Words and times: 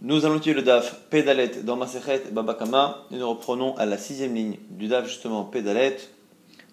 Nous 0.00 0.24
allons 0.24 0.38
tuer 0.38 0.54
le 0.54 0.62
DAF 0.62 0.94
Pédalet 1.10 1.50
dans 1.64 1.74
Masechet 1.74 2.22
Babakama 2.30 3.04
et 3.10 3.16
nous 3.16 3.28
reprenons 3.28 3.76
à 3.78 3.84
la 3.84 3.98
sixième 3.98 4.32
ligne 4.32 4.56
du 4.70 4.86
DAF 4.86 5.08
justement 5.08 5.42
Pédalet. 5.42 5.96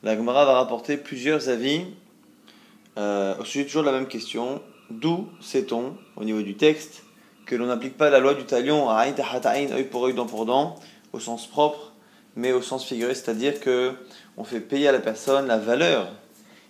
La 0.03 0.15
Gemara 0.15 0.45
va 0.45 0.53
rapporter 0.53 0.95
plusieurs 0.95 1.49
avis 1.49 1.85
euh, 2.99 3.33
au 3.39 3.43
sujet 3.43 3.65
toujours 3.65 3.81
de 3.81 3.87
la 3.87 3.93
même 3.93 4.07
question. 4.07 4.61
D'où 4.91 5.27
sait-on 5.41 5.97
au 6.17 6.23
niveau 6.23 6.43
du 6.43 6.55
texte 6.55 7.01
que 7.47 7.55
l'on 7.55 7.65
n'applique 7.65 7.97
pas 7.97 8.11
la 8.11 8.19
loi 8.19 8.35
du 8.35 8.43
talion 8.43 8.91
à 8.91 9.07
œil 9.07 9.85
pour 9.85 10.05
œil, 10.05 10.13
dent 10.13 10.27
pour 10.27 10.45
dent 10.45 10.75
au 11.11 11.19
sens 11.19 11.47
propre 11.47 11.93
mais 12.35 12.51
au 12.51 12.61
sens 12.61 12.85
figuré, 12.85 13.15
c'est-à-dire 13.15 13.59
que 13.59 13.93
on 14.37 14.43
fait 14.43 14.59
payer 14.59 14.89
à 14.89 14.91
la 14.91 14.99
personne 14.99 15.47
la 15.47 15.57
valeur 15.57 16.09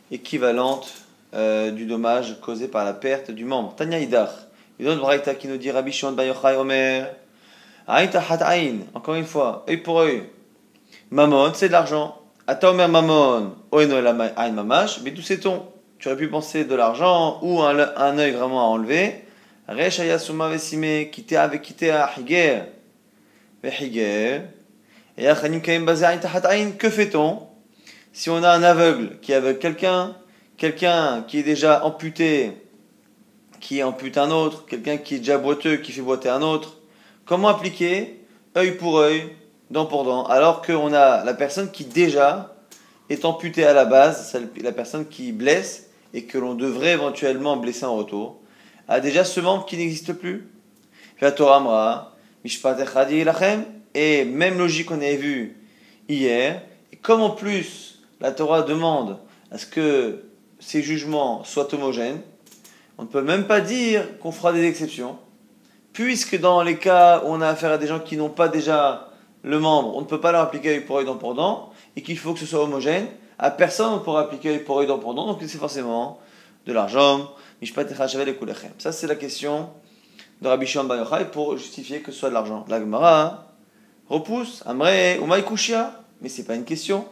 équivalente 0.10 0.94
euh, 1.34 1.72
du 1.72 1.86
dommage 1.86 2.40
causé 2.40 2.70
par 2.70 2.86
la 2.86 2.94
perte 2.94 3.30
du 3.30 3.44
membre. 3.44 3.76
Tanya 3.76 4.00
Idar. 4.00 4.45
Il 4.80 4.86
donne 4.86 5.00
Braïta 5.00 5.36
qui 5.36 5.48
nous 5.48 5.58
dit 5.58 5.72
Rabbi 5.72 5.92
Shimon 5.92 6.12
Bayochai 6.14 6.56
Omer. 6.56 7.08
Encore 8.94 9.16
une 9.16 9.26
fois, 9.26 9.66
œil 9.70 9.78
pour 9.78 10.00
œil. 10.02 10.24
Mammon, 11.12 11.54
c'est 11.54 11.68
de 11.68 11.74
l'argent. 11.74 12.20
Ata 12.48 12.72
Omer 12.72 12.90
Mammon. 12.90 13.56
Oeno 13.72 13.96
Ain 14.38 14.52
Mamash. 14.52 15.02
Mais 15.04 15.12
d'où 15.12 15.22
sait-on? 15.22 15.66
Tu 16.00 16.08
aurais 16.08 16.18
pu 16.18 16.28
penser 16.28 16.66
de 16.66 16.76
l'argent 16.76 17.40
ou 17.42 17.62
un, 17.62 17.78
un 17.96 18.18
œil 18.18 18.32
vraiment 18.32 18.62
à 18.62 18.66
enlever. 18.66 19.24
Resh 19.68 20.00
Ayasuma 20.00 20.50
Vesime. 20.50 21.10
Kité 21.10 21.38
avec 21.38 21.62
Kité 21.62 21.92
à 21.92 22.10
Higer. 22.18 22.64
Vehiger. 23.64 24.42
Et 25.18 25.28
que 26.78 26.90
fait-on? 26.90 27.48
Si 28.12 28.30
on 28.30 28.44
a 28.44 28.50
un 28.50 28.64
aveugle 28.64 29.18
qui 29.22 29.32
est 29.32 29.60
quelqu'un, 29.60 30.16
quelqu'un 30.58 31.24
qui 31.28 31.40
est 31.40 31.44
déjà 31.44 31.86
amputé 31.86 32.52
qui 33.66 33.82
ampute 33.82 34.20
un 34.20 34.30
autre, 34.30 34.68
quelqu'un 34.68 34.98
qui 34.98 35.16
est 35.16 35.18
déjà 35.18 35.40
boiteux, 35.40 35.78
qui 35.78 35.92
fait 35.92 36.04
boiter 36.04 36.30
un 36.30 36.44
autre. 36.44 36.78
Comment 37.26 37.48
appliquer 37.48 38.20
œil 38.56 38.78
pour 38.78 39.00
œil, 39.00 39.24
dent 39.72 39.88
pour 39.88 40.04
dent, 40.04 40.24
alors 40.26 40.62
qu'on 40.62 40.94
a 40.94 41.24
la 41.24 41.34
personne 41.34 41.72
qui 41.72 41.84
déjà 41.84 42.56
est 43.10 43.26
amputée 43.26 43.66
à 43.66 43.74
la 43.74 43.86
base, 43.86 44.38
la 44.62 44.72
personne 44.72 45.08
qui 45.08 45.32
blesse 45.32 45.90
et 46.14 46.26
que 46.26 46.38
l'on 46.38 46.54
devrait 46.54 46.92
éventuellement 46.92 47.58
blesser 47.58 47.86
en 47.86 47.96
retour, 47.96 48.40
a 48.88 49.00
déjà 49.00 49.24
ce 49.24 49.40
membre 49.40 49.66
qui 49.66 49.78
n'existe 49.78 50.14
plus? 50.14 50.48
Et 53.96 54.26
même 54.26 54.60
logique 54.60 54.90
qu'on 54.90 54.96
avait 54.96 55.16
vu 55.16 55.58
hier, 56.08 56.62
et 56.94 56.98
comme 56.98 57.22
en 57.22 57.32
plus 57.32 58.04
la 58.22 58.32
Torah 58.32 58.62
demande 58.62 59.18
à 59.50 59.58
ce 59.58 59.66
que 59.66 60.22
ces 60.60 60.84
jugements 60.84 61.44
soient 61.44 61.74
homogènes, 61.74 62.22
on 62.98 63.04
ne 63.04 63.08
peut 63.08 63.22
même 63.22 63.46
pas 63.46 63.62
dire 63.62 64.20
qu'on 64.20 64.32
fera 64.32 64.54
des 64.54 64.66
exceptions, 64.66 65.18
puisque 65.94 66.40
dans 66.40 66.62
les 66.64 66.78
cas 66.78 67.22
où 67.26 67.28
on 67.28 67.42
a 67.42 67.48
affaire 67.48 67.72
à 67.72 67.78
des 67.78 67.88
gens 67.88 68.00
qui 68.00 68.18
n'ont 68.18 68.30
pas 68.30 68.48
déjà 68.48 69.10
le 69.44 69.60
membre, 69.60 69.96
on 69.96 70.02
ne 70.02 70.06
peut 70.06 70.20
pas 70.20 70.32
leur 70.32 70.42
appliquer 70.42 70.70
œil 70.70 70.82
pour 70.82 70.98
œil, 70.98 71.06
pour 71.20 71.36
dent, 71.36 71.72
et 71.96 72.02
qu'il 72.02 72.18
faut 72.18 72.34
que 72.34 72.40
ce 72.40 72.46
soit 72.46 72.64
homogène. 72.64 73.08
À 73.38 73.52
personne 73.52 73.94
on 73.94 74.00
pourra 74.00 74.22
appliquer 74.22 74.50
œil 74.50 74.60
pour 74.60 74.80
œil, 74.80 74.88
dent 74.88 75.00
pour 75.00 75.14
dent, 75.14 75.28
donc 75.28 75.40
c'est 75.42 75.58
forcément 75.58 76.20
de 76.66 76.74
l'argent. 76.74 77.32
Ça, 78.78 78.92
c'est 78.92 79.08
la 79.08 79.16
question 79.16 79.70
de 80.42 80.48
Rabbi 80.48 80.66
Shimon 80.66 80.84
Bar 80.86 81.32
pour 81.32 81.58
justifier 81.58 82.02
que 82.02 82.12
ce 82.12 82.20
soit 82.20 82.30
de 82.30 82.34
l'argent. 82.34 82.66
La 82.68 82.80
Gemara 82.80 83.54
repousse, 84.10 84.64
Amre, 84.66 85.18
Umay 85.22 85.44
Kushia, 85.44 86.04
mais 86.22 86.30
c'est 86.30 86.44
pas 86.44 86.56
une 86.56 86.66
question. 86.66 87.06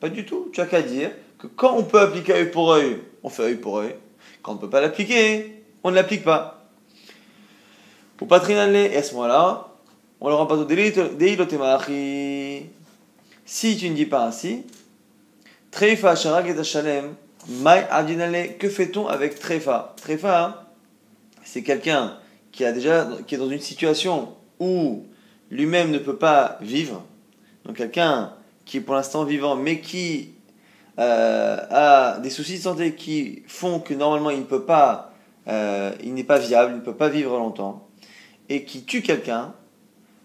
Pas 0.00 0.08
du 0.08 0.24
tout. 0.24 0.48
Tu 0.52 0.60
as 0.60 0.66
qu'à 0.66 0.82
dire 0.82 1.10
que 1.40 1.46
quand 1.46 1.74
on 1.76 1.84
peut 1.84 2.00
appliquer 2.00 2.34
œil 2.34 2.50
pour 2.50 2.72
œil, 2.72 2.98
on 3.22 3.30
fait 3.30 3.42
œil 3.42 3.56
pour 3.56 3.78
œil. 3.78 3.94
Quand 4.42 4.52
on 4.52 4.54
ne 4.56 4.60
peut 4.60 4.70
pas 4.70 4.80
l'appliquer, 4.80 5.62
on 5.82 5.90
ne 5.90 5.96
l'applique 5.96 6.22
pas. 6.22 6.68
Pour 8.16 8.28
patrinale, 8.28 8.76
et 8.76 8.96
à 8.96 9.02
ce 9.02 9.14
moment-là, 9.14 9.68
on 10.20 10.28
leur 10.28 10.46
pas 10.46 10.56
Si 13.46 13.76
tu 13.76 13.90
ne 13.90 13.94
dis 13.94 14.04
pas 14.04 14.26
ainsi, 14.26 14.64
Treifa 15.70 16.14
Sharag 16.14 16.48
et 16.48 16.64
Shalem, 16.64 17.14
Mai 17.48 17.86
Abdinale, 17.90 18.58
que 18.58 18.68
fait-on 18.68 19.06
avec 19.06 19.38
Treifa 19.38 19.94
Treifa, 19.96 20.66
c'est 21.42 21.62
quelqu'un 21.62 22.18
qui, 22.52 22.64
qui 23.26 23.34
est 23.34 23.38
dans 23.38 23.48
une 23.48 23.60
situation 23.60 24.34
où 24.58 25.06
lui-même 25.50 25.90
ne 25.90 25.98
peut 25.98 26.16
pas 26.16 26.58
vivre. 26.60 27.02
Donc 27.64 27.76
quelqu'un 27.76 28.34
qui 28.66 28.76
est 28.76 28.80
pour 28.80 28.94
l'instant 28.94 29.24
vivant, 29.24 29.56
mais 29.56 29.80
qui 29.80 30.34
euh, 31.00 31.56
a 31.70 32.18
des 32.18 32.30
soucis 32.30 32.58
de 32.58 32.62
santé 32.62 32.94
qui 32.94 33.42
font 33.48 33.80
que 33.80 33.94
normalement 33.94 34.30
il 34.30 34.40
ne 34.40 34.44
peut 34.44 34.64
pas, 34.64 35.12
euh, 35.48 35.92
il 36.04 36.14
n'est 36.14 36.24
pas 36.24 36.38
viable, 36.38 36.72
il 36.74 36.76
ne 36.76 36.84
peut 36.84 36.94
pas 36.94 37.08
vivre 37.08 37.36
longtemps, 37.38 37.88
et 38.48 38.64
qui 38.64 38.84
tue 38.84 39.02
quelqu'un, 39.02 39.52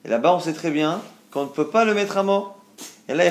et 0.04 0.10
là-bas 0.10 0.34
on 0.36 0.40
sait 0.40 0.54
très 0.54 0.72
bien 0.72 1.02
qu'on 1.32 1.44
ne 1.44 1.50
peut 1.50 1.68
pas 1.68 1.86
le 1.86 1.94
mettre 1.94 2.18
à 2.18 2.24
mort. 2.24 2.60
Et 3.08 3.14
là, 3.14 3.24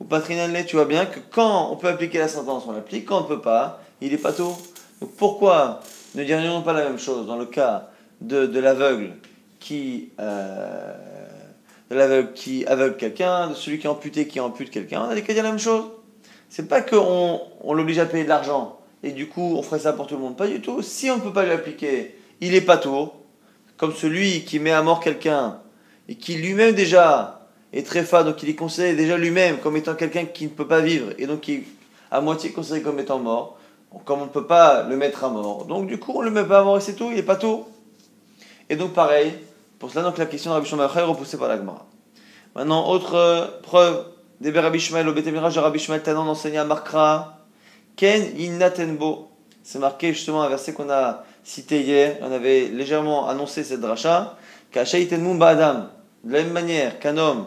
ou 0.00 0.04
patrinale, 0.04 0.66
tu 0.66 0.76
vois 0.76 0.86
bien 0.86 1.06
que 1.06 1.20
quand 1.30 1.70
on 1.70 1.76
peut 1.76 1.88
appliquer 1.88 2.18
la 2.18 2.28
sentence, 2.28 2.64
on 2.66 2.72
l'applique, 2.72 3.06
quand 3.06 3.18
on 3.18 3.22
ne 3.22 3.28
peut 3.28 3.40
pas, 3.40 3.80
il 4.00 4.12
est 4.12 4.18
pas 4.18 4.32
tôt. 4.32 4.56
Donc 5.00 5.10
pourquoi 5.16 5.80
ne 6.14 6.24
dirions 6.24 6.62
pas 6.62 6.72
la 6.72 6.84
même 6.84 6.98
chose 6.98 7.26
dans 7.26 7.36
le 7.36 7.46
cas 7.46 7.90
de, 8.20 8.46
de 8.46 8.60
l'aveugle 8.60 9.12
qui 9.60 10.10
euh, 10.18 10.94
de 11.90 11.96
l'aveugle 11.96 12.32
qui 12.32 12.64
aveugle 12.66 12.96
quelqu'un, 12.96 13.48
de 13.48 13.54
celui 13.54 13.78
qui 13.78 13.86
est 13.86 13.90
amputé 13.90 14.28
qui 14.28 14.38
ampute 14.38 14.70
quelqu'un, 14.70 15.02
on 15.02 15.10
a 15.10 15.20
qu'à 15.20 15.34
dire 15.34 15.42
la 15.42 15.50
même 15.50 15.58
chose. 15.58 15.84
C'est 16.48 16.68
pas 16.68 16.80
qu'on 16.80 17.40
on, 17.62 17.74
l'oblige 17.74 17.98
à 17.98 18.06
payer 18.06 18.24
de 18.24 18.28
l'argent 18.28 18.78
et 19.02 19.10
du 19.10 19.28
coup 19.28 19.54
on 19.56 19.62
ferait 19.62 19.80
ça 19.80 19.92
pour 19.92 20.06
tout 20.06 20.14
le 20.14 20.20
monde. 20.20 20.36
Pas 20.36 20.46
du 20.46 20.60
tout. 20.60 20.82
Si 20.82 21.10
on 21.10 21.16
ne 21.16 21.20
peut 21.20 21.32
pas 21.32 21.44
l'appliquer, 21.44 22.16
il 22.40 22.54
est 22.54 22.60
pas 22.60 22.76
tôt. 22.76 23.12
Comme 23.76 23.92
celui 23.92 24.44
qui 24.44 24.58
met 24.58 24.72
à 24.72 24.82
mort 24.82 25.00
quelqu'un 25.00 25.58
et 26.08 26.14
qui 26.14 26.34
lui-même 26.34 26.74
déjà 26.74 27.48
est 27.72 27.86
très 27.86 28.04
fade, 28.04 28.26
donc 28.26 28.42
il 28.42 28.48
est 28.50 28.54
considéré 28.54 28.94
déjà 28.94 29.16
lui-même 29.16 29.58
comme 29.58 29.76
étant 29.76 29.94
quelqu'un 29.94 30.26
qui 30.26 30.44
ne 30.44 30.50
peut 30.50 30.66
pas 30.66 30.80
vivre 30.80 31.12
et 31.18 31.26
donc 31.26 31.40
qui 31.40 31.54
est 31.54 31.64
à 32.10 32.20
moitié 32.20 32.50
considéré 32.50 32.82
comme 32.82 32.98
étant 33.00 33.18
mort. 33.18 33.58
Comme 34.04 34.20
on 34.20 34.26
ne 34.26 34.30
peut 34.30 34.46
pas 34.46 34.84
le 34.84 34.96
mettre 34.96 35.24
à 35.24 35.30
mort, 35.30 35.64
donc 35.64 35.88
du 35.88 35.98
coup 35.98 36.12
on 36.14 36.20
le 36.20 36.30
met 36.30 36.44
pas 36.44 36.60
à 36.60 36.62
mort 36.62 36.78
et 36.78 36.80
c'est 36.80 36.94
tout, 36.94 37.08
il 37.10 37.18
est 37.18 37.24
pas 37.24 37.34
tôt. 37.34 37.68
Et 38.68 38.76
donc 38.76 38.92
pareil, 38.92 39.32
pour 39.80 39.90
cela, 39.90 40.04
donc, 40.04 40.18
la 40.18 40.26
question 40.26 40.50
de 40.50 40.56
Rabbi 40.56 40.68
Shmuel 40.68 40.88
est 40.94 41.00
repoussée 41.00 41.38
par 41.38 41.48
la 41.48 41.56
Gemara. 41.56 41.86
Maintenant, 42.54 42.90
autre 42.90 43.14
euh, 43.14 43.46
preuve 43.62 44.04
des 44.42 44.50
Rabbi 44.50 44.78
Shmuel, 44.78 45.08
au 45.08 45.14
Betemiraj 45.14 45.54
de 45.54 45.58
Rabbi 45.58 45.78
Shmuel 45.78 46.02
Tanan 46.02 46.28
enseigne 46.28 46.58
à 46.58 46.64
Markra, 46.64 47.38
Ken 47.96 48.22
Inatenbo. 48.38 49.30
C'est 49.62 49.78
marqué 49.78 50.12
justement 50.12 50.42
un 50.42 50.50
verset 50.50 50.74
qu'on 50.74 50.90
a 50.90 51.24
cité 51.44 51.80
hier, 51.80 52.18
on 52.20 52.30
avait 52.30 52.68
légèrement 52.68 53.26
annoncé 53.26 53.64
cette 53.64 53.80
dracha, 53.80 54.36
Adam. 54.76 55.86
De 56.24 56.32
la 56.32 56.42
même 56.42 56.52
manière 56.52 56.98
qu'un 56.98 57.16
homme 57.16 57.46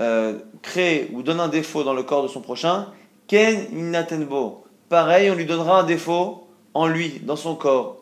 euh, 0.00 0.34
crée 0.62 1.08
ou 1.12 1.22
donne 1.22 1.38
un 1.38 1.46
défaut 1.46 1.84
dans 1.84 1.94
le 1.94 2.02
corps 2.02 2.24
de 2.24 2.28
son 2.28 2.40
prochain, 2.40 2.88
Ken 3.28 3.66
Inatenbo. 3.72 4.64
Pareil, 4.88 5.30
on 5.30 5.36
lui 5.36 5.46
donnera 5.46 5.82
un 5.82 5.84
défaut 5.84 6.48
en 6.74 6.88
lui, 6.88 7.20
dans 7.22 7.36
son 7.36 7.54
corps. 7.54 7.98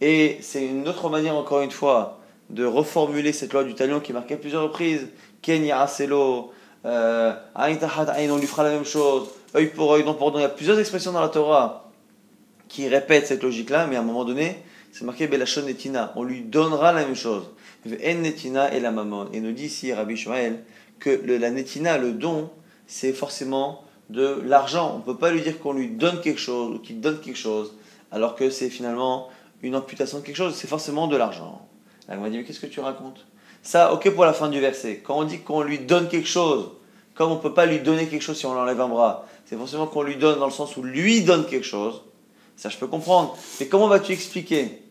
Et 0.00 0.38
c'est 0.40 0.66
une 0.66 0.88
autre 0.88 1.08
manière, 1.08 1.36
encore 1.36 1.60
une 1.60 1.70
fois, 1.70 2.15
de 2.50 2.64
reformuler 2.64 3.32
cette 3.32 3.52
loi 3.52 3.64
du 3.64 3.74
talion 3.74 4.00
qui 4.00 4.12
marquait 4.12 4.36
plusieurs 4.36 4.62
reprises. 4.62 5.08
Ken 5.42 5.64
Yaraselo, 5.64 6.52
euh, 6.84 7.32
on 7.56 8.36
lui 8.36 8.46
fera 8.46 8.64
la 8.64 8.70
même 8.70 8.84
chose, 8.84 9.28
œil 9.54 9.66
pour 9.68 9.92
œil, 9.92 10.04
dent 10.04 10.14
pour 10.14 10.32
dent. 10.32 10.38
Il 10.38 10.42
y 10.42 10.44
a 10.44 10.48
plusieurs 10.48 10.78
expressions 10.78 11.12
dans 11.12 11.20
la 11.20 11.28
Torah 11.28 11.90
qui 12.68 12.88
répètent 12.88 13.26
cette 13.26 13.42
logique-là, 13.42 13.86
mais 13.86 13.96
à 13.96 14.00
un 14.00 14.04
moment 14.04 14.24
donné, 14.24 14.62
c'est 14.92 15.04
marqué 15.04 15.26
Belachon 15.26 15.62
Netina. 15.62 16.12
On 16.16 16.22
lui 16.22 16.40
donnera 16.40 16.92
la 16.92 17.04
même 17.04 17.14
chose. 17.14 17.44
En 17.86 18.14
Netina 18.14 18.74
et 18.74 18.80
la 18.80 18.90
maman. 18.90 19.26
Et 19.32 19.40
nous 19.40 19.52
dit 19.52 19.66
ici 19.66 19.92
Rabbi 19.92 20.16
Shmuel 20.16 20.64
que 20.98 21.10
la 21.10 21.50
Netina, 21.50 21.98
le 21.98 22.12
don, 22.12 22.50
c'est 22.86 23.12
forcément 23.12 23.84
de 24.10 24.40
l'argent. 24.44 24.92
On 24.94 24.98
ne 24.98 25.02
peut 25.02 25.18
pas 25.18 25.30
lui 25.30 25.42
dire 25.42 25.58
qu'on 25.60 25.72
lui 25.72 25.88
donne 25.88 26.20
quelque 26.20 26.40
chose 26.40 26.76
ou 26.76 26.78
qu'il 26.78 27.00
donne 27.00 27.20
quelque 27.20 27.38
chose, 27.38 27.74
alors 28.10 28.34
que 28.34 28.50
c'est 28.50 28.70
finalement 28.70 29.28
une 29.62 29.74
amputation 29.74 30.18
de 30.18 30.24
quelque 30.24 30.36
chose, 30.36 30.54
c'est 30.54 30.68
forcément 30.68 31.06
de 31.06 31.16
l'argent. 31.16 31.66
Elle 32.08 32.18
m'a 32.18 32.30
dit, 32.30 32.38
mais 32.38 32.44
qu'est-ce 32.44 32.60
que 32.60 32.66
tu 32.66 32.80
racontes? 32.80 33.26
Ça, 33.62 33.92
ok 33.92 34.10
pour 34.10 34.24
la 34.24 34.32
fin 34.32 34.48
du 34.48 34.60
verset. 34.60 35.02
Quand 35.04 35.18
on 35.18 35.24
dit 35.24 35.40
qu'on 35.40 35.62
lui 35.62 35.80
donne 35.80 36.08
quelque 36.08 36.28
chose, 36.28 36.70
comme 37.14 37.32
on 37.32 37.36
ne 37.36 37.40
peut 37.40 37.54
pas 37.54 37.66
lui 37.66 37.80
donner 37.80 38.06
quelque 38.06 38.22
chose 38.22 38.38
si 38.38 38.46
on 38.46 38.54
l'enlève 38.54 38.80
un 38.80 38.88
bras, 38.88 39.26
c'est 39.46 39.56
forcément 39.56 39.86
qu'on 39.86 40.02
lui 40.02 40.16
donne 40.16 40.38
dans 40.38 40.46
le 40.46 40.52
sens 40.52 40.76
où 40.76 40.82
lui 40.82 41.22
donne 41.22 41.46
quelque 41.46 41.66
chose. 41.66 42.02
Ça, 42.56 42.68
je 42.68 42.76
peux 42.76 42.86
comprendre. 42.86 43.36
Mais 43.58 43.66
comment 43.66 43.88
vas-tu 43.88 44.12
expliquer 44.12 44.82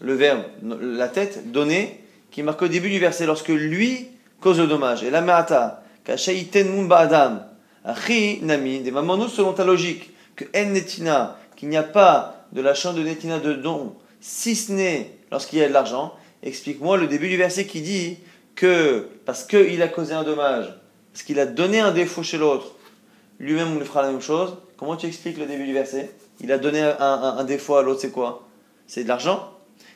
le 0.00 0.14
verbe, 0.14 0.42
la 0.80 1.08
tête, 1.08 1.52
donner, 1.52 2.00
qui 2.30 2.42
marque 2.42 2.62
au 2.62 2.68
début 2.68 2.90
du 2.90 2.98
verset, 2.98 3.26
lorsque 3.26 3.48
lui 3.48 4.08
cause 4.40 4.58
le 4.58 4.66
dommage? 4.66 5.04
Et 5.04 5.10
la 5.10 5.20
me'ata, 5.20 5.82
kashaiten 6.04 6.90
adam, 6.90 7.40
achi 7.84 8.40
nami, 8.42 8.80
des 8.80 8.90
nous 8.90 9.28
selon 9.28 9.52
ta 9.52 9.64
logique, 9.64 10.10
que 10.34 10.44
en 10.56 10.70
netina, 10.70 11.38
qu'il 11.56 11.68
n'y 11.68 11.76
a 11.76 11.82
pas 11.84 12.46
de 12.52 12.60
la 12.60 12.74
chambre 12.74 12.98
de 12.98 13.04
netina 13.04 13.38
de 13.38 13.52
don, 13.52 13.94
si 14.20 14.56
ce 14.56 14.72
n'est 14.72 15.12
lorsqu'il 15.30 15.60
y 15.60 15.62
a 15.62 15.68
de 15.68 15.72
l'argent, 15.72 16.14
explique-moi 16.44 16.96
le 16.96 17.08
début 17.08 17.28
du 17.28 17.36
verset 17.36 17.66
qui 17.66 17.80
dit 17.80 18.18
que 18.54 19.08
parce 19.24 19.42
qu'il 19.42 19.82
a 19.82 19.88
causé 19.88 20.14
un 20.14 20.22
dommage, 20.22 20.72
parce 21.12 21.24
qu'il 21.24 21.40
a 21.40 21.46
donné 21.46 21.80
un 21.80 21.90
défaut 21.90 22.22
chez 22.22 22.38
l'autre, 22.38 22.72
lui-même 23.40 23.72
on 23.74 23.78
lui 23.80 23.86
fera 23.86 24.02
la 24.02 24.12
même 24.12 24.20
chose, 24.20 24.56
Comment 24.76 24.96
tu 24.96 25.06
expliques 25.06 25.38
le 25.38 25.46
début 25.46 25.66
du 25.66 25.72
verset? 25.72 26.10
Il 26.40 26.50
a 26.50 26.58
donné 26.58 26.82
un, 26.82 27.44
défaut 27.44 27.76
à 27.76 27.82
l'autre, 27.82 28.00
c'est 28.00 28.10
quoi? 28.10 28.48
C'est 28.86 29.04
de 29.04 29.08
l'argent? 29.08 29.50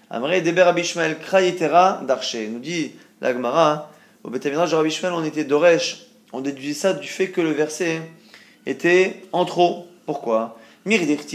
Amré 0.08 0.40
Deber 0.40 0.62
Abishmael 0.62 1.18
Krayetera 1.18 2.00
d'Arché. 2.06 2.48
Nous 2.48 2.60
dit 2.60 2.92
la 3.20 3.32
Gemara, 3.32 3.90
au 4.22 4.30
Betamidrash 4.30 4.70
de 4.70 4.76
Rabbi 4.76 4.98
on 5.04 5.24
était 5.24 5.44
d'Oresh. 5.44 6.06
On 6.32 6.40
déduisait 6.40 6.74
ça 6.74 6.92
du 6.94 7.08
fait 7.08 7.30
que 7.30 7.40
le 7.40 7.50
verset 7.50 8.00
était 8.66 9.22
en 9.32 9.44
trop. 9.44 9.88
Pourquoi? 10.06 10.58
Ish 10.86 11.02
Asa 11.02 11.26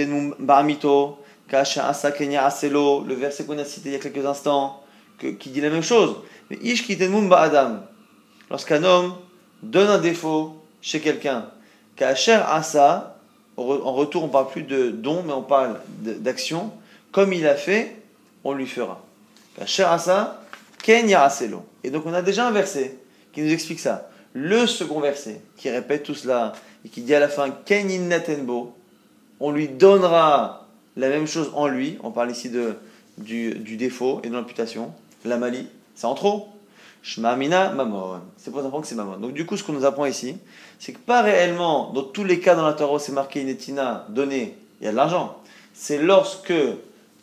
Kenya 0.00 0.34
Aselo, 0.40 1.18
le 1.52 3.14
verset 3.14 3.44
qu'on 3.44 3.58
a 3.58 3.64
cité 3.64 3.90
il 3.90 3.92
y 3.92 3.96
a 3.96 3.98
quelques 3.98 4.24
instants, 4.24 4.82
qui 5.18 5.50
dit 5.50 5.60
la 5.60 5.70
même 5.70 5.82
chose. 5.82 6.16
Mais 6.50 6.58
Ish 6.62 6.88
Adam. 6.90 7.80
Lorsqu'un 8.50 8.82
homme 8.84 9.14
donne 9.62 9.88
un 9.88 9.98
défaut 9.98 10.56
chez 10.80 11.00
quelqu'un, 11.00 11.46
Asa, 12.00 13.18
en 13.56 13.92
retour 13.92 14.24
on 14.24 14.28
parle 14.28 14.48
plus 14.48 14.62
de 14.62 14.90
don, 14.90 15.22
mais 15.24 15.32
on 15.32 15.42
parle 15.42 15.80
d'action, 16.00 16.72
comme 17.12 17.32
il 17.32 17.46
a 17.46 17.54
fait, 17.54 17.96
on 18.44 18.52
lui 18.54 18.66
fera. 18.66 19.00
Asa, 19.60 20.42
Kenya 20.82 21.24
Aselo. 21.24 21.64
Et 21.84 21.90
donc 21.90 22.06
on 22.06 22.14
a 22.14 22.22
déjà 22.22 22.46
un 22.46 22.50
verset 22.50 22.98
qui 23.32 23.42
nous 23.42 23.52
explique 23.52 23.80
ça. 23.80 24.10
Le 24.32 24.66
second 24.66 25.00
verset, 25.00 25.40
qui 25.56 25.70
répète 25.70 26.02
tout 26.02 26.14
cela, 26.14 26.54
et 26.84 26.88
qui 26.88 27.02
dit 27.02 27.14
à 27.14 27.20
la 27.20 27.28
fin 27.28 27.50
Kenin 27.50 28.08
Natenbo, 28.08 28.74
on 29.40 29.50
lui 29.50 29.68
donnera 29.68 30.61
la 30.96 31.08
même 31.08 31.26
chose 31.26 31.50
en 31.54 31.66
lui. 31.66 31.98
On 32.02 32.10
parle 32.10 32.30
ici 32.30 32.50
de, 32.50 32.74
du, 33.18 33.76
défaut 33.76 34.20
et 34.24 34.28
de 34.28 34.34
l'imputation. 34.34 34.92
La 35.24 35.36
mali, 35.36 35.66
c'est 35.94 36.06
en 36.06 36.14
trop. 36.14 36.48
Shmamina 37.02 37.72
mamon. 37.72 38.20
C'est 38.36 38.50
pour 38.50 38.62
ça 38.62 38.70
que 38.70 38.86
c'est 38.86 38.94
mamon. 38.94 39.16
Donc 39.16 39.32
du 39.32 39.44
coup, 39.44 39.56
ce 39.56 39.64
qu'on 39.64 39.72
nous 39.72 39.84
apprend 39.84 40.06
ici, 40.06 40.36
c'est 40.78 40.92
que 40.92 40.98
pas 40.98 41.22
réellement, 41.22 41.92
dans 41.92 42.02
tous 42.02 42.24
les 42.24 42.40
cas 42.40 42.54
dans 42.54 42.66
la 42.66 42.74
Torah, 42.74 42.98
c'est 42.98 43.12
marqué 43.12 43.40
Inetina, 43.42 44.06
donné, 44.08 44.56
il 44.80 44.84
y 44.84 44.88
a 44.88 44.92
de 44.92 44.96
l'argent. 44.96 45.38
C'est 45.74 45.98
lorsque, 45.98 46.52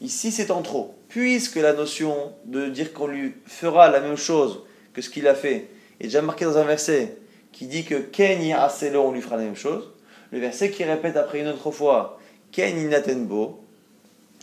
ici 0.01 0.31
c'est 0.31 0.51
en 0.51 0.61
trop. 0.61 0.95
Puisque 1.07 1.55
la 1.55 1.73
notion 1.73 2.33
de 2.45 2.67
dire 2.67 2.93
qu'on 2.93 3.07
lui 3.07 3.33
fera 3.45 3.89
la 3.89 3.99
même 3.99 4.17
chose 4.17 4.61
que 4.93 5.01
ce 5.01 5.09
qu'il 5.09 5.27
a 5.27 5.33
fait 5.33 5.69
est 5.99 6.05
déjà 6.05 6.21
marqué 6.21 6.45
dans 6.45 6.57
un 6.57 6.63
verset 6.63 7.17
qui 7.51 7.65
dit 7.65 7.83
que 7.83 7.95
Ken 7.95 8.39
Aselo, 8.53 9.01
on 9.01 9.11
lui 9.11 9.21
fera 9.21 9.37
la 9.37 9.43
même 9.43 9.55
chose. 9.55 9.89
Le 10.31 10.39
verset 10.39 10.69
qui 10.69 10.83
répète 10.83 11.17
après 11.17 11.39
une 11.39 11.47
autre 11.47 11.71
fois 11.71 12.18
Ken 12.51 12.77
Inatenbo, 12.77 13.59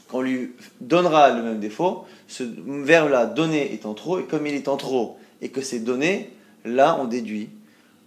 qu'on 0.09 0.21
lui 0.21 0.53
donnera 0.81 1.31
le 1.31 1.43
même 1.43 1.59
défaut, 1.59 2.05
ce 2.29 2.45
verbe-là, 2.67 3.27
donner, 3.27 3.73
est 3.73 3.87
en 3.87 3.95
trop, 3.95 4.19
et 4.19 4.25
comme 4.25 4.47
il 4.47 4.55
est 4.55 4.69
en 4.69 4.77
trop, 4.77 5.19
et 5.43 5.49
que 5.49 5.61
c'est 5.61 5.81
donné, 5.81 6.31
là 6.65 6.97
on 7.01 7.05
déduit 7.05 7.51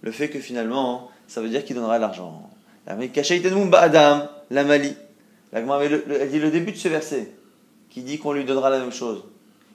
le 0.01 0.11
fait 0.11 0.29
que 0.29 0.39
finalement, 0.39 1.09
ça 1.27 1.41
veut 1.41 1.49
dire 1.49 1.65
qu'il 1.65 1.75
donnera 1.75 1.99
l'argent. 1.99 2.49
Adam, 2.87 4.29
la 4.49 4.63
mali. 4.63 4.95
Elle 5.51 6.29
dit 6.29 6.39
le 6.39 6.51
début 6.51 6.71
de 6.71 6.77
ce 6.77 6.87
verset, 6.87 7.31
qui 7.89 8.01
dit 8.01 8.17
qu'on 8.17 8.33
lui 8.33 8.45
donnera 8.45 8.69
la 8.69 8.79
même 8.79 8.93
chose. 8.93 9.23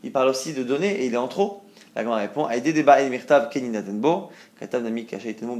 Il 0.02 0.12
parle 0.12 0.28
aussi 0.28 0.52
de 0.52 0.62
donner, 0.62 1.02
et 1.02 1.06
il 1.06 1.14
est 1.14 1.18
en 1.18 1.28
trop. 1.28 1.62
La 1.96 2.02
Gemara 2.02 2.18
répond 2.18 2.48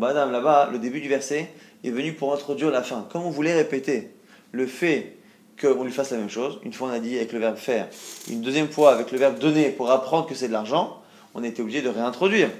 Là-bas, 0.09 0.71
le 0.73 0.79
début 0.79 1.01
du 1.01 1.09
verset 1.09 1.51
est 1.85 1.91
venu 1.91 2.13
pour 2.15 2.35
introduire 2.35 2.71
la 2.71 2.83
fin. 2.83 3.07
Comme 3.11 3.23
on 3.23 3.31
voulait 3.31 3.55
répéter 3.55 4.11
le 4.55 4.67
fait 4.67 5.17
qu'on 5.61 5.85
lui 5.85 5.93
fasse 5.93 6.11
la 6.11 6.19
même 6.19 6.31
chose, 6.31 6.59
une 6.63 6.73
fois 6.73 6.89
on 6.89 6.93
a 6.93 7.01
dit 7.01 7.17
avec 7.17 7.33
le 7.33 7.39
verbe 7.39 7.57
faire, 7.57 7.89
une 8.31 8.41
deuxième 8.41 8.69
fois 8.69 8.93
avec 8.93 9.13
le 9.13 9.19
verbe 9.19 9.39
donner 9.39 9.71
pour 9.71 9.91
apprendre 9.91 10.27
que 10.27 10.35
c'est 10.35 10.49
de 10.49 10.53
l'argent, 10.53 11.03
on 11.35 11.43
était 11.43 11.63
obligé 11.63 11.83
de 11.83 11.89
réintroduire. 11.89 12.51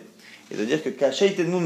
Et 0.51 0.57
de 0.57 0.65
dire 0.65 0.83
que 0.83 0.91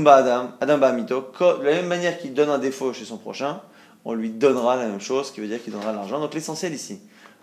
Adam, 0.09 0.53
Adam 0.61 0.79
de 0.79 1.65
la 1.65 1.73
même 1.73 1.87
manière 1.89 2.17
qu'il 2.19 2.33
donne 2.33 2.49
un 2.49 2.59
défaut 2.59 2.93
chez 2.93 3.05
son 3.05 3.17
prochain, 3.17 3.61
on 4.05 4.15
lui 4.15 4.31
donnera 4.31 4.77
la 4.77 4.87
même 4.87 5.01
chose, 5.01 5.27
ce 5.27 5.33
qui 5.33 5.41
veut 5.41 5.49
dire 5.49 5.63
qu'il 5.63 5.73
donnera 5.73 5.93
l'argent. 5.93 6.21
Donc 6.21 6.33
l'essentiel 6.33 6.73
ici, 6.73 7.01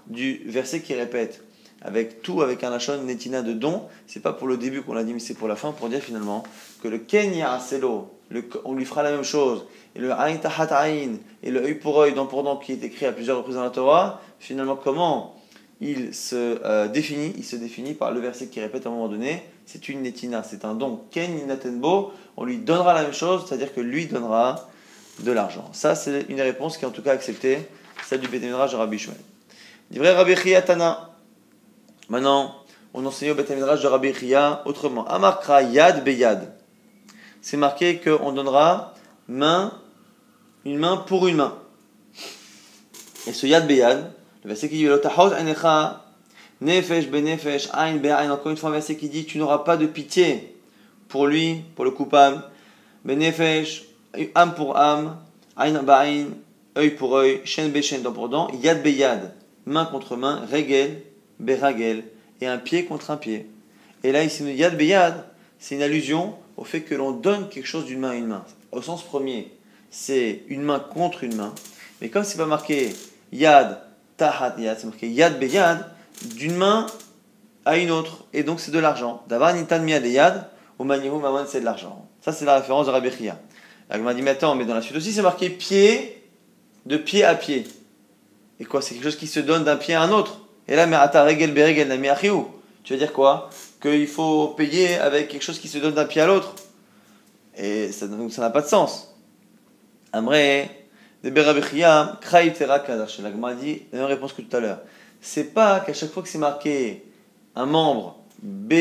du 0.08 0.42
verset 0.46 0.82
qui 0.82 0.94
répète 0.94 1.44
avec 1.82 2.22
tout, 2.22 2.42
avec 2.42 2.64
un 2.64 2.70
lachon 2.70 3.04
netina 3.04 3.42
de 3.42 3.52
don. 3.52 3.84
C'est 4.08 4.22
pas 4.22 4.32
pour 4.32 4.48
le 4.48 4.56
début 4.56 4.82
qu'on 4.82 4.94
l'a 4.94 5.04
dit, 5.04 5.14
mais 5.14 5.20
c'est 5.20 5.34
pour 5.34 5.50
la 5.50 5.58
fin, 5.58 5.74
pour 5.74 5.90
dire 5.90 6.00
finalement 6.00 6.44
que 6.82 6.88
le 6.88 7.00
kenya 7.00 7.52
aselo, 7.52 8.10
on 8.64 8.74
lui 8.74 8.86
fera 8.86 9.04
la 9.04 9.12
même 9.12 9.24
chose, 9.24 9.66
et 9.96 10.00
le 10.00 10.12
ain 10.12 10.36
tahat 10.38 10.68
ain, 10.86 11.18
et 11.44 11.52
le 11.52 11.64
œil 11.64 11.76
pour 11.76 12.00
œil, 12.00 12.14
dent 12.14 12.26
pour 12.26 12.44
dent, 12.44 12.58
qui 12.58 12.72
est 12.72 12.84
écrit 12.84 13.06
à 13.06 13.12
plusieurs 13.12 13.38
reprises 13.38 13.56
dans 13.56 13.64
la 13.64 13.70
Torah, 13.70 14.22
finalement, 14.40 14.76
comment 14.76 15.36
il 15.82 16.14
se 16.14 16.60
euh, 16.64 16.88
définit 16.88 17.34
Il 17.38 17.44
se 17.44 17.56
définit 17.56 17.94
par 17.94 18.12
le 18.12 18.20
verset 18.20 18.48
qui 18.48 18.60
répète 18.62 18.86
à 18.86 18.90
un 18.90 18.94
moment 18.94 19.10
donné 19.10 19.44
c'est 19.66 19.90
une 19.90 20.04
netina, 20.04 20.44
c'est 20.44 20.64
un 20.64 20.76
don. 20.76 21.02
Ken 21.12 21.48
natenbo, 21.48 22.14
on 22.38 22.46
lui 22.46 22.58
donnera 22.58 22.94
la 22.94 23.04
même 23.04 23.14
chose, 23.14 23.46
c'est-à-dire 23.48 23.74
que 23.74 23.82
lui 23.82 24.06
donnera 24.06 24.70
de 25.20 25.32
l'argent. 25.32 25.70
Ça, 25.74 25.96
c'est 25.96 26.26
une 26.30 26.42
réponse 26.42 26.78
qui 26.78 26.86
est 26.86 26.88
en 26.88 26.92
tout 26.92 27.02
cas 27.02 27.14
acceptée, 27.14 27.68
celle 28.06 28.20
du 28.20 28.28
Bétémidrash 28.28 28.72
de 28.72 28.76
Rabbi 28.76 29.00
Shmuel. 29.00 29.18
Vrai 29.92 30.12
Rabbi 30.12 30.36
Tana. 30.66 31.10
Maintenant, 32.10 32.56
on 32.94 33.06
enseigne 33.06 33.32
au 33.32 33.36
Beth 33.36 33.52
de 33.52 33.88
Rabbi 33.88 34.14
Chia 34.14 34.62
autrement. 34.66 35.08
Amarkra 35.08 35.64
yad 35.64 36.04
beyad. 36.04 36.54
C'est 37.42 37.58
marqué 37.58 38.00
qu'on 38.00 38.32
donnera 38.32 38.94
main, 39.28 39.74
une 40.66 40.78
main 40.78 40.98
pour 40.98 41.28
une 41.28 41.38
main. 41.38 41.58
Et 43.28 43.34
ce 43.34 43.48
yad 43.48 43.68
beyad, 43.68 44.12
le 44.44 44.50
verset 44.50 44.70
qui 44.70 44.78
dit 44.78 44.88
nefesh 46.62 47.10
benefesh, 47.10 47.70
encore 47.74 48.52
une 48.52 48.58
fois 48.58 48.70
un 48.70 48.74
verset 48.74 48.96
qui 48.98 49.10
dit 49.10 49.26
tu 49.26 49.38
n'auras 49.38 49.60
pas 49.60 49.78
de 49.78 49.86
pitié 49.86 50.56
pour 51.08 51.28
lui, 51.28 51.62
pour 51.76 51.86
le 51.86 51.92
coupable. 51.92 52.42
Benefesh, 53.04 53.84
âme 54.34 54.56
pour 54.56 54.78
âme, 54.78 55.18
ain 55.58 55.84
ba'ain, 55.84 56.28
œil 56.78 56.92
pour 56.92 57.16
œil, 57.16 57.42
shen 57.46 57.72
be 57.72 57.80
dent 58.02 58.12
pour 58.12 58.30
dent, 58.30 58.50
yad 58.62 58.82
beyad, 58.82 59.34
main 59.66 59.86
contre 59.86 60.16
main, 60.16 60.46
regel, 60.52 61.04
beragel, 61.40 62.04
et 62.42 62.48
un 62.48 62.58
pied 62.58 62.86
contre 62.86 63.12
un 63.12 63.18
pied. 63.18 63.48
Et 64.04 64.12
là, 64.12 64.24
ici, 64.24 64.44
yad 64.44 64.76
beyad, 64.76 65.26
c'est 65.60 65.76
une 65.76 65.84
allusion 65.84 66.36
au 66.58 66.64
fait 66.64 66.82
que 66.82 66.96
l'on 66.96 67.12
donne 67.12 67.50
quelque 67.50 67.68
chose 67.68 67.86
d'une 67.86 68.00
main 68.00 68.12
à 68.12 68.16
une 68.16 68.28
main. 68.28 68.44
Au 68.72 68.82
sens 68.82 69.04
premier, 69.04 69.52
c'est 69.98 70.44
une 70.50 70.62
main 70.62 70.80
contre 70.80 71.24
une 71.24 71.36
main. 71.36 71.56
Mais 72.02 72.10
comme 72.10 72.26
c'est 72.26 72.38
pas 72.38 72.46
marqué 72.46 72.94
yad, 73.32 73.80
tahat 74.18 74.56
yad, 74.60 74.78
c'est 74.78 74.88
marqué 74.88 75.08
yad 75.08 75.40
beyad, 75.40 75.90
d'une 76.36 76.56
main 76.56 76.86
à 77.64 77.78
une 77.78 77.92
autre. 77.92 78.26
Et 78.34 78.44
donc 78.44 78.60
c'est 78.60 78.72
de 78.72 78.80
l'argent. 78.80 79.24
D'avoir 79.28 79.54
nitan 79.54 79.80
miyad 79.80 80.06
yad, 80.06 80.50
au 80.78 80.84
manihu 80.84 81.18
maman 81.18 81.46
c'est 81.48 81.62
de 81.62 81.66
l'argent. 81.66 82.10
Ça 82.20 82.34
c'est 82.34 82.44
la 82.44 82.58
référence 82.58 82.88
de 82.88 82.92
Rabbi 82.92 83.10
Chia. 83.10 83.40
m'a 83.98 84.14
dit, 84.14 84.22
mais 84.22 84.32
attends, 84.32 84.56
mais 84.56 84.66
dans 84.66 84.74
la 84.74 84.82
suite 84.82 84.98
aussi 84.98 85.14
c'est 85.14 85.22
marqué 85.22 85.50
pied, 85.50 86.22
de 86.86 86.98
pied 86.98 87.24
à 87.24 87.34
pied. 87.34 87.66
Et 88.60 88.66
quoi 88.66 88.82
C'est 88.82 88.96
quelque 88.96 89.06
chose 89.06 89.18
qui 89.18 89.28
se 89.28 89.40
donne 89.40 89.64
d'un 89.64 89.78
pied 89.78 89.94
à 89.94 90.02
un 90.02 90.12
autre. 90.12 90.42
Et 90.68 90.76
là, 90.76 90.88
mais 90.88 90.98
regel 90.98 91.54
beregel 91.54 91.88
nami 91.88 92.10
Tu 92.84 92.94
veux 92.94 93.00
dire 93.00 93.14
quoi? 93.14 93.50
Qu'il 93.82 94.08
faut 94.08 94.50
payer 94.50 94.96
avec 94.96 95.30
quelque 95.30 95.44
chose 95.44 95.60
qui 95.60 95.68
se 95.70 95.78
donne 95.78 95.94
d'un 95.94 96.06
pied 96.06 96.22
à 96.22 96.28
l'autre. 96.28 96.54
Et 97.58 97.92
ça 97.94 98.08
n'a 98.08 98.50
pas 98.50 98.62
de 98.62 98.68
sens. 98.68 99.15
Amré, 100.16 100.70
de 101.26 101.30
berabichia, 101.30 102.18
kraïtera. 102.22 102.82
La 102.88 103.54
dit 103.54 103.82
la 103.92 104.00
même 104.00 104.08
réponse 104.08 104.32
que 104.32 104.42
tout 104.42 104.56
à 104.56 104.62
l'heure. 104.62 104.80
C'est 105.20 105.54
pas 105.54 105.82
qu'à 105.82 105.92
chaque 105.92 106.12
fois 106.12 106.24
que 106.24 106.30
c'est 106.30 106.38
marqué 106.38 107.04
un 107.54 107.66
membre 107.66 108.18
B 108.42 108.74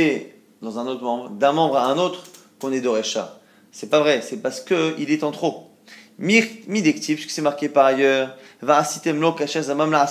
dans 0.62 0.78
un 0.78 0.86
autre 0.86 1.02
membre, 1.02 1.30
d'un 1.30 1.50
membre 1.50 1.76
à 1.76 1.86
un 1.86 1.98
autre, 1.98 2.22
qu'on 2.60 2.70
est 2.70 2.80
d'Orecha. 2.80 3.40
C'est 3.72 3.90
pas 3.90 3.98
vrai, 3.98 4.22
c'est 4.22 4.36
parce 4.36 4.60
qu'il 4.60 5.10
est 5.10 5.24
en 5.24 5.32
trop. 5.32 5.70
Midektiv, 6.18 7.16
puisque 7.16 7.30
c'est 7.30 7.42
marqué 7.42 7.68
par 7.68 7.86
ailleurs, 7.86 8.36
va 8.62 8.78
asitemlo 8.78 9.32
kashez 9.32 9.68
amam 9.70 9.90
la 9.90 10.06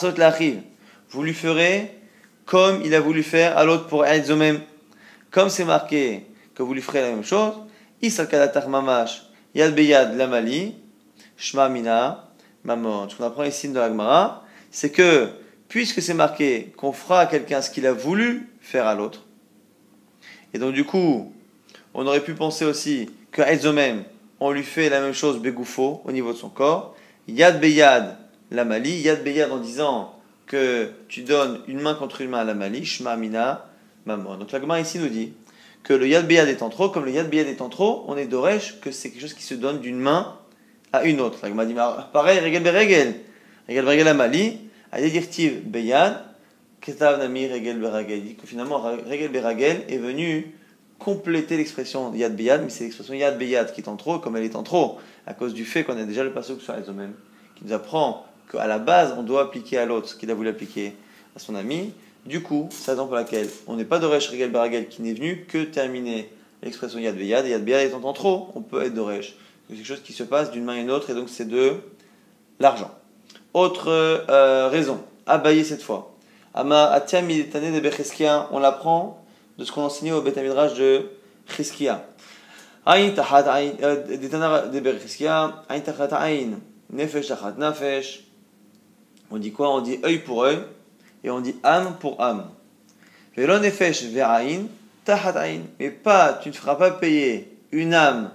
vous 1.09 1.23
lui 1.23 1.33
ferez 1.33 1.89
comme 2.45 2.81
il 2.83 2.93
a 2.95 2.99
voulu 2.99 3.23
faire 3.23 3.57
à 3.57 3.63
l'autre 3.63 3.87
pour 3.87 4.03
même. 4.03 4.59
Comme 5.31 5.49
c'est 5.49 5.63
marqué 5.63 6.25
que 6.53 6.63
vous 6.63 6.73
lui 6.73 6.81
ferez 6.81 6.99
la 6.99 7.11
même 7.11 7.23
chose, 7.23 7.53
Isal 8.01 8.27
Kadatar 8.27 8.67
Mamash, 8.67 9.23
Yad 9.55 9.73
Beyad 9.73 10.17
Lamali, 10.17 10.82
Shma 11.43 11.67
Mina, 11.67 12.29
Mamon. 12.63 13.09
Ce 13.09 13.17
qu'on 13.17 13.25
apprend 13.25 13.43
ici 13.43 13.67
dans 13.67 13.81
l'Agmara, 13.81 14.45
c'est 14.71 14.91
que 14.91 15.27
puisque 15.67 16.01
c'est 16.01 16.13
marqué 16.13 16.71
qu'on 16.77 16.93
fera 16.93 17.19
à 17.19 17.25
quelqu'un 17.25 17.61
ce 17.61 17.69
qu'il 17.69 17.85
a 17.85 17.91
voulu 17.91 18.47
faire 18.61 18.87
à 18.87 18.95
l'autre, 18.95 19.25
et 20.53 20.57
donc 20.57 20.73
du 20.73 20.85
coup, 20.85 21.33
on 21.93 22.07
aurait 22.07 22.23
pu 22.23 22.33
penser 22.33 22.63
aussi 22.63 23.09
qu'à 23.33 23.53
même, 23.73 24.05
on 24.39 24.51
lui 24.51 24.63
fait 24.63 24.87
la 24.87 25.01
même 25.01 25.13
chose 25.13 25.41
Begoufo 25.41 26.01
au 26.05 26.11
niveau 26.13 26.31
de 26.31 26.37
son 26.37 26.47
corps, 26.47 26.95
Yad 27.27 27.59
Beyad 27.59 28.17
Lamali, 28.49 29.01
Yad 29.01 29.21
Beyad 29.21 29.51
en 29.51 29.57
disant 29.57 30.15
que 30.45 30.91
tu 31.09 31.23
donnes 31.23 31.59
une 31.67 31.81
main 31.81 31.93
contre 31.93 32.21
une 32.21 32.29
main 32.29 32.39
à 32.39 32.43
la 32.45 32.53
Mali, 32.53 32.85
Shma 32.85 33.17
Mina 33.17 33.65
Mamon. 34.05 34.37
Donc 34.37 34.53
la 34.53 34.61
Gemara 34.61 34.79
ici 34.79 34.97
nous 34.97 35.09
dit 35.09 35.33
que 35.83 35.93
le 35.93 36.07
Yad 36.07 36.25
Beyad 36.25 36.47
est 36.47 36.61
en 36.61 36.69
trop, 36.69 36.87
comme 36.87 37.03
le 37.03 37.11
Yad 37.11 37.29
Beyad 37.29 37.47
est 37.47 37.59
en 37.59 37.67
trop, 37.67 38.05
on 38.07 38.15
est 38.15 38.27
d'Oresh 38.27 38.79
que 38.79 38.91
c'est 38.91 39.09
quelque 39.09 39.21
chose 39.21 39.33
qui 39.33 39.43
se 39.43 39.55
donne 39.55 39.81
d'une 39.81 39.99
main 39.99 40.37
à 40.93 41.03
une 41.03 41.19
autre. 41.19 41.39
La 41.43 41.65
dit 41.65 41.75
pareil, 42.13 42.39
Regel 42.39 42.63
Beregel. 42.63 43.15
Regel 43.67 43.83
Beregel 43.83 44.07
à 44.07 44.13
Mali, 44.13 44.59
Ayedirtiv 44.91 45.67
Beyad, 45.67 46.23
Ketav 46.79 47.19
Nami 47.19 47.47
Regel 47.47 47.79
Beragel. 47.79 48.19
Il 48.19 48.25
dit 48.25 48.35
que 48.35 48.47
finalement 48.47 48.77
Regel 48.77 49.31
Beragel 49.31 49.83
est 49.89 49.97
venu 49.97 50.53
compléter 50.99 51.57
l'expression 51.57 52.13
yad 52.13 52.35
beyad, 52.35 52.61
mais 52.63 52.69
c'est 52.69 52.85
l'expression 52.85 53.13
yad 53.13 53.37
beyad 53.37 53.73
qui 53.73 53.81
est 53.81 53.89
en 53.89 53.97
trop, 53.97 54.19
comme 54.19 54.37
elle 54.37 54.43
est 54.43 54.55
en 54.55 54.63
trop, 54.63 54.99
à 55.27 55.33
cause 55.33 55.53
du 55.53 55.65
fait 55.65 55.83
qu'on 55.83 55.97
a 55.97 56.03
déjà 56.03 56.23
le 56.23 56.31
passage 56.31 56.59
sur 56.59 56.73
les 56.73 56.93
mêmes, 56.93 57.13
qui 57.55 57.65
nous 57.65 57.73
apprend 57.73 58.25
qu'à 58.49 58.67
la 58.67 58.79
base, 58.79 59.13
on 59.17 59.23
doit 59.23 59.41
appliquer 59.41 59.79
à 59.79 59.85
l'autre 59.85 60.07
ce 60.07 60.15
qu'il 60.15 60.31
a 60.31 60.33
voulu 60.33 60.49
appliquer 60.49 60.93
à 61.35 61.39
son 61.39 61.55
ami. 61.55 61.93
Du 62.25 62.41
coup, 62.41 62.69
c'est 62.71 62.87
la 62.87 62.93
raison 62.93 63.07
pour 63.07 63.15
laquelle 63.15 63.49
on 63.67 63.75
n'est 63.75 63.83
pas 63.83 63.99
d'Oresh 63.99 64.29
Regel 64.29 64.51
Baragel 64.51 64.87
qui 64.87 65.01
n'est 65.01 65.13
venu 65.13 65.45
que 65.45 65.63
terminer 65.63 66.29
l'expression 66.61 66.99
Yad 66.99 67.17
Beyad, 67.17 67.45
et 67.45 67.49
Yad 67.49 67.65
Beyad 67.65 67.87
étant 67.87 68.03
en 68.03 68.13
trop, 68.13 68.49
on 68.55 68.61
peut 68.61 68.83
être 68.83 68.93
d'Oresh. 68.93 69.35
Quelque 69.67 69.85
chose 69.85 70.01
qui 70.03 70.13
se 70.13 70.23
passe 70.23 70.51
d'une 70.51 70.63
main 70.63 70.73
à 70.73 70.79
une 70.79 70.91
autre, 70.91 71.09
et 71.09 71.13
donc 71.13 71.29
c'est 71.29 71.47
de 71.47 71.75
l'argent. 72.59 72.91
Autre 73.53 73.87
euh, 73.89 74.67
raison, 74.67 75.01
abayer 75.25 75.63
cette 75.63 75.81
fois. 75.81 76.15
Ama 76.53 76.91
Atiam 76.91 77.27
de 77.27 77.79
Becheskia, 77.79 78.49
on 78.51 78.59
l'apprend 78.59 79.23
de 79.57 79.65
ce 79.65 79.71
qu'on 79.71 79.83
enseignait 79.83 80.11
au 80.11 80.21
Beth 80.21 80.35
de 80.37 81.09
Cheskia. 81.47 82.03
Aïn 82.85 83.11
tachat 83.11 83.49
aïn, 83.51 83.73
euh, 83.81 84.67
de 84.67 84.79
Becheskia, 84.79 85.63
aïn 85.69 85.79
tachat 85.79 86.15
aïn, 86.15 86.59
nefesh 86.91 87.27
tachat 87.27 87.53
nefesh. 87.57 88.25
On 89.31 89.37
dit 89.37 89.51
quoi? 89.51 89.73
On 89.73 89.81
dit 89.81 89.99
œil 90.03 90.19
pour 90.19 90.43
œil 90.43 90.59
et 91.23 91.31
on 91.31 91.39
dit 91.39 91.55
âme 91.63 91.95
pour 91.99 92.21
âme. 92.21 92.49
Velo 93.35 93.57
nefesh 93.59 94.03
tachat 95.05 95.39
aïn. 95.39 95.61
Mais 95.79 95.89
pas, 95.89 96.33
tu 96.33 96.49
ne 96.49 96.53
feras 96.53 96.75
pas 96.75 96.91
payer 96.91 97.57
une 97.71 97.93
âme 97.93 98.31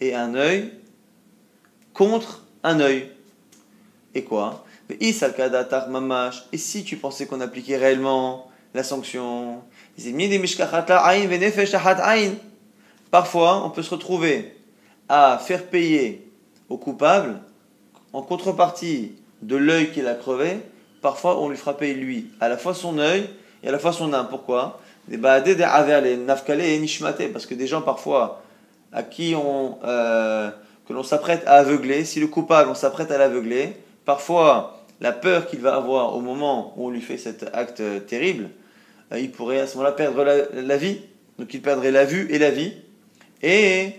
et 0.00 0.14
un 0.14 0.34
œil 0.34 0.72
contre 1.94 2.44
un 2.62 2.80
œil. 2.80 3.10
Et 4.14 4.24
quoi? 4.24 4.64
Et 5.00 5.12
si 6.56 6.84
tu 6.84 6.96
pensais 6.96 7.26
qu'on 7.26 7.40
appliquait 7.40 7.76
réellement 7.76 8.50
la 8.74 8.82
sanction, 8.82 9.62
parfois 13.10 13.64
on 13.64 13.70
peut 13.70 13.82
se 13.82 13.90
retrouver 13.90 14.54
à 15.08 15.38
faire 15.38 15.66
payer 15.66 16.30
au 16.68 16.78
coupable, 16.78 17.40
en 18.12 18.22
contrepartie 18.22 19.12
de 19.42 19.56
l'œil 19.56 19.90
qu'il 19.90 20.06
a 20.06 20.14
crevé, 20.14 20.58
parfois 21.02 21.40
on 21.40 21.48
lui 21.48 21.56
fera 21.56 21.76
lui, 21.80 22.30
à 22.40 22.48
la 22.48 22.56
fois 22.56 22.74
son 22.74 22.98
œil 22.98 23.28
et 23.62 23.68
à 23.68 23.72
la 23.72 23.78
fois 23.78 23.92
son 23.92 24.12
âme. 24.12 24.28
Pourquoi? 24.30 24.80
Parce 25.10 26.42
que 27.46 27.54
des 27.54 27.66
gens 27.66 27.82
parfois 27.82 28.42
à 28.92 29.02
qui 29.02 29.34
on, 29.36 29.78
euh, 29.84 30.50
que 30.86 30.92
l'on 30.92 31.02
s'apprête 31.02 31.42
à 31.46 31.54
aveugler, 31.54 32.04
si 32.04 32.20
le 32.20 32.26
coupable 32.26 32.70
on 32.70 32.74
s'apprête 32.74 33.10
à 33.10 33.18
l'aveugler, 33.18 33.76
parfois 34.04 34.84
la 35.00 35.12
peur 35.12 35.46
qu'il 35.46 35.60
va 35.60 35.74
avoir 35.74 36.16
au 36.16 36.20
moment 36.20 36.74
où 36.76 36.86
on 36.86 36.90
lui 36.90 37.00
fait 37.00 37.18
cet 37.18 37.44
acte 37.52 37.82
terrible, 38.06 38.50
euh, 39.12 39.18
il 39.18 39.30
pourrait 39.30 39.60
à 39.60 39.66
ce 39.66 39.76
moment-là 39.76 39.92
perdre 39.92 40.24
la, 40.24 40.76
vie. 40.76 41.00
Donc 41.38 41.52
il 41.54 41.62
perdrait 41.62 41.90
la 41.90 42.04
vue 42.04 42.26
et 42.30 42.38
la 42.38 42.50
vie. 42.50 42.72
Et 43.42 43.92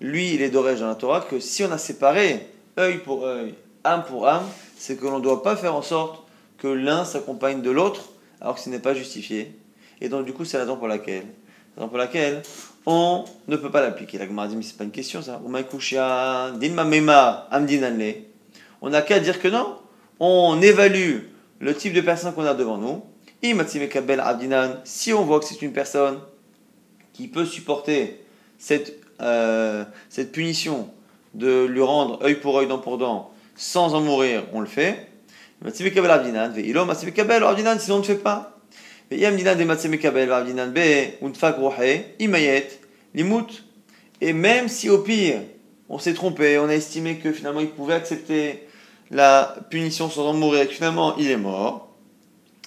lui, 0.00 0.34
il 0.34 0.42
est 0.42 0.50
d'origine 0.50 0.82
dans 0.82 0.88
la 0.88 0.94
Torah 0.94 1.20
que 1.20 1.40
si 1.40 1.64
on 1.64 1.72
a 1.72 1.78
séparé 1.78 2.46
œil 2.78 2.98
pour 2.98 3.26
œil, 3.26 3.54
âme 3.84 4.04
pour 4.04 4.28
âme, 4.28 4.46
c'est 4.76 4.96
que 4.96 5.04
l'on 5.04 5.18
ne 5.18 5.22
doit 5.22 5.42
pas 5.42 5.56
faire 5.56 5.74
en 5.74 5.82
sorte 5.82 6.24
que 6.56 6.68
l'un 6.68 7.04
s'accompagne 7.04 7.62
de 7.62 7.70
l'autre 7.70 8.10
alors 8.40 8.54
que 8.54 8.60
ce 8.60 8.70
n'est 8.70 8.78
pas 8.78 8.94
justifié. 8.94 9.52
Et 10.00 10.08
donc 10.08 10.24
du 10.24 10.32
coup, 10.32 10.44
c'est 10.44 10.56
la 10.56 10.64
raison 10.64 10.76
pour 10.76 10.88
laquelle, 10.88 11.24
la 11.76 11.82
raison 11.82 11.88
pour 11.88 11.98
laquelle 11.98 12.42
on 12.86 13.24
ne 13.48 13.56
peut 13.56 13.70
pas 13.70 13.80
l'appliquer. 13.80 14.18
La 14.18 14.26
Gemara 14.26 14.48
dit 14.48 14.56
c'est 14.62 14.76
pas 14.76 14.84
une 14.84 14.90
question 14.90 15.22
ça. 15.22 15.40
On 18.80 18.90
n'a 18.90 19.02
qu'à 19.02 19.20
dire 19.20 19.40
que 19.40 19.48
non. 19.48 19.76
On 20.20 20.60
évalue 20.62 21.18
le 21.60 21.74
type 21.74 21.92
de 21.92 22.00
personne 22.00 22.34
qu'on 22.34 22.44
a 22.44 22.54
devant 22.54 22.78
nous. 22.78 23.02
Si 24.84 25.12
on 25.12 25.24
voit 25.24 25.38
que 25.38 25.44
c'est 25.44 25.62
une 25.62 25.72
personne 25.72 26.18
qui 27.12 27.28
peut 27.28 27.44
supporter 27.44 28.24
cette, 28.58 28.94
euh, 29.20 29.84
cette 30.08 30.32
punition 30.32 30.90
de 31.34 31.66
lui 31.66 31.82
rendre 31.82 32.22
œil 32.24 32.36
pour 32.36 32.58
œil, 32.58 32.66
dent 32.66 32.78
pour 32.78 32.98
dent, 32.98 33.30
sans 33.54 33.94
en 33.94 34.00
mourir, 34.00 34.44
on 34.52 34.60
le 34.60 34.66
fait. 34.66 35.08
Sinon 35.64 35.76
on 37.90 37.98
ne 37.98 38.02
fait 38.02 38.22
pas. 38.22 38.57
Et 39.10 39.20
même 44.32 44.68
si 44.68 44.90
au 44.90 44.98
pire, 44.98 45.40
on 45.88 45.98
s'est 45.98 46.14
trompé, 46.14 46.58
on 46.58 46.68
a 46.68 46.74
estimé 46.74 47.16
que 47.16 47.32
finalement 47.32 47.60
il 47.60 47.70
pouvait 47.70 47.94
accepter 47.94 48.68
la 49.10 49.56
punition 49.70 50.10
sans 50.10 50.26
en 50.26 50.34
mourir, 50.34 50.62
et 50.62 50.66
que 50.66 50.74
finalement 50.74 51.16
il 51.16 51.30
est 51.30 51.36
mort, 51.36 51.94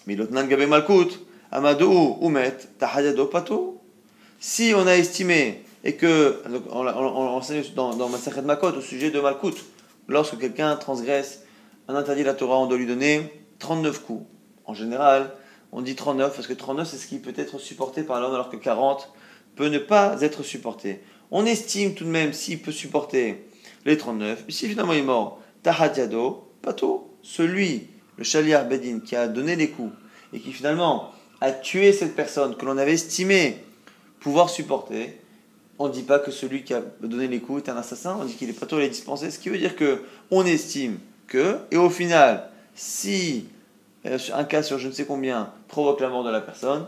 mais 0.08 0.16
gabe 0.16 0.68
malkout, 0.68 1.20
amadou 1.52 2.18
umet, 2.22 2.58
tahayado 2.80 3.28
pato. 3.28 3.80
Si 4.40 4.74
on 4.76 4.88
a 4.88 4.96
estimé, 4.96 5.64
et 5.84 5.96
que, 5.96 6.42
on 6.72 6.88
enseigne 6.88 7.64
dans, 7.76 7.96
dans 7.96 8.10
Masachet 8.10 8.42
Makot 8.42 8.70
au 8.70 8.82
sujet 8.82 9.12
de 9.12 9.20
malkout, 9.20 9.56
lorsque 10.08 10.40
quelqu'un 10.40 10.76
transgresse 10.76 11.44
un 11.88 11.96
interdit 11.96 12.22
de 12.22 12.28
la 12.28 12.34
Torah, 12.34 12.58
on 12.58 12.66
doit 12.66 12.78
lui 12.78 12.88
donner 12.88 13.32
39 13.60 14.04
coups. 14.04 14.26
En 14.66 14.74
général, 14.74 15.32
on 15.72 15.82
dit 15.82 15.96
39 15.96 16.36
parce 16.36 16.48
que 16.48 16.54
39 16.54 16.88
c'est 16.88 16.98
ce 16.98 17.08
qui 17.08 17.20
peut 17.20 17.34
être 17.36 17.60
supporté 17.60 18.04
par 18.04 18.20
l'homme 18.20 18.34
alors 18.34 18.50
que 18.50 18.58
40 18.58 19.10
peut 19.56 19.68
ne 19.68 19.80
pas 19.80 20.22
être 20.22 20.44
supporté. 20.44 21.02
On 21.32 21.46
estime 21.46 21.94
tout 21.94 22.04
de 22.04 22.10
même 22.10 22.34
s'il 22.34 22.62
peut 22.62 22.72
supporter 22.72 23.46
les 23.86 23.98
39. 23.98 24.46
Si 24.50 24.68
finalement 24.68 24.94
il 24.94 25.00
est 25.00 25.04
mort, 25.04 25.42
Tahadiado, 25.64 26.50
Pato, 26.62 27.18
celui, 27.22 27.88
le 28.18 28.24
Shaliar 28.24 28.68
Bedin, 28.68 29.00
qui 29.00 29.16
a 29.16 29.28
donné 29.28 29.56
les 29.56 29.70
coups 29.70 29.94
et 30.34 30.40
qui 30.40 30.52
finalement 30.52 31.12
a 31.40 31.52
tué 31.52 31.94
cette 31.94 32.16
personne 32.16 32.56
que 32.56 32.66
l'on 32.66 32.78
avait 32.78 32.94
estimé 32.94 33.58
pouvoir 34.20 34.50
supporter, 34.50 35.20
on 35.80 35.88
ne 35.88 35.94
dit 35.94 36.04
pas 36.04 36.20
que 36.20 36.32
celui 36.32 36.64
qui 36.64 36.74
a 36.74 36.82
donné 37.02 37.28
les 37.28 37.40
coups 37.40 37.64
est 37.64 37.70
un 37.70 37.78
assassin, 37.78 38.18
on 38.20 38.26
dit 38.26 38.36
qu'il 38.36 38.50
est 38.50 38.54
Pato, 38.54 38.78
il 38.78 38.84
est 38.84 38.90
dispensé, 38.90 39.32
ce 39.32 39.40
qui 39.40 39.50
veut 39.50 39.58
dire 39.58 39.76
que 39.76 40.04
on 40.30 40.46
estime 40.46 41.00
que, 41.28 41.58
et 41.72 41.78
au 41.78 41.90
final, 41.90 42.50
si 42.76 43.46
un 44.06 44.44
cas 44.46 44.64
sur 44.64 44.80
je 44.80 44.88
ne 44.88 44.92
sais 44.92 45.06
combien 45.06 45.52
provoque 45.68 46.00
la 46.00 46.10
mort 46.10 46.24
de 46.24 46.32
la 46.32 46.42
personne, 46.42 46.86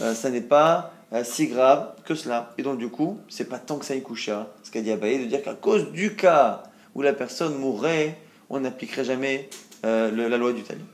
euh, 0.00 0.14
ça 0.14 0.30
n'est 0.30 0.40
pas 0.40 0.92
euh, 1.12 1.24
si 1.24 1.48
grave 1.48 1.94
que 2.04 2.14
cela. 2.14 2.52
Et 2.58 2.62
donc 2.62 2.78
du 2.78 2.88
coup, 2.88 3.20
c'est 3.28 3.48
pas 3.48 3.58
tant 3.58 3.78
que 3.78 3.84
ça 3.84 3.94
y 3.94 4.02
coucha, 4.02 4.48
ce 4.62 4.70
qu'a 4.70 4.80
dit 4.80 4.90
Abaye, 4.92 5.18
de 5.18 5.24
dire 5.24 5.42
qu'à 5.42 5.54
cause 5.54 5.90
du 5.90 6.14
cas 6.14 6.62
où 6.94 7.02
la 7.02 7.12
personne 7.12 7.56
mourrait, 7.56 8.18
on 8.50 8.60
n'appliquerait 8.60 9.04
jamais 9.04 9.48
la 9.82 10.36
loi 10.36 10.52
du 10.52 10.62
talion. 10.62 10.84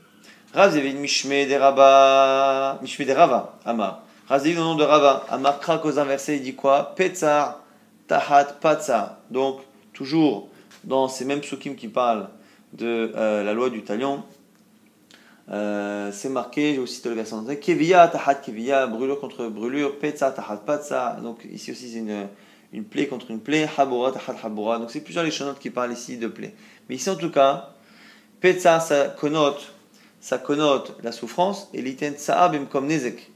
Rav 0.53 0.75
une 0.77 0.97
Mishme 0.97 1.29
de 1.29 1.53
Rava, 1.53 2.79
Mishme 2.81 3.03
Rava, 3.11 3.59
Amar. 3.65 4.01
Rav 4.27 4.47
le 4.47 4.55
nom 4.55 4.75
de 4.75 4.83
Rava, 4.83 5.25
Amar 5.29 5.59
krak 5.59 5.85
aux 5.85 5.99
inversés, 5.99 6.37
il 6.37 6.41
dit 6.41 6.55
quoi? 6.55 6.95
Petzar, 6.95 7.61
Tahat, 8.07 8.45
Patsa. 8.59 9.19
Donc, 9.29 9.59
toujours 9.93 10.49
dans 10.83 11.07
ces 11.07 11.25
mêmes 11.25 11.41
psukim 11.41 11.75
qui 11.75 11.87
parlent 11.87 12.29
de 12.73 13.11
la 13.15 13.53
loi 13.53 13.69
du 13.69 13.83
talion, 13.83 14.23
euh, 15.51 16.11
c'est 16.11 16.29
marqué, 16.29 16.75
j'ai 16.75 16.79
aussi 16.79 17.01
le 17.05 17.13
verset 17.13 17.33
en 17.33 17.43
Kevia, 17.43 18.07
tahat 18.07 18.35
kevia, 18.35 18.85
brûlure 18.85 19.19
contre 19.19 19.47
brûlure, 19.47 19.97
petza, 19.97 20.31
tahat 20.31 20.57
patza. 20.57 21.17
Donc 21.23 21.45
ici 21.51 21.71
aussi 21.71 21.91
c'est 21.91 21.97
une, 21.99 22.27
une 22.71 22.83
plaie 22.83 23.07
contre 23.07 23.31
une 23.31 23.39
plaie, 23.39 23.67
habura, 23.77 24.11
tahat 24.11 24.35
habura. 24.43 24.77
Donc 24.77 24.91
c'est 24.91 25.01
plusieurs 25.01 25.23
les 25.23 25.31
chanotes 25.31 25.59
qui 25.59 25.71
parlent 25.71 25.91
ici 25.91 26.17
de 26.17 26.27
plaie. 26.27 26.53
Mais 26.87 26.95
ici 26.95 27.09
en 27.09 27.15
tout 27.15 27.31
cas, 27.31 27.71
petza 28.41 28.79
ça 28.79 29.07
connote, 29.07 29.73
ça 30.19 30.37
connote 30.37 30.95
la 31.01 31.11
souffrance 31.11 31.67
et 31.73 31.81
l'iten 31.81 32.15
saabim 32.15 32.65
comme 32.65 32.85
nezek. 32.85 33.31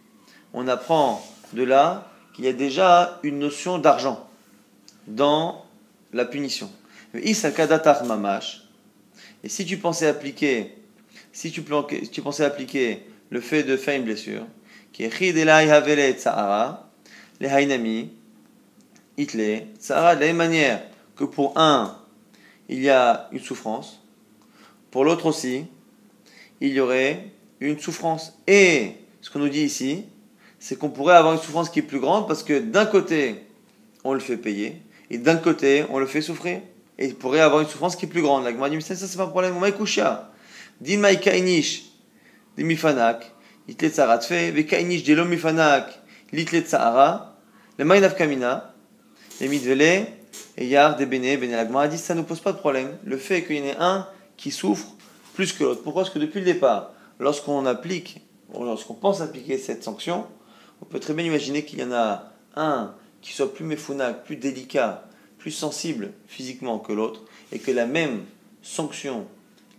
On 0.53 0.67
apprend 0.67 1.25
de 1.53 1.63
là 1.63 2.07
qu'il 2.35 2.45
y 2.45 2.47
a 2.47 2.53
déjà 2.53 3.19
une 3.23 3.39
notion 3.39 3.79
d'argent 3.79 4.27
dans 5.07 5.65
la 6.13 6.25
punition. 6.25 6.69
Et 7.15 7.33
si 9.49 9.65
tu 9.65 9.77
pensais 9.77 10.07
appliquer 10.07 10.75
si 11.33 11.51
tu, 11.51 11.61
pensais 11.61 12.45
appliquer 12.45 13.01
le 13.29 13.41
fait 13.41 13.63
de 13.63 13.75
faire 13.75 13.97
une 13.97 14.05
blessure, 14.05 14.45
qui 14.93 15.03
est 15.03 15.21
les 17.41 17.47
hainami, 17.47 18.11
itle, 19.17 19.63
tsahara, 19.79 20.15
de 20.15 20.21
la 20.21 20.27
même 20.27 20.37
manière 20.37 20.81
que 21.15 21.25
pour 21.25 21.57
un, 21.57 21.97
il 22.69 22.81
y 22.81 22.89
a 22.89 23.27
une 23.31 23.39
souffrance, 23.39 24.01
pour 24.91 25.03
l'autre 25.03 25.25
aussi, 25.25 25.65
il 26.61 26.71
y 26.71 26.79
aurait 26.79 27.27
une 27.59 27.79
souffrance. 27.79 28.37
Et 28.47 28.91
ce 29.21 29.29
qu'on 29.31 29.39
nous 29.39 29.49
dit 29.49 29.63
ici, 29.63 30.05
c'est 30.59 30.77
qu'on 30.77 30.89
pourrait 30.89 31.15
avoir 31.15 31.33
une 31.33 31.39
souffrance 31.39 31.69
qui 31.69 31.79
est 31.79 31.83
plus 31.83 31.99
grande 31.99 32.27
parce 32.27 32.43
que 32.43 32.59
d'un 32.59 32.85
côté, 32.85 33.43
on 34.03 34.13
le 34.13 34.19
fait 34.19 34.37
payer, 34.37 34.81
et 35.09 35.17
d'un 35.17 35.37
côté, 35.37 35.85
on 35.89 35.99
le 35.99 36.05
fait 36.05 36.21
souffrir. 36.21 36.61
Et 36.99 37.07
il 37.07 37.15
pourrait 37.15 37.39
avoir 37.39 37.61
une 37.61 37.67
souffrance 37.67 37.95
qui 37.95 38.05
est 38.05 38.07
plus 38.07 38.21
grande. 38.21 38.43
La 38.43 38.69
dit, 38.69 38.81
ça, 38.81 38.95
c'est 38.95 39.17
pas 39.17 39.23
un 39.23 39.27
problème. 39.27 39.55
Din 40.81 40.99
mai 40.99 41.19
kainish 41.19 41.83
de 42.57 42.63
mifanak, 42.63 43.25
itle 43.67 43.89
tsarat 43.89 44.25
fe, 44.25 44.51
ve 44.51 44.65
kainish 44.65 45.03
de 45.03 45.15
lo 45.15 45.25
mifanak, 45.25 45.99
litle 46.31 46.63
tsara, 46.63 47.37
le 47.77 47.85
mai 47.85 48.01
kamina, 48.15 48.73
le 49.41 49.47
midvele, 49.47 50.07
et 50.57 50.65
yar 50.65 50.95
de 50.95 51.05
bene, 51.05 51.37
bene 51.37 51.53
a 51.53 51.87
dit 51.87 51.97
ça 51.97 52.15
ne 52.15 52.21
pose 52.21 52.39
pas 52.39 52.51
de 52.51 52.57
problème. 52.57 52.97
Le 53.03 53.17
fait 53.17 53.43
qu'il 53.43 53.57
y 53.57 53.61
en 53.61 53.65
ait 53.65 53.77
un 53.79 54.07
qui 54.37 54.51
souffre 54.51 54.87
plus 55.33 55.53
que 55.53 55.63
l'autre. 55.63 55.81
Pourquoi? 55.83 56.03
Parce 56.03 56.13
que 56.13 56.19
depuis 56.19 56.39
le 56.39 56.45
départ, 56.45 56.93
lorsqu'on 57.19 57.65
applique, 57.65 58.21
lorsqu'on 58.53 58.93
pense 58.93 59.21
appliquer 59.21 59.57
cette 59.57 59.83
sanction, 59.83 60.27
on 60.81 60.85
peut 60.85 60.99
très 60.99 61.13
bien 61.13 61.25
imaginer 61.25 61.65
qu'il 61.65 61.79
y 61.79 61.83
en 61.83 61.91
a 61.91 62.31
un 62.55 62.93
qui 63.21 63.33
soit 63.33 63.53
plus 63.53 63.65
méphounac, 63.65 64.23
plus 64.25 64.35
délicat, 64.35 65.05
plus 65.37 65.51
sensible 65.51 66.11
physiquement 66.27 66.77
que 66.79 66.93
l'autre, 66.93 67.21
et 67.51 67.59
que 67.59 67.71
la 67.71 67.85
même 67.85 68.25
sanction, 68.61 69.25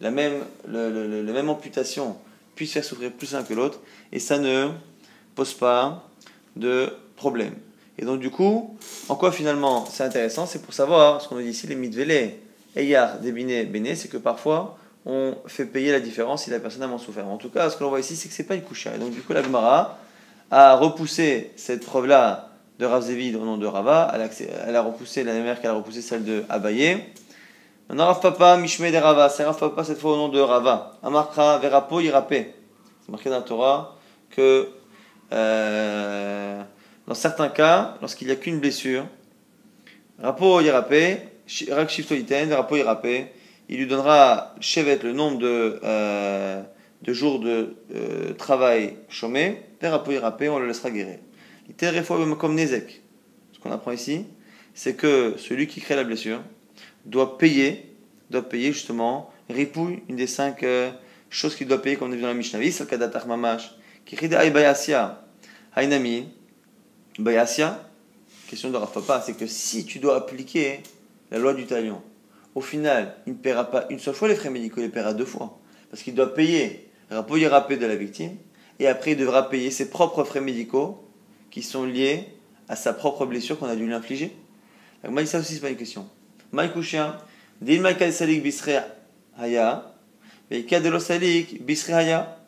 la 0.04 0.10
même, 0.10 0.44
le, 0.68 1.22
la 1.22 1.32
même 1.32 1.48
amputation 1.48 2.16
puisse 2.54 2.72
faire 2.72 2.84
souffrir 2.84 3.10
plus 3.10 3.32
l'un 3.32 3.42
que 3.42 3.54
l'autre, 3.54 3.80
et 4.12 4.20
ça 4.20 4.38
ne 4.38 4.68
pose 5.34 5.54
pas 5.54 6.06
de 6.56 6.92
problème. 7.16 7.54
Et 7.98 8.04
donc 8.04 8.20
du 8.20 8.30
coup, 8.30 8.76
en 9.08 9.16
quoi 9.16 9.32
finalement 9.32 9.86
c'est 9.86 10.04
intéressant? 10.04 10.44
C'est 10.44 10.60
pour 10.62 10.74
savoir 10.74 11.22
ce 11.22 11.28
qu'on 11.28 11.36
nous 11.36 11.42
dit 11.42 11.48
ici, 11.48 11.66
les 11.66 11.74
mitvélé, 11.74 12.38
eyar, 12.76 13.18
débiné, 13.18 13.64
béné, 13.64 13.96
c'est 13.96 14.08
que 14.08 14.18
parfois 14.18 14.78
on 15.06 15.34
fait 15.46 15.64
payer 15.64 15.90
la 15.90 16.00
différence 16.00 16.44
si 16.44 16.50
la 16.50 16.60
personne 16.60 16.82
a 16.82 16.86
moins 16.86 16.98
souffert. 16.98 17.26
En 17.26 17.38
tout 17.38 17.48
cas, 17.48 17.70
ce 17.70 17.76
que 17.76 17.82
l'on 17.82 17.88
voit 17.88 18.00
ici, 18.00 18.14
c'est 18.14 18.28
que 18.28 18.34
c'est 18.34 18.44
pas 18.44 18.54
une 18.54 18.62
coucha. 18.62 18.94
Et 18.94 18.98
donc 18.98 19.10
du 19.10 19.22
coup, 19.22 19.32
la 19.32 19.42
Gemara 19.42 19.98
a 20.50 20.76
repoussé 20.76 21.50
cette 21.56 21.84
preuve-là 21.84 22.50
de 22.78 22.84
Rav 22.84 23.02
Zévid 23.02 23.36
au 23.36 23.44
nom 23.44 23.56
de 23.56 23.66
Rava, 23.66 24.12
elle 24.14 24.76
a, 24.76 24.82
repoussé 24.82 25.24
la 25.24 25.32
même 25.32 25.56
qu'elle 25.56 25.70
a 25.70 25.74
repoussé 25.74 26.02
celle 26.02 26.24
de 26.24 26.44
Abaye. 26.50 26.98
Maintenant, 27.88 28.06
Rav 28.06 28.20
Papa, 28.20 28.56
Mishme 28.56 28.90
de 28.90 28.96
Rava, 28.96 29.28
c'est 29.28 29.44
Rav 29.44 29.58
Papa 29.58 29.84
cette 29.84 29.98
fois 29.98 30.14
au 30.14 30.16
nom 30.16 30.28
de 30.28 30.40
Rava. 30.40 30.92
Amarkra, 31.02 31.58
Verapo, 31.58 32.00
Irapé. 32.00 32.54
C'est 33.02 33.10
marqué 33.10 33.28
dans 33.28 33.36
la 33.36 33.42
Torah 33.42 33.98
que 34.30 34.70
euh, 35.32 36.62
dans 37.06 37.14
certains 37.14 37.50
cas, 37.50 37.96
lorsqu'il 38.00 38.28
n'y 38.28 38.32
a 38.32 38.36
qu'une 38.36 38.58
blessure, 38.58 39.04
Rapo 40.18 40.62
Irapé, 40.62 41.18
Rak 41.68 41.90
Shiftoiten, 41.90 42.48
Verapo 42.48 42.76
Irapé, 42.76 43.32
il 43.68 43.78
lui 43.78 43.86
donnera 43.86 44.54
Chevet 44.60 45.00
le 45.02 45.12
nombre 45.12 45.38
de, 45.38 45.78
euh, 45.84 46.62
de 47.02 47.12
jours 47.12 47.38
de 47.38 47.76
euh, 47.94 48.32
travail 48.32 48.96
chômé, 49.10 49.60
Verapo 49.82 50.10
Irapé, 50.10 50.48
on 50.48 50.58
le 50.58 50.66
laissera 50.66 50.90
guérir. 50.90 51.18
comme 52.38 52.54
Nezek. 52.54 53.02
Ce 53.52 53.58
qu'on 53.58 53.72
apprend 53.72 53.92
ici, 53.92 54.24
c'est 54.72 54.94
que 54.94 55.34
celui 55.36 55.66
qui 55.66 55.82
crée 55.82 55.96
la 55.96 56.04
blessure 56.04 56.40
doit 57.04 57.38
payer, 57.38 57.94
doit 58.30 58.48
payer 58.48 58.72
justement, 58.72 59.30
ripouille, 59.48 60.02
une 60.08 60.16
des 60.16 60.26
cinq 60.26 60.62
euh, 60.62 60.90
choses 61.30 61.54
qu'il 61.54 61.66
doit 61.66 61.82
payer, 61.82 61.96
comme 61.96 62.10
on 62.10 62.12
a 62.12 62.16
vu 62.16 62.22
dans 62.22 62.28
la 62.28 62.34
Mishnah. 62.34 62.58
Mamash, 63.26 63.74
Hainami, 65.76 66.28
Bayasia, 67.18 67.88
question 68.48 68.70
de 68.70 68.76
Rafa 68.76 69.20
c'est 69.20 69.36
que 69.36 69.46
si 69.46 69.84
tu 69.84 69.98
dois 69.98 70.16
appliquer 70.16 70.80
la 71.30 71.38
loi 71.38 71.54
du 71.54 71.66
talion, 71.66 72.00
au 72.54 72.60
final, 72.60 73.16
il 73.26 73.32
ne 73.32 73.38
paiera 73.38 73.70
pas 73.70 73.86
une 73.90 73.98
seule 73.98 74.14
fois 74.14 74.28
les 74.28 74.36
frais 74.36 74.50
médicaux, 74.50 74.76
il 74.78 74.84
les 74.84 74.88
paiera 74.88 75.14
deux 75.14 75.24
fois. 75.24 75.58
Parce 75.90 76.02
qu'il 76.02 76.14
doit 76.14 76.32
payer, 76.32 76.88
rapouiller 77.10 77.48
de 77.48 77.86
la 77.86 77.96
victime, 77.96 78.36
et 78.78 78.86
après 78.86 79.12
il 79.12 79.16
devra 79.16 79.48
payer 79.48 79.70
ses 79.70 79.90
propres 79.90 80.24
frais 80.24 80.40
médicaux 80.40 81.04
qui 81.50 81.62
sont 81.62 81.84
liés 81.84 82.28
à 82.68 82.76
sa 82.76 82.92
propre 82.92 83.26
blessure 83.26 83.58
qu'on 83.58 83.66
a 83.66 83.76
dû 83.76 83.86
lui 83.86 83.94
infliger. 83.94 84.34
Donc, 85.02 85.12
moi, 85.12 85.26
ça 85.26 85.38
aussi, 85.38 85.54
c'est 85.54 85.60
pas 85.60 85.70
une 85.70 85.76
question. 85.76 86.08
Maïkouchien, 86.54 87.16
Din 87.60 87.80
Maïkal 87.80 88.12
Salik 88.12 88.42
Bisre 88.42 88.82
Haya, 89.38 89.92
Veikadelo 90.50 90.98
Salik 90.98 91.64
Bisre 91.64 91.94
Haya. 91.94 92.38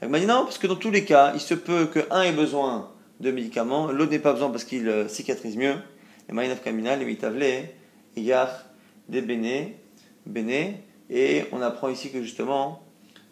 Donc, 0.00 0.12
dit 0.12 0.26
non, 0.26 0.44
parce 0.44 0.58
que 0.58 0.66
dans 0.66 0.76
tous 0.76 0.90
les 0.90 1.04
cas, 1.04 1.32
il 1.34 1.40
se 1.40 1.54
peut 1.54 1.86
qu'un 1.86 2.22
ait 2.22 2.32
besoin 2.32 2.90
de 3.20 3.30
médicaments, 3.30 3.90
l'autre 3.90 4.12
n'ait 4.12 4.18
pas 4.20 4.32
besoin 4.32 4.50
parce 4.50 4.64
qu'il 4.64 4.88
euh, 4.88 5.08
cicatrise 5.08 5.56
mieux. 5.56 5.74
Et 6.28 6.32
Maïnaf 6.32 6.62
Kamina, 6.62 6.94
les 6.94 7.04
Mitavle, 7.04 7.44
Iyar, 8.16 8.64
des 9.08 9.22
Béné, 9.22 9.74
et 11.10 11.44
on 11.52 11.62
apprend 11.62 11.88
ici 11.88 12.10
que 12.10 12.22
justement, 12.22 12.82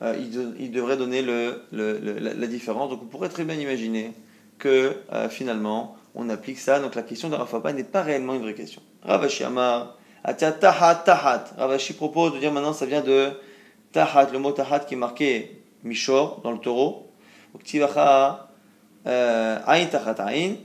euh, 0.02 0.16
il, 0.58 0.70
devrait 0.70 0.96
donner 0.96 1.22
le, 1.22 1.62
la, 1.72 2.46
différence. 2.46 2.90
Donc 2.90 3.02
on 3.02 3.06
pourrait 3.06 3.28
très 3.28 3.44
bien 3.44 3.54
imaginer 3.54 4.12
que 4.58 4.94
euh, 5.12 5.28
finalement, 5.28 5.96
on 6.14 6.28
applique 6.28 6.58
ça. 6.58 6.80
Donc 6.80 6.94
la 6.94 7.02
question 7.02 7.28
de 7.28 7.34
Rafapa 7.34 7.72
n'est 7.72 7.84
pas 7.84 8.02
réellement 8.02 8.34
une 8.34 8.42
vraie 8.42 8.54
question. 8.54 8.82
Ravashi 9.06 9.44
Amar, 9.44 9.96
Atia 10.24 10.52
Tahat 10.52 11.04
Tahat. 11.04 11.54
Ravashi 11.56 11.92
propose 11.92 12.34
de 12.34 12.38
dire 12.38 12.52
maintenant 12.52 12.72
ça 12.72 12.86
vient 12.86 13.00
de 13.00 13.30
Tahat, 13.92 14.30
le 14.32 14.38
mot 14.38 14.52
Tahat 14.52 14.80
qui 14.80 14.94
est 14.94 14.98
marqué 14.98 15.62
Mishor 15.84 16.40
dans 16.42 16.52
le 16.52 16.58
taureau. 16.58 17.10
Uktivacha 17.54 18.48
euh, 19.06 19.58
Ain 19.66 19.86
Tahat 19.86 20.16
Ain. 20.20 20.56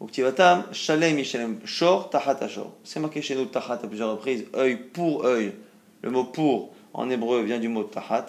Uktivatam 0.00 0.64
Shalem 0.72 1.16
Mishalem 1.16 1.58
Shor 1.64 2.10
Tahat 2.10 2.36
Ashor. 2.42 2.72
C'est 2.84 3.00
marqué 3.00 3.22
chez 3.22 3.34
nous 3.34 3.46
Tahat 3.46 3.80
à 3.82 3.86
plusieurs 3.86 4.10
reprises, 4.10 4.44
œil 4.54 4.76
pour 4.76 5.24
œil. 5.24 5.52
Le 6.02 6.10
mot 6.10 6.24
pour 6.24 6.74
en 6.92 7.08
hébreu 7.10 7.42
vient 7.42 7.58
du 7.58 7.68
mot 7.68 7.84
Tahat. 7.84 8.26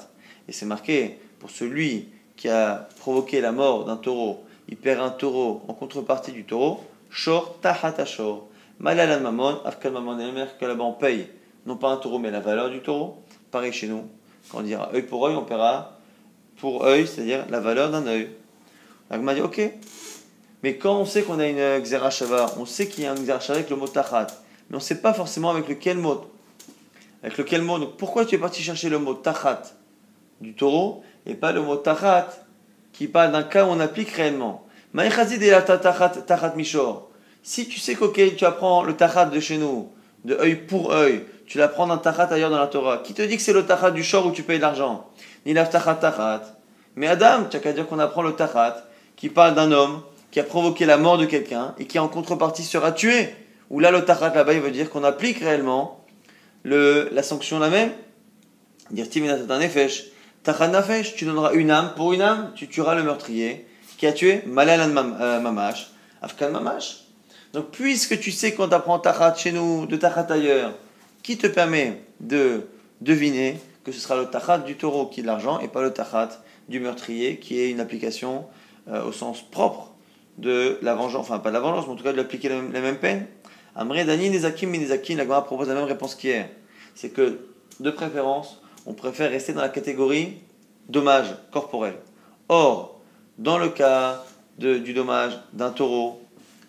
Et 0.48 0.52
c'est 0.52 0.66
marqué 0.66 1.20
pour 1.40 1.50
celui 1.50 2.10
qui 2.36 2.50
a 2.50 2.88
provoqué 3.00 3.42
la 3.42 3.52
mort 3.52 3.86
d'un 3.86 3.98
taureau 3.98 4.44
il 4.70 4.78
perd 4.78 5.02
un 5.02 5.10
taureau 5.10 5.62
en 5.68 5.74
contrepartie 5.74 6.32
du 6.32 6.44
taureau, 6.44 6.84
shor 7.10 7.60
tahata 7.62 8.06
shor. 8.06 8.48
Malalan 8.80 9.22
mamon, 9.22 9.60
afkal 9.66 9.92
mamon 9.92 10.20
et 10.20 10.46
que 10.60 10.66
là-bas 10.66 10.84
on 10.84 10.94
paye, 10.94 11.28
non 11.66 11.78
pas 11.78 11.90
un 11.90 11.98
taureau 11.98 12.20
mais 12.20 12.30
la 12.30 12.40
valeur 12.40 12.70
du 12.70 12.82
taureau. 12.82 13.24
Pareil 13.50 13.74
chez 13.74 13.88
nous, 13.88 14.04
quand 14.52 14.60
on 14.60 14.62
dira 14.62 14.92
œil 14.94 15.02
pour 15.02 15.26
œil, 15.26 15.36
on 15.36 15.44
paiera 15.44 15.98
pour 16.58 16.86
œil, 16.86 17.08
c'est-à-dire 17.08 17.46
la 17.50 17.60
valeur 17.60 17.90
d'un 17.90 18.06
œil. 18.06 18.30
m'a 19.10 19.34
dit 19.34 19.42
ok. 19.42 19.62
Mais 20.64 20.78
quand 20.78 20.96
on 20.98 21.06
sait 21.06 21.24
qu'on 21.24 21.40
a 21.40 21.48
une 21.48 21.82
xerashava, 21.84 22.54
on 22.60 22.66
sait 22.66 22.88
qu'il 22.88 23.04
y 23.04 23.08
a 23.08 23.12
un 23.12 23.16
xerashava 23.16 23.60
avec 23.60 23.70
le 23.70 23.76
mot 23.76 23.88
tahat, 23.88 24.28
mais 24.70 24.76
on 24.76 24.80
ne 24.80 24.84
sait 24.84 25.02
pas 25.02 25.14
forcément 25.14 25.50
avec 25.50 25.68
lequel 25.68 25.98
mot. 25.98 26.26
Avec 27.24 27.38
lequel 27.38 27.64
mot. 27.64 27.80
Donc 27.80 27.98
pourquoi 27.98 28.26
tu 28.26 28.36
es 28.36 28.38
parti 28.38 28.62
chercher 28.62 28.90
le 28.90 29.00
mot 29.00 29.16
tahat 29.16 29.64
du 30.40 30.54
taureau 30.54 31.04
et 31.26 31.34
pas 31.34 31.52
le 31.52 31.62
mot 31.62 31.78
tahat 31.78 32.28
qui 32.94 33.08
parle 33.08 33.32
d'un 33.32 33.44
cas 33.44 33.66
où 33.66 33.70
on 33.70 33.80
applique 33.80 34.12
réellement? 34.12 34.64
Si 37.50 37.66
tu 37.70 37.80
sais 37.80 37.96
que 37.96 38.30
tu 38.32 38.44
apprends 38.44 38.84
le 38.84 38.98
tachat 38.98 39.24
de 39.24 39.40
chez 39.40 39.58
nous, 39.58 39.90
de 40.26 40.36
œil 40.36 40.56
pour 40.56 40.92
œil, 40.92 41.24
tu 41.46 41.58
l'apprends 41.58 41.88
d'un 41.88 41.96
tachat 41.96 42.24
ailleurs 42.24 42.50
dans 42.50 42.60
la 42.60 42.68
Torah. 42.68 42.98
Qui 42.98 43.14
te 43.14 43.22
dit 43.22 43.38
que 43.38 43.42
c'est 43.42 43.54
le 43.54 43.66
tachat 43.66 43.92
du 43.92 44.04
shor 44.04 44.26
où 44.26 44.32
tu 44.32 44.44
payes 44.44 44.60
l'argent? 44.60 45.10
Ni 45.46 45.54
la 45.54 45.66
tachat 45.66 45.96
tachat. 45.96 46.42
Mais 46.98 47.08
Adam, 47.08 47.46
tu 47.50 47.56
as 47.56 47.62
qu'à 47.62 47.72
dire 47.72 47.88
qu'on 47.88 48.00
apprend 48.00 48.22
le 48.22 48.34
tachat 48.34 48.86
qui 49.16 49.30
parle 49.30 49.56
d'un 49.56 49.72
homme 49.72 50.02
qui 50.30 50.42
a 50.42 50.44
provoqué 50.44 50.86
la 50.86 50.98
mort 50.98 51.18
de 51.18 51.24
quelqu'un 51.24 51.74
et 51.80 51.86
qui 51.86 52.00
en 52.00 52.10
contrepartie 52.10 52.64
sera 52.64 52.92
tué. 52.92 53.34
Ou 53.70 53.80
là, 53.80 53.92
le 53.92 54.04
tachat 54.04 54.36
là-bas, 54.36 54.52
il 54.52 54.60
veut 54.60 54.72
dire 54.72 54.90
qu'on 54.90 55.06
applique 55.06 55.40
réellement 55.40 56.04
le, 56.64 57.08
la 57.14 57.24
sanction 57.24 57.60
la 57.60 57.70
même. 57.70 57.92
Dire 58.92 59.06
un 59.50 59.60
nefesh 60.68 61.16
tu 61.16 61.24
donneras 61.24 61.54
une 61.54 61.72
âme 61.72 61.94
pour 61.96 62.12
une 62.12 62.22
âme, 62.22 62.52
tu 62.56 62.68
tueras 62.68 62.96
le 62.96 63.04
meurtrier 63.04 63.66
qui 63.98 64.06
a 64.06 64.12
tué 64.12 64.44
Malal 64.46 64.82
euh, 64.82 65.40
Mamash, 65.40 65.92
Afkan 66.22 66.50
Mamash. 66.50 67.07
Donc, 67.54 67.72
puisque 67.72 68.20
tu 68.20 68.32
sais 68.32 68.54
qu'on 68.54 68.68
t'apprend 68.68 69.00
Tachat 69.00 69.36
chez 69.36 69.52
nous, 69.52 69.86
de 69.86 69.96
Tachat 69.96 70.28
ailleurs, 70.30 70.74
qui 71.24 71.38
te 71.38 71.48
permet 71.48 72.02
de 72.20 72.68
deviner 73.02 73.60
que 73.84 73.92
ce 73.92 74.00
sera 74.00 74.18
le 74.18 74.26
Tachat 74.26 74.60
du 74.60 74.76
taureau 74.76 75.08
qui 75.08 75.22
est 75.22 75.24
de 75.24 75.28
l'argent 75.28 75.60
et 75.60 75.68
pas 75.68 75.82
le 75.82 75.94
Tachat 75.94 76.30
du 76.68 76.80
meurtrier 76.80 77.38
qui 77.38 77.60
est 77.60 77.70
une 77.70 77.80
application 77.80 78.46
euh, 78.90 79.04
au 79.04 79.12
sens 79.12 79.42
propre 79.42 79.94
de 80.38 80.78
la 80.82 80.94
vengeance, 80.94 81.22
enfin 81.22 81.40
pas 81.40 81.50
de 81.50 81.54
la 81.54 81.60
vengeance, 81.60 81.86
mais 81.88 81.94
en 81.94 81.96
tout 81.96 82.04
cas 82.04 82.12
de 82.12 82.18
l'appliquer 82.18 82.50
la, 82.50 82.62
même 82.62 82.98
peine. 82.98 83.26
Amré, 83.76 84.06
Dani, 84.06 84.30
Nezakim, 84.30 84.72
Nezakim, 84.72 85.18
la 85.18 85.42
propose 85.42 85.68
la 85.68 85.74
même 85.74 85.86
réponse 85.86 86.16
qu'hier. 86.16 86.50
C'est 86.96 87.10
que, 87.10 87.40
de 87.80 87.92
préférence, 87.92 88.62
on 88.86 88.94
préfère 88.94 89.30
rester 89.30 89.54
dans 89.54 89.62
la 89.62 89.70
catégorie 89.70 90.38
dommage 90.90 91.36
corporel. 91.52 91.96
Or, 92.50 93.02
dans 93.38 93.58
le 93.58 93.70
cas 93.70 94.24
du 94.58 94.94
dommage 94.94 95.40
d'un 95.54 95.72
taureau, 95.72 96.22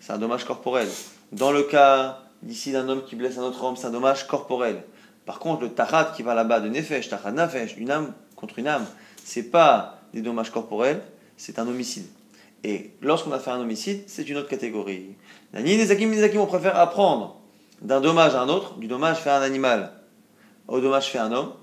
c'est 0.09 0.15
un 0.15 0.17
dommage 0.17 0.43
corporel. 0.43 0.87
Dans 1.31 1.51
le 1.51 1.61
cas 1.61 2.23
d'ici 2.41 2.71
d'un 2.71 2.89
homme 2.89 3.03
qui 3.03 3.15
blesse 3.15 3.37
un 3.37 3.43
autre 3.43 3.63
homme, 3.63 3.75
c'est 3.75 3.85
un 3.85 3.91
dommage 3.91 4.25
corporel. 4.25 4.81
Par 5.27 5.37
contre, 5.37 5.61
le 5.61 5.69
tarat 5.69 6.05
qui 6.15 6.23
va 6.23 6.33
là-bas 6.33 6.61
de 6.61 6.67
nefesh, 6.67 7.09
tarat 7.09 7.31
nafesh, 7.31 7.77
une 7.77 7.91
âme 7.91 8.13
contre 8.35 8.57
une 8.57 8.65
âme, 8.65 8.87
c'est 9.23 9.43
pas 9.43 9.99
des 10.15 10.23
dommages 10.23 10.49
corporels, 10.49 11.03
c'est 11.37 11.59
un 11.59 11.67
homicide. 11.67 12.07
Et 12.63 12.89
lorsqu'on 13.03 13.31
a 13.33 13.37
fait 13.37 13.51
un 13.51 13.59
homicide, 13.59 14.01
c'est 14.07 14.27
une 14.27 14.37
autre 14.37 14.47
catégorie. 14.47 15.11
On 15.53 16.45
préfère 16.47 16.79
apprendre 16.79 17.39
d'un 17.83 18.01
dommage 18.01 18.33
à 18.33 18.41
un 18.41 18.49
autre, 18.49 18.77
du 18.77 18.87
dommage 18.87 19.17
fait 19.17 19.29
à 19.29 19.37
un 19.37 19.43
animal 19.43 19.91
au 20.67 20.79
dommage 20.79 21.11
fait 21.11 21.19
à 21.19 21.25
un 21.25 21.31
homme, 21.31 21.53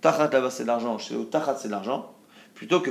Tachat 0.00 0.30
là-bas 0.30 0.48
c'est 0.48 0.62
de 0.62 0.68
l'argent, 0.68 0.96
chez 0.96 1.12
nous 1.12 1.24
Tachat 1.24 1.56
c'est 1.58 1.68
de 1.68 1.72
l'argent, 1.72 2.14
plutôt 2.54 2.80
que 2.80 2.88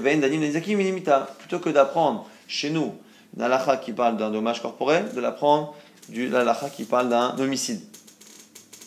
d'apprendre 1.70 2.30
chez 2.48 2.70
nous 2.70 2.94
l'alacha 3.38 3.78
qui 3.78 3.92
parle 3.92 4.18
d'un 4.18 4.32
dommage 4.32 4.62
corporel, 4.62 5.14
de 5.14 5.20
l'apprendre 5.20 5.76
du 6.10 6.28
l'alacha 6.28 6.70
qui 6.70 6.84
parle 6.84 7.10
d'un 7.10 7.38
homicide. 7.40 7.82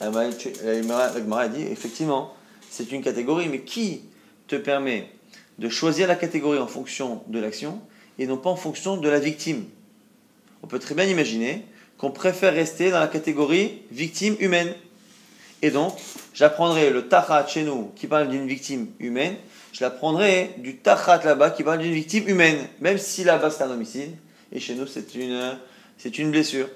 L'Agmara 0.00 1.48
dit 1.48 1.62
effectivement, 1.62 2.34
c'est 2.70 2.90
une 2.90 3.02
catégorie, 3.02 3.48
mais 3.48 3.60
qui 3.60 4.02
te 4.48 4.56
permet 4.56 5.10
de 5.58 5.68
choisir 5.68 6.08
la 6.08 6.16
catégorie 6.16 6.58
en 6.58 6.66
fonction 6.66 7.22
de 7.28 7.38
l'action 7.38 7.80
et 8.18 8.26
non 8.26 8.36
pas 8.36 8.50
en 8.50 8.56
fonction 8.56 8.96
de 8.96 9.08
la 9.08 9.20
victime? 9.20 9.64
On 10.62 10.66
peut 10.66 10.78
très 10.78 10.94
bien 10.94 11.04
imaginer 11.04 11.64
qu'on 11.98 12.10
préfère 12.10 12.52
rester 12.52 12.90
dans 12.90 12.98
la 12.98 13.06
catégorie 13.06 13.82
victime 13.90 14.36
humaine. 14.40 14.74
Et 15.60 15.70
donc, 15.70 15.94
j'apprendrai 16.34 16.90
le 16.90 17.06
tachat 17.06 17.46
chez 17.46 17.62
nous 17.62 17.92
qui 17.94 18.08
parle 18.08 18.28
d'une 18.28 18.46
victime 18.48 18.88
humaine, 18.98 19.36
je 19.72 19.84
l'apprendrai 19.84 20.54
du 20.58 20.76
tachat 20.76 21.22
là-bas 21.22 21.50
qui 21.50 21.62
parle 21.62 21.78
d'une 21.78 21.94
victime 21.94 22.28
humaine, 22.28 22.58
même 22.80 22.98
si 22.98 23.22
là-bas 23.22 23.50
c'est 23.50 23.62
un 23.62 23.70
homicide, 23.70 24.16
et 24.52 24.60
chez 24.60 24.74
nous 24.74 24.86
c'est 24.86 25.14
une, 25.14 25.56
c'est 25.98 26.18
une 26.18 26.30
blessure. 26.30 26.68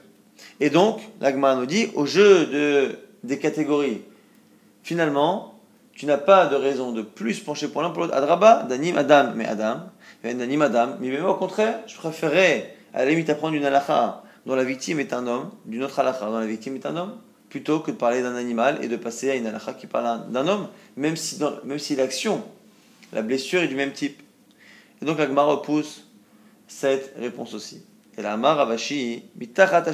Et 0.60 0.70
donc, 0.70 1.00
l'Agma 1.20 1.54
nous 1.54 1.66
dit, 1.66 1.88
au 1.94 2.06
jeu 2.06 2.46
de, 2.46 2.98
des 3.24 3.38
catégories, 3.38 4.02
finalement, 4.82 5.54
tu 5.92 6.06
n'as 6.06 6.18
pas 6.18 6.46
de 6.46 6.56
raison 6.56 6.92
de 6.92 7.02
plus 7.02 7.40
pencher 7.40 7.68
pour 7.68 7.82
l'un 7.82 7.90
pour 7.90 8.02
l'autre. 8.02 8.14
Adraba, 8.14 8.64
Danim 8.68 8.96
Adam, 8.98 9.32
mais 9.34 9.46
Adam, 9.46 9.80
Danim 10.22 10.62
Adam, 10.62 10.96
mais 11.00 11.20
au 11.20 11.34
contraire, 11.34 11.80
je 11.86 11.96
préférais 11.96 12.76
à 12.92 13.04
la 13.04 13.10
limite 13.10 13.30
apprendre 13.30 13.54
une 13.54 13.64
halakha 13.64 14.22
dont 14.44 14.54
la 14.54 14.64
victime 14.64 15.00
est 15.00 15.12
un 15.12 15.26
homme, 15.26 15.50
d'une 15.64 15.82
autre 15.82 15.98
halakha 15.98 16.26
dont 16.26 16.38
la 16.38 16.46
victime 16.46 16.76
est 16.76 16.86
un 16.86 16.96
homme, 16.96 17.16
plutôt 17.48 17.80
que 17.80 17.90
de 17.90 17.96
parler 17.96 18.22
d'un 18.22 18.36
animal 18.36 18.78
et 18.82 18.88
de 18.88 18.96
passer 18.96 19.30
à 19.30 19.34
une 19.34 19.46
halakha 19.46 19.72
qui 19.74 19.86
parle 19.86 20.30
d'un 20.30 20.46
homme, 20.46 20.68
même 20.96 21.16
si, 21.16 21.38
même 21.64 21.78
si 21.78 21.96
l'action, 21.96 22.42
la 23.12 23.22
blessure 23.22 23.62
est 23.62 23.68
du 23.68 23.74
même 23.74 23.92
type. 23.92 24.22
Et 25.00 25.04
donc 25.04 25.18
l'Agma 25.18 25.42
repousse 25.42 26.06
cette 26.66 27.14
réponse 27.18 27.55
aussi. 27.55 27.83
Et 28.18 28.22
la 28.22 28.33
Amar 28.33 28.57
Ravashi, 28.57 29.24
mitachat 29.37 29.85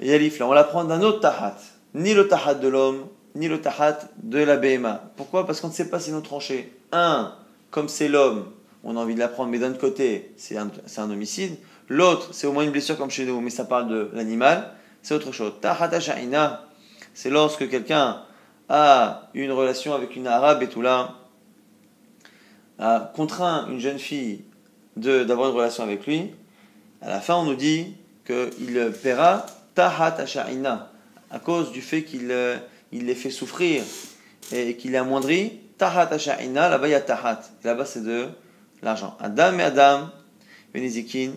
yalif, 0.00 0.40
on 0.40 0.52
l'apprend 0.52 0.84
d'un 0.84 1.02
autre 1.02 1.20
tahat, 1.20 1.56
ni 1.94 2.14
le 2.14 2.28
tahat 2.28 2.54
de 2.54 2.68
l'homme, 2.68 3.06
ni 3.34 3.48
le 3.48 3.60
tahat 3.60 3.98
de 4.22 4.38
la 4.38 4.56
BMA. 4.56 5.12
Pourquoi? 5.16 5.46
Parce 5.46 5.60
qu'on 5.60 5.68
ne 5.68 5.72
sait 5.72 5.88
pas 5.88 6.00
si 6.00 6.12
nous 6.12 6.20
tranchés. 6.20 6.72
Un, 6.90 7.34
comme 7.70 7.88
c'est 7.88 8.08
l'homme, 8.08 8.50
on 8.84 8.96
a 8.96 9.00
envie 9.00 9.14
de 9.14 9.20
l'apprendre, 9.20 9.50
mais 9.50 9.58
d'un 9.58 9.72
côté, 9.72 10.32
c'est 10.36 10.56
un, 10.56 10.70
un, 10.96 11.10
homicide. 11.10 11.56
L'autre, 11.88 12.28
c'est 12.32 12.46
au 12.46 12.52
moins 12.52 12.64
une 12.64 12.72
blessure 12.72 12.98
comme 12.98 13.10
chez 13.10 13.24
nous, 13.24 13.40
mais 13.40 13.50
ça 13.50 13.64
parle 13.64 13.88
de 13.88 14.10
l'animal. 14.12 14.72
C'est 15.02 15.14
autre 15.14 15.32
chose. 15.32 15.52
Tahat 15.60 16.00
sha'ina, 16.00 16.66
c'est 17.14 17.30
lorsque 17.30 17.68
quelqu'un 17.68 18.22
a 18.68 19.28
une 19.34 19.52
relation 19.52 19.94
avec 19.94 20.16
une 20.16 20.26
arabe 20.26 20.62
et 20.62 20.68
tout 20.68 20.82
là, 20.82 21.14
a 22.78 23.12
contraint 23.14 23.68
une 23.68 23.78
jeune 23.78 23.98
fille 23.98 24.44
d'avoir 24.96 25.50
une 25.50 25.56
relation 25.56 25.82
avec 25.82 26.06
lui, 26.06 26.30
à 27.00 27.08
la 27.08 27.20
fin 27.20 27.36
on 27.36 27.44
nous 27.44 27.54
dit 27.54 27.94
qu'il 28.26 28.92
paiera 29.02 29.46
tahat 29.74 30.16
asha'ina 30.18 30.92
à 31.30 31.38
cause 31.38 31.72
du 31.72 31.80
fait 31.80 32.04
qu'il 32.04 32.30
euh, 32.30 32.56
il 32.92 33.06
les 33.06 33.14
fait 33.14 33.30
souffrir 33.30 33.82
et 34.52 34.76
qu'il 34.76 34.94
est 34.94 34.98
amoindri. 34.98 35.58
Tahat 35.78 36.12
asha'ina, 36.12 36.68
là-bas 36.68 36.88
il 36.88 36.90
y 36.90 36.94
a 36.94 37.00
tahat. 37.00 37.40
Là-bas 37.64 37.86
c'est 37.86 38.04
de 38.04 38.28
l'argent. 38.82 39.16
Adam 39.18 39.58
et 39.58 39.62
Adam, 39.62 40.10
menizikin. 40.74 41.32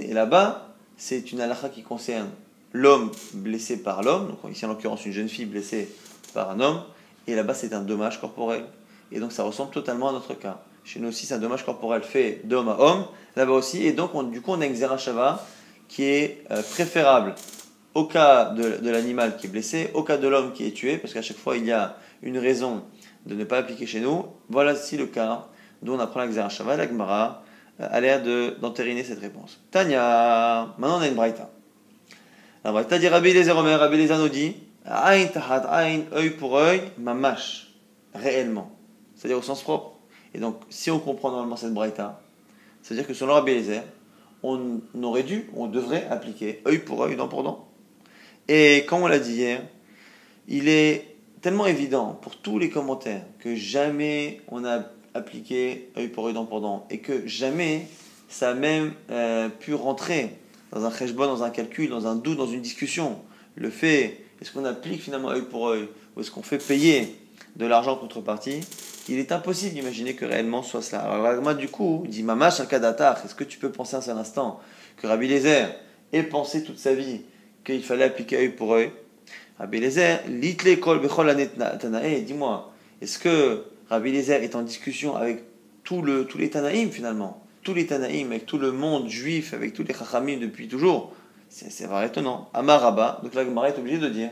Et 0.00 0.12
là-bas 0.14 0.74
c'est 0.96 1.30
une 1.30 1.40
halakha 1.40 1.68
qui 1.68 1.82
concerne 1.82 2.30
l'homme 2.72 3.12
blessé 3.34 3.82
par 3.82 4.02
l'homme, 4.02 4.28
donc 4.28 4.52
ici 4.52 4.64
en 4.64 4.68
l'occurrence 4.68 5.06
une 5.06 5.12
jeune 5.12 5.28
fille 5.28 5.46
blessée 5.46 5.88
par 6.34 6.50
un 6.50 6.60
homme, 6.60 6.82
et 7.26 7.34
là-bas 7.34 7.54
c'est 7.54 7.72
un 7.72 7.82
dommage 7.82 8.20
corporel. 8.20 8.64
Et 9.12 9.20
donc 9.20 9.32
ça 9.32 9.42
ressemble 9.42 9.70
totalement 9.70 10.08
à 10.08 10.12
notre 10.12 10.34
cas. 10.34 10.60
Chez 10.88 11.00
nous 11.00 11.08
aussi, 11.08 11.26
c'est 11.26 11.34
un 11.34 11.38
dommage 11.38 11.66
corporel 11.66 12.00
fait 12.00 12.40
d'homme 12.44 12.70
à 12.70 12.80
homme, 12.80 13.04
là-bas 13.36 13.52
aussi. 13.52 13.86
Et 13.86 13.92
donc, 13.92 14.30
du 14.30 14.40
coup, 14.40 14.52
on 14.52 14.60
a 14.62 14.64
une 14.64 14.72
Xerashava 14.72 15.44
qui 15.86 16.04
est 16.04 16.44
euh, 16.50 16.62
préférable 16.62 17.34
au 17.92 18.06
cas 18.06 18.46
de, 18.46 18.88
l'animal 18.88 19.36
qui 19.36 19.48
est 19.48 19.50
blessé, 19.50 19.90
au 19.92 20.02
cas 20.02 20.16
de 20.16 20.26
l'homme 20.26 20.54
qui 20.54 20.66
est 20.66 20.70
tué, 20.70 20.96
parce 20.96 21.12
qu'à 21.12 21.20
chaque 21.20 21.36
fois, 21.36 21.58
il 21.58 21.66
y 21.66 21.72
a 21.72 21.96
une 22.22 22.38
raison 22.38 22.84
de 23.26 23.34
ne 23.34 23.44
pas 23.44 23.58
appliquer 23.58 23.84
chez 23.84 24.00
nous. 24.00 24.24
Voilà 24.48 24.72
ici 24.72 24.96
le 24.96 25.04
cas 25.04 25.48
dont 25.82 25.96
on 25.96 26.00
apprend 26.00 26.20
la 26.20 26.28
Xerashava. 26.28 26.78
La 26.78 26.88
Gemara 26.88 27.42
euh, 27.80 27.88
a 27.90 28.00
l'air 28.00 28.22
d'entériner 28.58 29.04
cette 29.04 29.20
réponse. 29.20 29.60
Tanya, 29.70 30.74
maintenant 30.78 30.96
on 30.96 31.02
a 31.02 31.08
une 31.08 31.16
Braïta. 31.16 31.50
La 32.64 32.72
Braïta 32.72 32.98
dit 32.98 33.08
Rabbi 33.08 33.34
les 33.34 33.50
Omer, 33.50 33.78
Rabbi 33.78 33.98
les 33.98 34.10
Anodi, 34.10 34.56
Aïn 34.86 35.26
tahat 35.26 35.68
aïn, 35.68 36.04
œil 36.14 36.30
pour 36.30 36.56
œil, 36.56 36.80
mamash, 36.96 37.74
réellement. 38.14 38.70
C'est-à-dire 39.16 39.36
au 39.36 39.42
sens 39.42 39.62
propre. 39.62 39.97
Et 40.34 40.38
donc, 40.38 40.56
si 40.68 40.90
on 40.90 40.98
comprend 40.98 41.30
normalement 41.30 41.56
cette 41.56 41.74
braïta, 41.74 42.20
c'est-à-dire 42.82 43.06
que 43.06 43.14
selon 43.14 43.34
Rabbi 43.34 43.52
Eliezer, 43.52 43.82
on 44.42 44.80
aurait 45.02 45.24
dû, 45.24 45.50
on 45.56 45.66
devrait 45.66 46.06
appliquer 46.10 46.62
œil 46.66 46.78
pour 46.78 47.02
œil, 47.02 47.16
dent 47.16 47.28
pour 47.28 47.42
dent. 47.42 47.68
Et 48.46 48.84
comme 48.86 49.02
on 49.02 49.08
l'a 49.08 49.18
dit 49.18 49.34
hier, 49.34 49.62
il 50.46 50.68
est 50.68 51.16
tellement 51.40 51.66
évident 51.66 52.18
pour 52.22 52.36
tous 52.36 52.58
les 52.58 52.70
commentaires 52.70 53.22
que 53.40 53.54
jamais 53.54 54.40
on 54.48 54.64
a 54.64 54.84
appliqué 55.14 55.90
œil 55.96 56.08
pour 56.08 56.26
œil, 56.26 56.34
dent 56.34 56.46
pour 56.46 56.60
dent, 56.60 56.86
et 56.90 56.98
que 56.98 57.26
jamais 57.26 57.86
ça 58.28 58.50
a 58.50 58.54
même 58.54 58.92
euh, 59.10 59.48
pu 59.48 59.74
rentrer 59.74 60.36
dans 60.72 60.84
un 60.84 60.90
cheshbon, 60.90 61.26
dans 61.26 61.42
un 61.42 61.50
calcul, 61.50 61.88
dans 61.88 62.06
un 62.06 62.14
doute, 62.14 62.38
dans 62.38 62.46
une 62.46 62.62
discussion. 62.62 63.18
Le 63.54 63.70
fait, 63.70 64.24
est-ce 64.40 64.52
qu'on 64.52 64.64
applique 64.64 65.02
finalement 65.02 65.30
œil 65.30 65.42
pour 65.42 65.68
œil, 65.68 65.88
ou 66.16 66.20
est-ce 66.20 66.30
qu'on 66.30 66.42
fait 66.42 66.58
payer 66.58 67.16
de 67.56 67.66
l'argent 67.66 67.92
en 67.92 67.96
contrepartie? 67.96 68.60
Il 69.08 69.18
est 69.18 69.32
impossible 69.32 69.74
d'imaginer 69.74 70.14
que 70.14 70.24
réellement 70.24 70.62
soit 70.62 70.82
cela. 70.82 71.00
Alors 71.02 71.42
moi 71.42 71.54
du 71.54 71.68
coup, 71.68 72.04
dit 72.08 72.22
Mamash 72.22 72.60
al 72.60 72.66
est-ce 72.70 73.34
que 73.34 73.44
tu 73.44 73.58
peux 73.58 73.70
penser 73.70 73.96
un 73.96 74.00
seul 74.00 74.16
instant 74.16 74.60
que 74.96 75.06
Rabbi 75.06 75.28
Lézer 75.28 75.66
ait 76.12 76.22
pensé 76.22 76.64
toute 76.64 76.78
sa 76.78 76.94
vie 76.94 77.22
qu'il 77.64 77.82
fallait 77.82 78.04
appliquer 78.04 78.36
œil 78.36 78.48
pour 78.50 78.74
œil 78.74 78.90
Rabbi 79.58 79.80
Lézer, 79.80 80.18
l'itle 80.28 80.78
kol 80.78 81.00
bechol 81.00 81.34
tanae, 81.80 82.20
dis-moi, 82.20 82.72
est-ce 83.00 83.18
que 83.18 83.64
Rabbi 83.90 84.12
Lézer 84.12 84.42
est 84.42 84.54
en 84.54 84.62
discussion 84.62 85.16
avec 85.16 85.42
tout 85.82 86.02
le, 86.02 86.26
tous 86.26 86.38
les 86.38 86.50
Tanaïm 86.50 86.90
finalement? 86.90 87.42
Tous 87.62 87.74
les 87.74 87.86
Tanaïm, 87.86 88.30
avec 88.30 88.46
tout 88.46 88.58
le 88.58 88.72
monde 88.72 89.08
juif, 89.08 89.54
avec 89.54 89.72
tous 89.72 89.82
les 89.82 89.94
Chachamim 89.94 90.38
depuis 90.38 90.68
toujours? 90.68 91.12
C'est 91.48 91.84
vraiment 91.84 92.02
étonnant. 92.02 92.50
Amar 92.52 92.82
Rabba, 92.82 93.20
donc 93.22 93.34
là, 93.34 93.44
Gemara 93.44 93.70
est 93.70 93.78
obligé 93.78 93.98
de 93.98 94.08
dire 94.08 94.30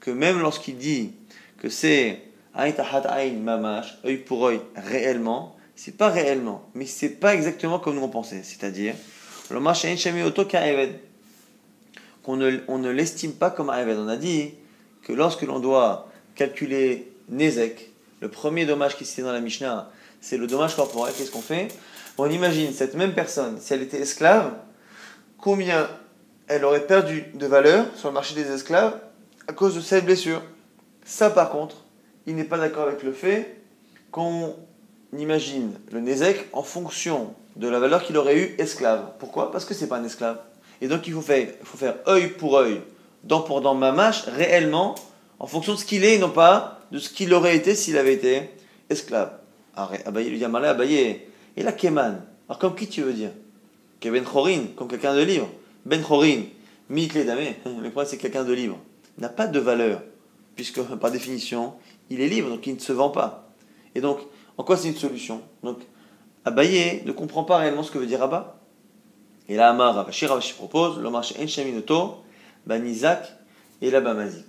que 0.00 0.10
même 0.10 0.40
lorsqu'il 0.40 0.78
dit 0.78 1.12
que 1.58 1.68
c'est 1.68 2.22
mamash, 2.54 3.98
œil 4.04 4.18
pour 4.18 4.46
œil, 4.46 4.60
réellement, 4.76 5.56
c'est 5.76 5.96
pas 5.96 6.08
réellement, 6.08 6.68
mais 6.74 6.86
c'est 6.86 7.08
pas 7.08 7.34
exactement 7.34 7.78
comme 7.78 7.96
nous 7.96 8.02
on 8.02 8.08
pensait. 8.08 8.42
C'est-à-dire, 8.42 8.94
qu'on 12.22 12.36
ne, 12.36 12.58
on 12.68 12.78
ne 12.78 12.90
l'estime 12.90 13.32
pas 13.32 13.50
comme 13.50 13.70
un. 13.70 13.86
On 13.96 14.08
a 14.08 14.16
dit 14.16 14.54
que 15.02 15.12
lorsque 15.12 15.42
l'on 15.42 15.58
doit 15.58 16.08
calculer 16.34 17.12
Nezek, 17.28 17.90
le 18.20 18.28
premier 18.28 18.64
dommage 18.64 18.96
qui 18.96 19.04
se 19.04 19.14
fait 19.14 19.22
dans 19.22 19.32
la 19.32 19.40
Mishnah, 19.40 19.90
c'est 20.20 20.38
le 20.38 20.46
dommage 20.46 20.74
corporel. 20.74 21.12
Qu'est-ce 21.16 21.30
qu'on 21.30 21.42
fait? 21.42 21.68
On 22.16 22.30
imagine 22.30 22.72
cette 22.72 22.94
même 22.94 23.12
personne, 23.12 23.58
si 23.60 23.74
elle 23.74 23.82
était 23.82 24.00
esclave, 24.00 24.54
combien 25.38 25.88
elle 26.46 26.64
aurait 26.64 26.86
perdu 26.86 27.24
de 27.34 27.46
valeur 27.46 27.86
sur 27.96 28.08
le 28.08 28.14
marché 28.14 28.34
des 28.34 28.50
esclaves 28.50 28.98
à 29.48 29.52
cause 29.52 29.74
de 29.74 29.80
cette 29.80 30.06
blessure? 30.06 30.40
Ça, 31.04 31.28
par 31.28 31.50
contre, 31.50 31.83
il 32.26 32.36
n'est 32.36 32.44
pas 32.44 32.58
d'accord 32.58 32.88
avec 32.88 33.02
le 33.02 33.12
fait 33.12 33.56
qu'on 34.10 34.54
imagine 35.18 35.72
le 35.92 36.00
Nézek 36.00 36.48
en 36.52 36.62
fonction 36.62 37.34
de 37.56 37.68
la 37.68 37.78
valeur 37.78 38.02
qu'il 38.02 38.16
aurait 38.16 38.38
eu 38.38 38.54
esclave. 38.58 39.12
Pourquoi? 39.18 39.52
Parce 39.52 39.64
que 39.64 39.74
c'est 39.74 39.88
pas 39.88 39.98
un 39.98 40.04
esclave. 40.04 40.40
Et 40.80 40.88
donc 40.88 41.06
il 41.06 41.12
faut 41.12 41.22
faire, 41.22 41.48
œil 42.08 42.28
pour 42.28 42.56
œil, 42.58 42.80
dent 43.22 43.40
pour 43.40 43.60
dent, 43.60 43.74
mamache, 43.74 44.24
réellement, 44.24 44.94
en 45.38 45.46
fonction 45.46 45.74
de 45.74 45.78
ce 45.78 45.84
qu'il 45.84 46.04
est, 46.04 46.14
et 46.14 46.18
non 46.18 46.30
pas 46.30 46.80
de 46.90 46.98
ce 46.98 47.10
qu'il 47.10 47.32
aurait 47.32 47.56
été 47.56 47.74
s'il 47.74 47.96
avait 47.96 48.14
été 48.14 48.50
esclave. 48.90 49.32
Abaye 49.76 50.30
lui 50.30 50.38
dit 50.38 50.44
Amalé, 50.44 50.68
Abaye, 50.68 51.22
et 51.56 51.62
la 51.62 51.72
Keman. 51.72 52.22
Alors 52.48 52.58
comme 52.58 52.74
qui 52.74 52.88
tu 52.88 53.02
veux 53.02 53.12
dire? 53.12 53.30
Ben 54.02 54.22
Chorin, 54.22 54.64
comme 54.76 54.88
quelqu'un 54.88 55.14
de 55.14 55.22
libre. 55.22 55.48
Ben 55.86 56.02
Chorin, 56.02 56.42
Mitle 56.90 57.24
Damé, 57.24 57.56
le 57.64 57.90
problème 57.90 58.06
c'est 58.06 58.18
quelqu'un 58.18 58.44
de 58.44 58.52
libre. 58.52 58.78
N'a 59.18 59.28
pas 59.28 59.46
de 59.46 59.58
valeur, 59.58 60.02
puisque 60.56 60.82
par 60.82 61.10
définition, 61.10 61.74
il 62.10 62.20
est 62.20 62.28
libre, 62.28 62.48
donc 62.48 62.66
il 62.66 62.74
ne 62.74 62.80
se 62.80 62.92
vend 62.92 63.10
pas. 63.10 63.48
Et 63.94 64.00
donc, 64.00 64.18
en 64.56 64.64
quoi 64.64 64.76
c'est 64.76 64.88
une 64.88 64.96
solution? 64.96 65.42
Donc, 65.62 65.78
Abaye 66.44 67.02
ne 67.04 67.12
comprend 67.12 67.44
pas 67.44 67.58
réellement 67.58 67.82
ce 67.82 67.90
que 67.90 67.98
veut 67.98 68.06
dire 68.06 68.22
Abba. 68.22 68.60
Et 69.48 69.56
là, 69.56 69.70
Amar 69.70 69.94
Ravashi, 69.94 70.26
Ravashi 70.26 70.54
propose, 70.54 70.98
le 70.98 71.10
marché 71.10 71.34
Ensheminoto, 71.42 72.16
Banizak 72.66 73.32
et 73.80 73.90
la 73.90 74.00
Bamazik. 74.00 74.46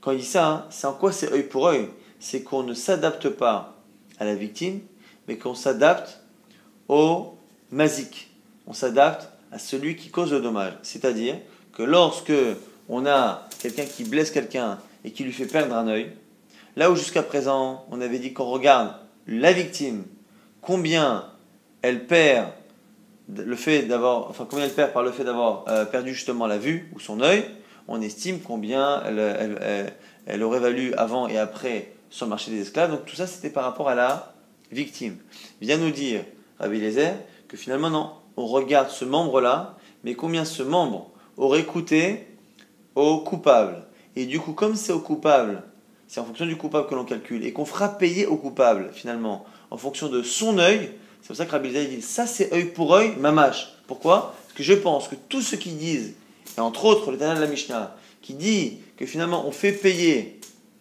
Quand 0.00 0.12
il 0.12 0.18
dit 0.18 0.24
ça, 0.24 0.48
hein, 0.48 0.66
c'est 0.70 0.86
en 0.86 0.94
quoi 0.94 1.12
c'est 1.12 1.32
œil 1.32 1.44
pour 1.44 1.68
œil? 1.68 1.88
C'est 2.18 2.42
qu'on 2.42 2.62
ne 2.62 2.74
s'adapte 2.74 3.28
pas 3.28 3.76
à 4.18 4.24
la 4.24 4.34
victime, 4.34 4.80
mais 5.28 5.36
qu'on 5.36 5.54
s'adapte 5.54 6.20
au 6.88 7.34
mazik. 7.70 8.30
On 8.66 8.72
s'adapte 8.72 9.28
à 9.50 9.58
celui 9.58 9.96
qui 9.96 10.10
cause 10.10 10.32
le 10.32 10.40
dommage. 10.40 10.74
C'est-à-dire 10.82 11.36
que 11.72 11.82
lorsque 11.82 12.32
on 12.88 13.06
a 13.06 13.48
quelqu'un 13.60 13.84
qui 13.84 14.04
blesse 14.04 14.30
quelqu'un 14.30 14.78
et 15.04 15.12
qui 15.12 15.24
lui 15.24 15.32
fait 15.32 15.46
perdre 15.46 15.74
un 15.74 15.86
œil, 15.88 16.12
Là 16.76 16.90
où 16.90 16.96
jusqu'à 16.96 17.22
présent, 17.22 17.84
on 17.90 18.00
avait 18.00 18.18
dit 18.18 18.32
qu'on 18.32 18.46
regarde 18.46 18.94
la 19.26 19.52
victime, 19.52 20.04
combien 20.60 21.26
elle 21.82 22.06
perd 22.06 22.48
le 23.28 23.56
fait 23.56 23.82
d'avoir, 23.82 24.28
enfin 24.30 24.46
combien 24.48 24.64
elle 24.64 24.72
perd 24.72 24.92
par 24.92 25.02
le 25.02 25.12
fait 25.12 25.24
d'avoir 25.24 25.64
euh, 25.68 25.84
perdu 25.84 26.14
justement 26.14 26.46
la 26.46 26.58
vue 26.58 26.90
ou 26.94 27.00
son 27.00 27.20
œil, 27.20 27.44
on 27.88 28.00
estime 28.00 28.40
combien 28.40 29.02
elle, 29.04 30.42
aurait 30.42 30.60
valu 30.60 30.94
avant 30.94 31.28
et 31.28 31.38
après 31.38 31.92
sur 32.10 32.26
le 32.26 32.30
marché 32.30 32.50
des 32.50 32.60
esclaves. 32.60 32.90
Donc 32.90 33.04
tout 33.04 33.16
ça, 33.16 33.26
c'était 33.26 33.50
par 33.50 33.64
rapport 33.64 33.88
à 33.88 33.94
la 33.94 34.34
victime. 34.70 35.16
Vient 35.60 35.76
nous 35.76 35.90
dire 35.90 36.24
Rabbi 36.58 36.80
Lézer 36.80 37.12
que 37.48 37.56
finalement 37.56 37.90
non, 37.90 38.12
on 38.36 38.46
regarde 38.46 38.88
ce 38.88 39.04
membre-là, 39.04 39.76
mais 40.04 40.14
combien 40.14 40.44
ce 40.44 40.62
membre 40.62 41.10
aurait 41.36 41.64
coûté 41.64 42.26
au 42.94 43.18
coupable. 43.18 43.84
Et 44.16 44.26
du 44.26 44.40
coup, 44.40 44.52
comme 44.52 44.76
c'est 44.76 44.92
au 44.92 45.00
coupable 45.00 45.62
c'est 46.12 46.20
en 46.20 46.26
fonction 46.26 46.44
du 46.44 46.56
coupable 46.56 46.88
que 46.88 46.94
l'on 46.94 47.06
calcule 47.06 47.42
et 47.42 47.54
qu'on 47.54 47.64
fera 47.64 47.96
payer 47.96 48.26
au 48.26 48.36
coupable 48.36 48.90
finalement 48.92 49.46
en 49.70 49.78
fonction 49.78 50.08
de 50.08 50.22
son 50.22 50.58
œil. 50.58 50.90
C'est 51.22 51.28
pour 51.28 51.36
ça 51.36 51.46
que 51.46 51.50
Rabbi 51.52 51.70
dit 51.70 52.02
ça 52.02 52.26
c'est 52.26 52.52
œil 52.52 52.66
pour 52.66 52.94
œil, 52.94 53.14
mamache. 53.18 53.72
Pourquoi? 53.86 54.20
Parce 54.20 54.36
Parce 54.42 54.54
que 54.58 54.62
je 54.62 54.74
pense 54.74 55.08
que 55.08 55.14
tous 55.30 55.40
ceux 55.40 55.56
qui 55.56 55.70
disent, 55.70 56.12
et 56.58 56.60
entre 56.60 56.84
autres 56.84 57.12
le 57.12 57.16
Tana 57.16 57.36
de 57.36 57.40
la 57.40 57.46
Mishnah, 57.46 57.96
qui 58.20 58.34
dit 58.34 58.76
que 58.98 59.06
finalement 59.06 59.46
on 59.46 59.52
fait 59.52 59.72
payer 59.72 60.38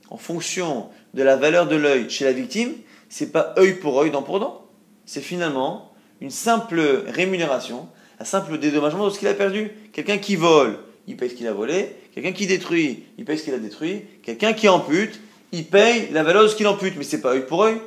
en 0.10 0.18
fonction 0.18 0.90
de 1.14 1.24
la 1.24 1.38
valeur 1.38 1.66
de 1.66 1.78
l'œil 1.78 2.10
chez 2.10 2.26
la 2.26 2.34
victime, 2.34 2.74
c'est 3.08 3.32
pas 3.32 3.56
œil 3.58 3.76
pour 3.76 4.02
œil, 4.02 4.12
dent 4.12 4.24
pour 4.24 4.42
dent. 4.42 4.66
C'est 5.06 5.22
finalement 5.22 5.94
une 6.20 6.30
simple 6.30 7.06
rémunération, 7.08 7.88
un 8.20 8.26
simple 8.26 8.58
dédommagement 8.58 9.06
de 9.06 9.12
ce 9.12 9.20
qu'il 9.20 9.30
a 9.30 9.34
perdu. 9.34 9.72
Quelqu'un 9.94 10.18
qui 10.18 10.36
vole, 10.36 10.78
il 11.08 11.16
paye 11.16 11.30
ce 11.30 11.36
qu'il 11.36 11.48
a 11.48 11.54
volé. 11.54 11.96
Quelqu'un 12.14 12.32
qui 12.32 12.48
détruit, 12.48 13.04
il 13.18 13.26
paye 13.26 13.38
ce 13.38 13.44
qu'il 13.44 13.54
a 13.54 13.60
détruit. 13.60 14.04
Quelqu'un 14.24 14.54
qui 14.54 14.68
ampute, 14.68 15.20
il 15.52 15.66
paye 15.66 16.10
la 16.12 16.24
valeur 16.24 16.54
qu'il 16.56 16.68
ampute. 16.68 16.96
Mais 16.98 17.04
c'est 17.04 17.22
pas 17.22 17.34
œil 17.34 17.46
pour 17.46 17.64
œil. 17.64 17.78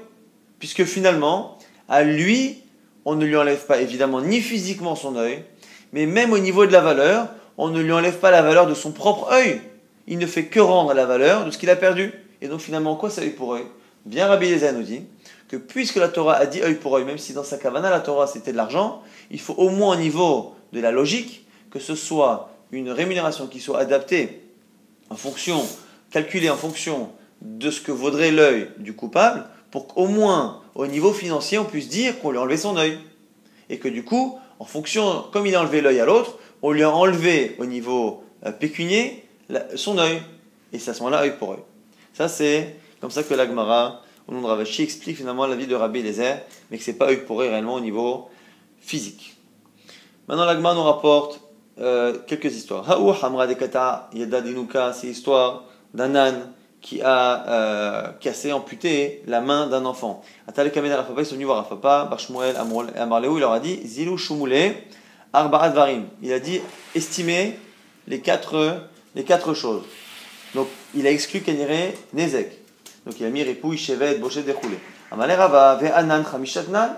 Puisque 0.59 0.85
finalement, 0.85 1.59
à 1.89 2.03
lui, 2.03 2.59
on 3.05 3.15
ne 3.15 3.25
lui 3.25 3.37
enlève 3.37 3.67
pas 3.67 3.81
évidemment 3.81 4.21
ni 4.21 4.41
physiquement 4.41 4.97
son 4.97 5.17
œil, 5.17 5.45
mais 5.93 6.07
même 6.07 6.33
au 6.33 6.39
niveau 6.39 6.67
de 6.67 6.73
la 6.73 6.81
valeur, 6.81 7.29
on 7.59 7.69
ne 7.69 7.81
lui 7.81 7.93
enlève 7.93 8.19
pas 8.19 8.31
la 8.31 8.43
valeur 8.43 8.67
de 8.67 8.75
son 8.75 8.93
propre 8.93 9.31
œil. 9.33 9.61
Il 10.07 10.19
ne 10.19 10.27
fait 10.27 10.47
que 10.47 10.61
rendre 10.61 10.93
la 10.95 11.07
valeur 11.07 11.45
de 11.45 11.51
ce 11.51 11.59
qu'il 11.59 11.71
a 11.71 11.77
perdu. 11.77 12.13
Et 12.43 12.49
donc 12.49 12.61
finalement, 12.61 12.97
quoi 12.97 13.11
c'est 13.11 13.23
œil 13.23 13.31
pour 13.31 13.55
œil? 13.55 13.65
Bien 14.05 14.27
Rabbi 14.27 14.49
Lézé 14.49 14.73
nous 14.73 14.83
dit 14.83 15.03
que 15.49 15.57
puisque 15.57 15.97
la 15.97 16.09
Torah 16.09 16.35
a 16.35 16.47
dit 16.47 16.63
œil 16.63 16.75
pour 16.75 16.97
œil, 16.97 17.05
même 17.05 17.19
si 17.19 17.33
dans 17.33 17.45
sa 17.45 17.59
kavana 17.59 17.91
la 17.91 18.01
Torah 18.01 18.27
c'était 18.27 18.53
de 18.53 18.57
l'argent, 18.57 19.03
il 19.31 19.41
faut 19.41 19.55
au 19.55 19.71
moins 19.71 19.97
au 19.97 20.01
niveau 20.01 20.55
de 20.73 20.81
la 20.81 20.91
logique 20.91 21.47
que 21.71 21.79
ce 21.79 21.95
soit 21.95 22.51
une 22.77 22.91
rémunération 22.91 23.47
qui 23.47 23.61
soit 23.61 23.79
adaptée 23.79 24.41
en 25.11 25.17
fonction, 25.17 25.63
calculée 26.11 26.51
en 26.51 26.57
fonction 26.57 27.11
de 27.43 27.71
ce 27.71 27.81
que 27.81 27.93
vaudrait 27.93 28.31
l'œil 28.31 28.69
du 28.79 28.95
coupable, 28.95 29.47
pour 29.71 29.87
qu'au 29.87 30.07
moins 30.07 30.63
au 30.75 30.87
niveau 30.87 31.13
financier 31.13 31.59
on 31.59 31.65
puisse 31.65 31.89
dire 31.89 32.19
qu'on 32.21 32.31
lui 32.31 32.39
a 32.39 32.43
enlevé 32.43 32.57
son 32.57 32.77
œil. 32.77 32.99
Et 33.71 33.79
que 33.79 33.89
du 33.89 34.05
coup, 34.05 34.39
en 34.59 34.65
fonction, 34.65 35.25
comme 35.33 35.47
il 35.47 35.55
a 35.55 35.61
enlevé 35.61 35.81
l'œil 35.81 36.01
à 36.01 36.05
l'autre, 36.05 36.39
on 36.63 36.71
lui 36.71 36.83
a 36.83 36.91
enlevé 36.91 37.57
au 37.59 37.67
niveau 37.67 38.25
euh, 38.47 38.53
pécunier 38.53 39.25
son 39.75 39.99
œil. 39.99 40.23
Et 40.73 40.79
c'est 40.79 40.91
à 40.91 40.95
ce 40.95 41.01
moment-là 41.01 41.23
œil 41.23 41.37
pour 41.39 41.53
œil. 41.53 41.63
Ça, 42.13 42.29
c'est 42.29 42.77
comme 43.01 43.11
ça 43.11 43.23
que 43.23 43.35
l'Agmara, 43.35 44.03
au 44.29 44.33
nom 44.33 44.41
de 44.41 44.47
Ravashi, 44.47 44.83
explique 44.83 45.17
finalement 45.17 45.47
la 45.47 45.57
vie 45.57 45.67
de 45.67 45.75
Rabbi 45.75 46.01
Eliezer, 46.01 46.39
mais 46.71 46.79
que 46.79 46.85
c'est 46.85 46.95
pas 46.95 47.09
œil 47.09 47.25
pour 47.25 47.41
œil 47.41 47.51
réellement 47.51 47.75
au 47.75 47.81
niveau 47.81 48.29
physique. 48.81 49.37
Maintenant, 50.29 50.47
l'Agmara 50.47 50.75
nous 50.75 50.83
rapporte 50.83 51.41
euh, 51.81 52.19
quelques 52.27 52.55
histoires. 52.55 52.89
Haou 52.91 53.11
Hamra 53.11 53.47
Dekata 53.47 54.09
Yada 54.13 54.41
Dinuka, 54.41 54.93
c'est 54.93 55.09
l'histoire 55.09 55.65
d'un 55.93 56.15
âne 56.15 56.53
qui 56.81 57.01
a 57.03 57.49
euh, 57.49 58.13
cassé, 58.21 58.53
amputé 58.53 59.23
la 59.27 59.41
main 59.41 59.67
d'un 59.67 59.85
enfant. 59.87 60.23
Atale 60.47 60.71
Kamena 60.71 60.97
Rafapa, 60.99 61.23
ils 61.23 61.27
sont 61.27 61.35
venus 61.35 61.47
voir 61.47 61.65
Rafapa, 61.65 62.05
Barshmuel, 62.05 62.57
Amarleou, 62.97 63.39
il 63.39 63.41
leur 63.41 63.53
a 63.53 63.61
dit 63.61 63.81
Zilou 63.87 64.19
Shumule, 64.19 64.75
Arbarat 65.33 65.71
Varim. 65.71 66.05
Il 66.23 66.33
a 66.33 66.39
dit 66.39 66.61
estimer 66.95 67.59
les 68.07 68.21
quatre, 68.21 68.83
les 69.15 69.25
quatre 69.25 69.55
choses. 69.55 69.83
Donc 70.55 70.69
il 70.95 71.07
a 71.07 71.11
exclu 71.11 71.41
Kenire 71.41 71.95
Nezek. 72.13 72.53
Donc 73.07 73.19
il 73.19 73.27
a 73.27 73.31
mis 73.31 73.43
Ripouille, 73.43 73.79
Shevet, 73.79 74.17
Bochet, 74.19 74.43
Dechoulé. 74.43 74.79
Amalé 75.11 75.35
Rava, 75.35 75.77
Ve'anan, 75.81 76.23
Chamishatnan. 76.23 76.91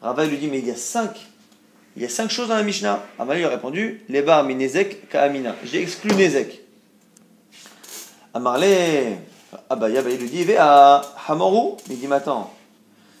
Rava 0.00 0.24
lui 0.26 0.38
dit 0.38 0.48
Mais 0.48 0.60
il 0.60 0.66
y 0.66 0.70
a 0.70 0.76
cinq. 0.76 1.10
Il 1.96 2.02
y 2.02 2.06
a 2.06 2.08
cinq 2.08 2.30
choses 2.30 2.48
dans 2.48 2.56
la 2.56 2.62
Mishnah. 2.62 3.04
Amalé 3.18 3.40
lui 3.40 3.46
a 3.46 3.50
répondu 3.50 4.02
Leba, 4.08 4.42
Minezek, 4.42 5.08
Ka'amina. 5.08 5.54
J'ai 5.64 5.80
exclu 5.80 6.12
Nezek. 6.14 6.60
Amarlé, 8.34 9.16
Abaya, 9.70 10.02
il 10.10 10.16
lui 10.18 10.28
dit, 10.28 10.56
à 10.58 11.02
Hamoru. 11.28 11.76
Il 11.88 12.00
dit, 12.00 12.08
mais 12.08 12.16
attends, 12.16 12.52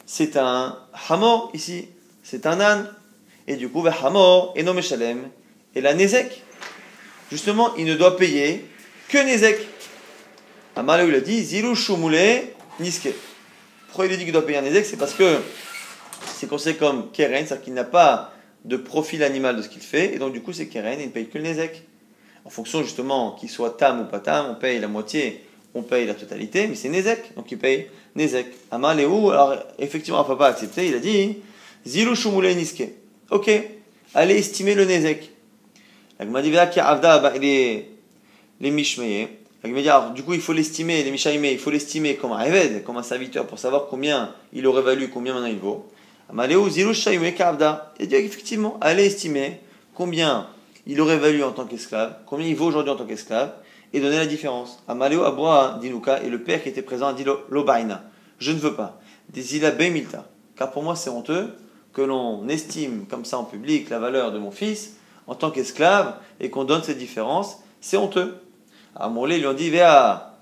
c'est 0.04 0.36
un 0.36 0.76
Hamor 1.08 1.52
ici, 1.54 1.88
c'est 2.24 2.46
un 2.46 2.60
âne. 2.60 2.92
Et 3.46 3.54
du 3.54 3.68
coup, 3.68 3.86
Hamor 3.86 4.52
et 4.56 4.64
Nomeshalem 4.64 5.28
et 5.76 5.80
la 5.80 5.94
Nezek. 5.94 6.42
Justement, 7.30 7.76
il 7.76 7.84
ne 7.84 7.94
doit 7.94 8.16
payer 8.16 8.68
que 9.08 9.18
Nezek. 9.18 9.68
Amarlé 10.74 11.06
lui 11.06 11.14
a 11.14 11.20
dit, 11.20 11.44
Zilu 11.44 11.76
Shumule 11.76 12.48
Niske. 12.80 13.10
Pourquoi 13.86 14.06
il 14.06 14.08
lui 14.08 14.16
dit 14.16 14.24
qu'il 14.24 14.32
doit 14.32 14.44
payer 14.44 14.58
un 14.58 14.62
Nezek? 14.62 14.84
C'est 14.84 14.96
parce 14.96 15.14
que 15.14 15.38
c'est 16.34 16.48
considéré 16.48 16.76
comme 16.76 17.12
Keren, 17.12 17.46
c'est-à-dire 17.46 17.64
qu'il 17.64 17.74
n'a 17.74 17.84
pas 17.84 18.32
de 18.64 18.76
profil 18.76 19.22
animal 19.22 19.56
de 19.56 19.62
ce 19.62 19.68
qu'il 19.68 19.82
fait, 19.82 20.14
et 20.14 20.18
donc 20.18 20.32
du 20.32 20.40
coup 20.40 20.52
c'est 20.52 20.66
Keren 20.66 20.98
il 21.00 21.06
ne 21.06 21.10
paye 21.10 21.26
que 21.28 21.38
le 21.38 21.44
Nezek 21.44 21.82
en 22.44 22.50
fonction 22.50 22.82
justement 22.82 23.32
qu'il 23.32 23.48
soit 23.48 23.76
tam 23.76 24.02
ou 24.02 24.04
pas 24.04 24.20
tam, 24.20 24.48
on 24.50 24.54
paye 24.54 24.78
la 24.78 24.88
moitié, 24.88 25.44
on 25.74 25.82
paye 25.82 26.06
la 26.06 26.14
totalité, 26.14 26.66
mais 26.66 26.74
c'est 26.74 26.88
Nezek, 26.88 27.34
donc 27.36 27.50
il 27.50 27.58
paye 27.58 27.88
Nezek. 28.14 28.46
Amal 28.70 29.00
et 29.00 29.06
où 29.06 29.30
Alors 29.30 29.54
effectivement, 29.78 30.24
on 30.26 30.30
ne 30.30 30.36
pas 30.36 30.48
accepter, 30.48 30.86
il 30.88 30.94
a 30.94 30.98
dit 30.98 31.38
Zilu 31.86 32.14
Shumule 32.14 32.54
Niske. 32.54 32.84
Ok, 33.30 33.50
allez 34.14 34.36
estimer 34.36 34.74
le 34.74 34.86
avda 36.80 37.32
les 37.40 37.88
les 38.60 38.70
mishmeye. 38.70 39.28
Du 40.14 40.22
coup, 40.22 40.34
il 40.34 40.42
faut 40.42 40.52
l'estimer, 40.52 41.02
les 41.02 41.10
mishaïmé, 41.10 41.52
il 41.52 41.58
faut 41.58 41.70
l'estimer 41.70 42.16
comme 42.16 42.32
un 42.32 42.40
Eved, 42.44 42.84
comme 42.84 42.98
un 42.98 43.02
serviteur, 43.02 43.46
pour 43.46 43.58
savoir 43.58 43.86
combien 43.88 44.34
il 44.52 44.66
aurait 44.66 44.82
valu, 44.82 45.08
combien 45.08 45.32
maintenant 45.32 45.48
il 45.48 45.56
vaut. 45.56 45.86
Il 46.32 48.08
dit 48.08 48.14
effectivement, 48.14 48.78
allez 48.80 49.06
estimer 49.06 49.60
combien 49.94 50.48
il 50.86 51.00
aurait 51.00 51.18
valu 51.18 51.42
en 51.42 51.52
tant 51.52 51.64
qu'esclave, 51.64 52.16
combien 52.26 52.46
il 52.46 52.56
vaut 52.56 52.66
aujourd'hui 52.66 52.92
en 52.92 52.96
tant 52.96 53.06
qu'esclave, 53.06 53.52
et 53.92 54.00
donner 54.00 54.16
la 54.16 54.26
différence. 54.26 54.82
Amaleo 54.88 55.22
Aboa 55.22 55.78
Dinuka, 55.80 56.22
et 56.22 56.28
le 56.28 56.42
père 56.42 56.62
qui 56.62 56.68
était 56.68 56.82
présent 56.82 57.08
a 57.08 57.12
dit 57.12 57.24
Lobaina, 57.50 58.02
je 58.38 58.52
ne 58.52 58.58
veux 58.58 58.74
pas. 58.74 59.00
Des 59.30 59.90
Milta, 59.90 60.26
car 60.56 60.70
pour 60.70 60.82
moi 60.82 60.96
c'est 60.96 61.10
honteux 61.10 61.54
que 61.92 62.02
l'on 62.02 62.48
estime 62.48 63.06
comme 63.06 63.24
ça 63.24 63.38
en 63.38 63.44
public 63.44 63.88
la 63.88 63.98
valeur 63.98 64.32
de 64.32 64.38
mon 64.38 64.50
fils 64.50 64.96
en 65.26 65.34
tant 65.34 65.50
qu'esclave 65.50 66.16
et 66.40 66.50
qu'on 66.50 66.64
donne 66.64 66.82
cette 66.82 66.98
différence, 66.98 67.58
c'est 67.80 67.96
honteux. 67.96 68.36
À 68.96 69.08
Morlé, 69.08 69.36
ils 69.36 69.40
lui 69.40 69.46
ont 69.46 69.54
dit 69.54 69.70
Vea, 69.70 70.33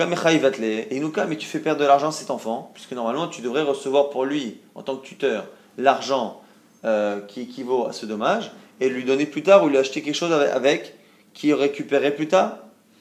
et 0.00 0.96
Inuka, 0.96 1.26
mais 1.26 1.36
tu 1.36 1.46
fais 1.46 1.58
perdre 1.58 1.80
de 1.80 1.86
l'argent 1.86 2.08
à 2.08 2.12
cet 2.12 2.30
enfant, 2.30 2.70
puisque 2.74 2.92
normalement 2.92 3.28
tu 3.28 3.42
devrais 3.42 3.62
recevoir 3.62 4.10
pour 4.10 4.24
lui, 4.24 4.58
en 4.74 4.82
tant 4.82 4.96
que 4.96 5.06
tuteur, 5.06 5.46
l'argent 5.76 6.40
euh, 6.84 7.20
qui 7.20 7.42
équivaut 7.42 7.86
à 7.86 7.92
ce 7.92 8.06
dommage, 8.06 8.52
et 8.80 8.88
lui 8.88 9.04
donner 9.04 9.26
plus 9.26 9.42
tard 9.42 9.64
ou 9.64 9.68
lui 9.68 9.76
acheter 9.76 10.02
quelque 10.02 10.14
chose 10.14 10.32
avec, 10.32 10.94
qui 11.34 11.52
récupérait 11.52 12.14
plus 12.14 12.28
tard 12.28 12.58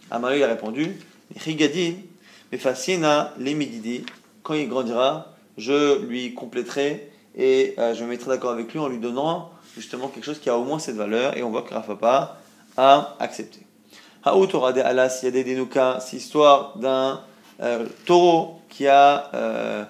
Amalé 0.09 0.41
a 0.41 0.47
répondu 0.47 0.97
Rigadi, 1.35 1.97
mais 2.51 2.57
Fasina, 2.57 3.33
les 3.37 4.03
quand 4.41 4.53
il 4.53 4.69
grandira, 4.69 5.33
je 5.57 6.01
lui 6.05 6.33
compléterai 6.33 7.11
et 7.35 7.75
euh, 7.77 7.93
je 7.93 8.03
me 8.03 8.09
mettrai 8.09 8.29
d'accord 8.29 8.51
avec 8.51 8.71
lui 8.71 8.79
en 8.79 8.87
lui 8.87 8.99
donnant 8.99 9.51
justement 9.75 10.07
quelque 10.07 10.23
chose 10.23 10.39
qui 10.39 10.49
a 10.49 10.57
au 10.57 10.63
moins 10.63 10.79
cette 10.79 10.95
valeur 10.95 11.35
et 11.37 11.43
on 11.43 11.49
voit 11.49 11.63
que 11.63 11.73
Rafapa 11.73 12.39
a 12.77 13.15
accepté. 13.19 13.66
Haout 14.35 14.47
de 14.47 14.81
Alas, 14.81 15.19
il 15.21 15.25
y 15.25 15.27
a 15.27 15.31
des 15.31 15.43
Denuka, 15.43 15.99
c'est 15.99 16.17
l'histoire 16.17 16.77
d'un 16.77 17.21
euh, 17.61 17.85
taureau 18.05 18.59
qui 18.69 18.87
a 18.87 19.31
euh, 19.33 19.83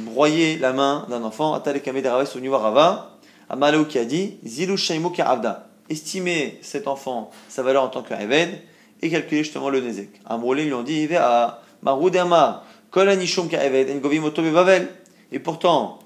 broyé 0.00 0.58
la 0.58 0.72
main 0.72 1.06
d'un 1.08 1.22
enfant, 1.22 1.54
Atale 1.54 1.80
Kame 1.80 2.02
au 2.04 2.58
Rava, 2.58 3.16
Amalou 3.48 3.84
qui 3.84 3.98
a 3.98 4.04
dit 4.04 4.36
Zilu 4.44 4.76
Shaimu 4.76 5.08
Avda. 5.18 5.66
Estimer 5.88 6.58
cet 6.62 6.88
enfant, 6.88 7.30
sa 7.48 7.62
valeur 7.62 7.84
en 7.84 7.88
tant 7.88 8.02
qu'Eved, 8.02 8.60
et 9.02 9.10
calculer 9.10 9.44
justement 9.44 9.68
le 9.68 9.80
Nezek. 9.80 10.20
Amroulé 10.24 10.64
lui 10.64 10.74
ont 10.74 10.82
dit 10.82 11.08
à 11.14 11.60
Maroudama, 11.82 12.64
Kolanishum 12.90 13.48
Ka'eved, 13.48 13.90
Engovimoto 13.90 14.42
Bavel. 14.42 14.88
Et 15.32 15.38
pourtant, 15.38 15.98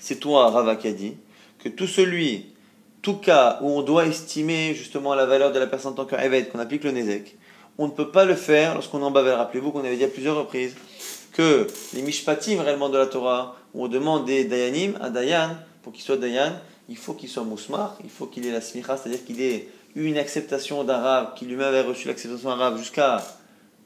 c'est 0.00 0.16
toi, 0.16 0.50
Rava, 0.50 0.76
qui 0.76 0.88
a 0.88 0.92
dit 0.92 1.16
que 1.62 1.68
tout 1.68 1.86
celui, 1.86 2.49
tout 3.02 3.16
cas 3.16 3.58
où 3.62 3.70
on 3.70 3.82
doit 3.82 4.06
estimer 4.06 4.74
justement 4.74 5.14
la 5.14 5.26
valeur 5.26 5.52
de 5.52 5.58
la 5.58 5.66
personne 5.66 5.92
en 5.92 5.94
tant 5.94 6.04
qu'Eved, 6.04 6.50
qu'on 6.50 6.58
applique 6.58 6.84
le 6.84 6.92
Nezek, 6.92 7.36
on 7.78 7.86
ne 7.86 7.92
peut 7.92 8.10
pas 8.10 8.24
le 8.24 8.34
faire 8.34 8.74
lorsqu'on 8.74 9.02
en 9.02 9.10
Bavel. 9.10 9.34
Rappelez-vous 9.34 9.72
qu'on 9.72 9.80
avait 9.80 9.96
dit 9.96 10.04
à 10.04 10.08
plusieurs 10.08 10.36
reprises 10.36 10.74
que 11.32 11.66
les 11.94 12.02
Mishpatim 12.02 12.60
réellement 12.60 12.88
de 12.88 12.98
la 12.98 13.06
Torah, 13.06 13.56
où 13.72 13.84
on 13.84 13.88
demande 13.88 14.26
des 14.26 14.44
Dayanim, 14.44 14.98
un 15.00 15.10
Dayan, 15.10 15.56
pour 15.82 15.92
qu'il 15.92 16.02
soit 16.02 16.16
Dayan, 16.16 16.52
il 16.88 16.96
faut 16.96 17.14
qu'il 17.14 17.28
soit 17.28 17.44
Mousmar, 17.44 17.96
il 18.04 18.10
faut 18.10 18.26
qu'il 18.26 18.46
ait 18.46 18.52
la 18.52 18.60
Smicha, 18.60 18.96
c'est-à-dire 18.96 19.24
qu'il 19.24 19.40
ait 19.40 19.68
eu 19.94 20.04
une 20.04 20.18
acceptation 20.18 20.84
d'un 20.84 20.98
Rav, 20.98 21.34
qu'il 21.34 21.48
lui-même 21.48 21.68
avait 21.68 21.82
reçu 21.82 22.08
l'acceptation 22.08 22.50
Rav 22.50 22.76
jusqu'à 22.76 23.24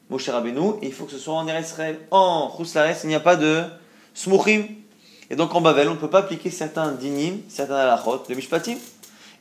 Moshe 0.09 0.27
Rabbeinu, 0.27 0.73
et 0.81 0.87
il 0.87 0.93
faut 0.93 1.05
que 1.05 1.11
ce 1.11 1.17
soit 1.17 1.35
en 1.35 1.47
Israël. 1.47 1.99
En 2.11 2.47
Rouslares, 2.47 2.95
il 3.03 3.07
n'y 3.07 3.15
a 3.15 3.19
pas 3.19 3.35
de 3.35 3.63
Smuchim. 4.13 4.65
Et 5.29 5.35
donc 5.35 5.55
en 5.55 5.61
Babel, 5.61 5.87
on 5.87 5.95
ne 5.95 5.99
peut 5.99 6.09
pas 6.09 6.19
appliquer 6.19 6.51
certains 6.51 6.91
dinim, 6.91 7.39
certains 7.49 7.75
halachot, 7.75 8.23
le 8.29 8.35
mishpatim. 8.35 8.75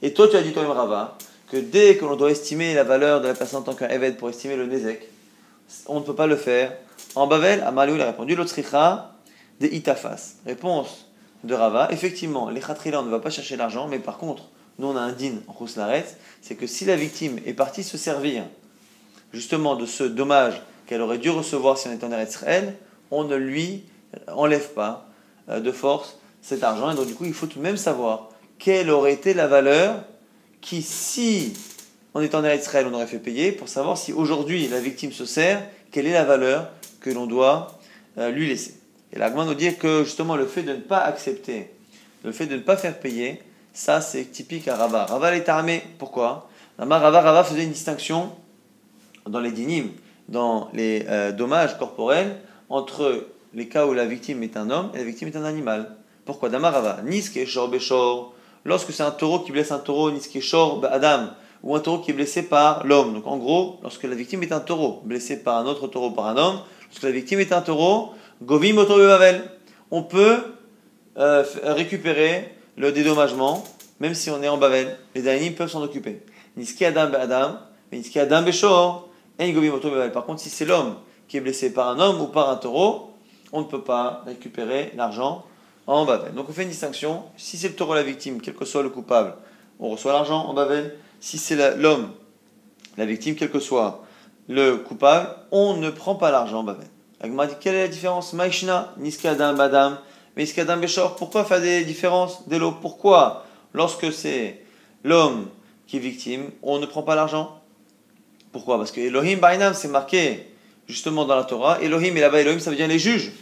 Et 0.05 0.13
toi, 0.13 0.29
tu 0.29 0.37
as 0.37 0.43
dit 0.43 0.53
toi-même, 0.53 0.73
Rava, 0.73 1.17
que 1.51 1.57
dès 1.57 1.97
que 1.97 2.05
l'on 2.05 2.15
doit 2.15 2.31
estimer 2.31 2.75
la 2.75 2.85
valeur 2.85 3.23
de 3.23 3.27
la 3.27 3.33
personne 3.33 3.61
en 3.61 3.63
tant 3.63 3.73
qu'un 3.73 3.89
Eved 3.89 4.19
pour 4.19 4.29
estimer 4.29 4.55
le 4.55 4.67
Nezek, 4.67 5.09
on 5.87 6.01
ne 6.01 6.05
peut 6.05 6.15
pas 6.15 6.27
le 6.27 6.37
faire. 6.37 6.75
En 7.15 7.27
Babel, 7.27 7.63
Amaliou 7.63 7.99
a 7.99 8.05
répondu, 8.05 8.37
l'Otsricha 8.37 9.15
de 9.63 9.67
Itafas. 9.67 10.35
Réponse 10.45 11.07
de 11.43 11.55
Rava, 11.55 11.89
effectivement, 11.91 12.51
les 12.51 12.61
khatrila, 12.61 13.01
on 13.01 13.05
ne 13.05 13.11
va 13.11 13.19
pas 13.19 13.31
chercher 13.31 13.57
l'argent, 13.57 13.89
mais 13.89 13.99
par 13.99 14.19
contre, 14.19 14.43
nous 14.79 14.89
on 14.89 14.97
a 14.97 15.01
un 15.01 15.13
din 15.13 15.37
en 15.49 15.53
Rouslaret, 15.53 16.05
c'est 16.43 16.55
que 16.55 16.67
si 16.67 16.85
la 16.85 16.97
victime 16.97 17.39
est 17.47 17.55
partie 17.55 17.83
se 17.83 17.97
servir 17.97 18.45
justement 19.33 19.75
de 19.75 19.87
ce 19.87 20.05
dommage 20.05 20.61
qu'elle 20.87 21.01
aurait 21.01 21.17
dû 21.17 21.31
recevoir 21.31 21.79
si 21.79 21.89
on 21.89 21.93
était 21.93 22.05
en 22.05 22.21
Israël, 22.21 22.75
on 23.11 23.25
ne 23.25 23.37
lui 23.37 23.85
enlève 24.29 24.69
pas 24.75 25.09
euh, 25.49 25.61
de 25.61 25.73
force 25.73 26.19
cet 26.43 26.63
argent, 26.63 26.91
et 26.91 26.95
donc 26.95 27.07
du 27.07 27.15
coup 27.15 27.25
il 27.25 27.33
faut 27.33 27.47
tout 27.47 27.59
de 27.59 27.65
même 27.65 27.79
savoir 27.79 28.29
quelle 28.59 28.91
aurait 28.91 29.13
été 29.13 29.35
la 29.35 29.47
valeur 29.47 30.05
qui, 30.61 30.83
si 30.83 31.53
on 32.15 32.21
est 32.21 32.35
en 32.35 32.45
Israël, 32.45 32.87
on 32.91 32.95
aurait 32.95 33.07
fait 33.07 33.19
payer, 33.19 33.53
pour 33.53 33.69
savoir 33.69 33.99
si 33.99 34.13
aujourd'hui 34.13 34.69
la 34.69 34.81
victime 34.81 35.13
se 35.13 35.25
sert, 35.25 35.63
quelle 35.91 36.07
est 36.07 36.13
la 36.13 36.25
valeur 36.25 36.71
que 37.01 37.11
l'on 37.11 37.27
doit 37.27 37.79
euh, 38.19 38.31
lui 38.31 38.49
laisser. 38.49 38.75
Et 39.13 39.19
l'argument 39.19 39.45
nous 39.45 39.55
dit 39.55 39.75
que 39.77 40.05
justement 40.05 40.37
le 40.37 40.47
fait 40.47 40.63
de 40.63 40.73
ne 40.73 40.81
pas 40.81 41.01
accepter, 41.01 41.71
le 42.25 42.33
fait 42.33 42.47
de 42.47 42.55
ne 42.55 42.61
pas 42.61 42.77
faire 42.77 42.99
payer, 42.99 43.43
ça 43.73 44.01
c'est 44.01 44.25
typique 44.25 44.69
à 44.69 44.77
Rava. 44.77 45.05
Rava 45.05 45.37
est 45.37 45.49
armé, 45.49 45.83
pourquoi? 45.99 46.49
Rava, 46.79 47.21
Rava 47.21 47.45
faisait 47.45 47.65
une 47.65 47.73
distinction 47.73 48.33
dans 49.29 49.41
les 49.41 49.53
dynimes, 49.53 49.91
dans 50.29 50.71
les 50.73 51.05
euh, 51.09 51.33
dommages 51.33 51.79
corporels, 51.79 52.37
entre 52.69 53.27
les 53.55 53.69
cas 53.69 53.87
où 53.87 53.93
la 53.93 54.05
victime 54.05 54.43
est 54.43 54.57
un 54.57 54.71
homme 54.71 54.91
et 54.95 54.99
la 54.99 55.05
victime 55.05 55.29
est 55.29 55.37
un 55.37 55.45
animal. 55.45 55.97
Pourquoi? 56.25 56.49
Damarava, 56.49 57.03
Niske 57.05 57.45
Shor 57.47 57.69
Beshor, 57.69 58.35
lorsque 58.65 58.93
c'est 58.93 59.03
un 59.03 59.11
taureau 59.11 59.41
qui 59.41 59.53
blesse 59.53 59.73
un 59.73 59.79
taureau, 59.79 60.11
Niske 60.11 60.41
Shor 60.41 60.85
Adam, 60.91 61.29
ou 61.63 61.75
un 61.75 61.81
taureau 61.81 61.99
qui 61.99 62.11
est 62.11 62.15
blessé 62.15 62.43
par 62.43 62.87
l'homme. 62.87 63.15
Donc 63.15 63.27
en 63.27 63.37
gros, 63.37 63.79
lorsque 63.83 64.05
la 64.05 64.15
victime 64.15 64.43
est 64.43 64.53
un 64.53 64.61
taureau, 64.61 65.01
blessé 65.05 65.43
par 65.43 65.59
un 65.59 65.67
autre 65.67 65.89
taureau 65.89 66.11
par 66.11 66.27
un 66.27 66.37
homme, 66.37 66.61
lorsque 66.89 67.03
la 67.03 67.11
victime 67.11 67.41
est 67.41 67.53
un 67.53 67.63
taureau, 67.63 68.11
Govim 68.43 68.75
Bavel, 68.75 69.51
on 69.91 70.03
peut 70.03 70.39
euh, 71.17 71.45
récupérer 71.63 72.53
le 72.77 72.93
dédommagement, 72.93 73.65
même 74.01 74.15
si 74.15 74.31
on 74.31 74.43
est 74.43 74.49
en 74.49 74.59
Bavel. 74.59 74.99
Les 75.15 75.23
Dayanim 75.23 75.55
peuvent 75.55 75.71
s'en 75.71 75.83
occuper. 75.83 76.23
Niske 76.57 76.83
Adam 76.83 77.11
Adam, 77.15 77.59
Adam 78.17 78.43
Beshor. 78.43 79.09
Par 80.13 80.25
contre, 80.25 80.41
si 80.41 80.51
c'est 80.51 80.65
l'homme 80.65 80.97
qui 81.27 81.39
est 81.39 81.41
blessé 81.41 81.73
par 81.73 81.89
un 81.89 81.99
homme 81.99 82.21
ou 82.21 82.27
par 82.27 82.51
un 82.51 82.57
taureau, 82.57 83.15
on 83.53 83.61
ne 83.61 83.67
peut 83.67 83.83
pas 83.83 84.23
récupérer 84.27 84.93
l'argent 84.97 85.45
en 85.87 86.05
Babel. 86.05 86.35
Donc 86.35 86.49
on 86.49 86.53
fait 86.53 86.63
une 86.63 86.69
distinction. 86.69 87.25
Si 87.37 87.57
c'est 87.57 87.69
le 87.69 87.75
taureau 87.75 87.95
la 87.95 88.03
victime, 88.03 88.41
quel 88.41 88.55
que 88.55 88.65
soit 88.65 88.83
le 88.83 88.89
coupable, 88.89 89.35
on 89.79 89.91
reçoit 89.91 90.13
l'argent 90.13 90.47
en 90.47 90.55
Babel. 90.55 90.97
Si 91.21 91.39
c'est 91.39 91.77
l'homme, 91.77 92.11
la 92.97 93.07
victime, 93.07 93.35
quel 93.35 93.51
que 93.51 93.61
soit 93.61 94.05
le 94.49 94.77
coupable, 94.77 95.29
on 95.51 95.77
ne 95.77 95.91
prend 95.91 96.15
pas 96.15 96.31
l'argent 96.31 96.61
en 96.61 96.65
Babel. 96.65 96.87
Agma 97.21 97.47
dit 97.47 97.55
quelle 97.61 97.75
est 97.75 97.83
la 97.83 97.89
différence? 97.89 98.33
Maïshna, 98.33 98.93
Niskadam, 98.99 99.57
Badam, 99.57 99.99
Niskadam, 100.37 100.81
Beshor. 100.81 101.17
Pourquoi 101.17 101.45
faire 101.45 101.61
des 101.61 101.85
différences 101.85 102.47
Délo 102.49 102.73
Pourquoi 102.73 103.47
lorsque 103.73 104.13
c'est 104.13 104.63
l'homme 105.03 105.49
qui 105.87 105.97
est 105.97 106.01
victime, 106.01 106.51
on 106.63 106.79
ne 106.79 106.87
prend 106.87 107.03
pas 107.03 107.15
l'argent? 107.15 107.61
Pourquoi? 108.53 108.79
Parce 108.79 108.93
que 108.93 109.01
Elohim 109.01 109.39
Bainam, 109.39 109.75
c'est 109.75 109.89
marqué 109.89 110.47
justement 110.87 111.25
dans 111.25 111.37
la 111.37 111.45
Torah. 111.45 111.81
Elohim 111.81 112.17
et 112.17 112.21
là-bas 112.21 112.41
Elohim, 112.41 112.61
ça 112.61 112.71
veut 112.71 112.77
dire 112.77 112.89
les 112.89 112.99
juges 112.99 113.33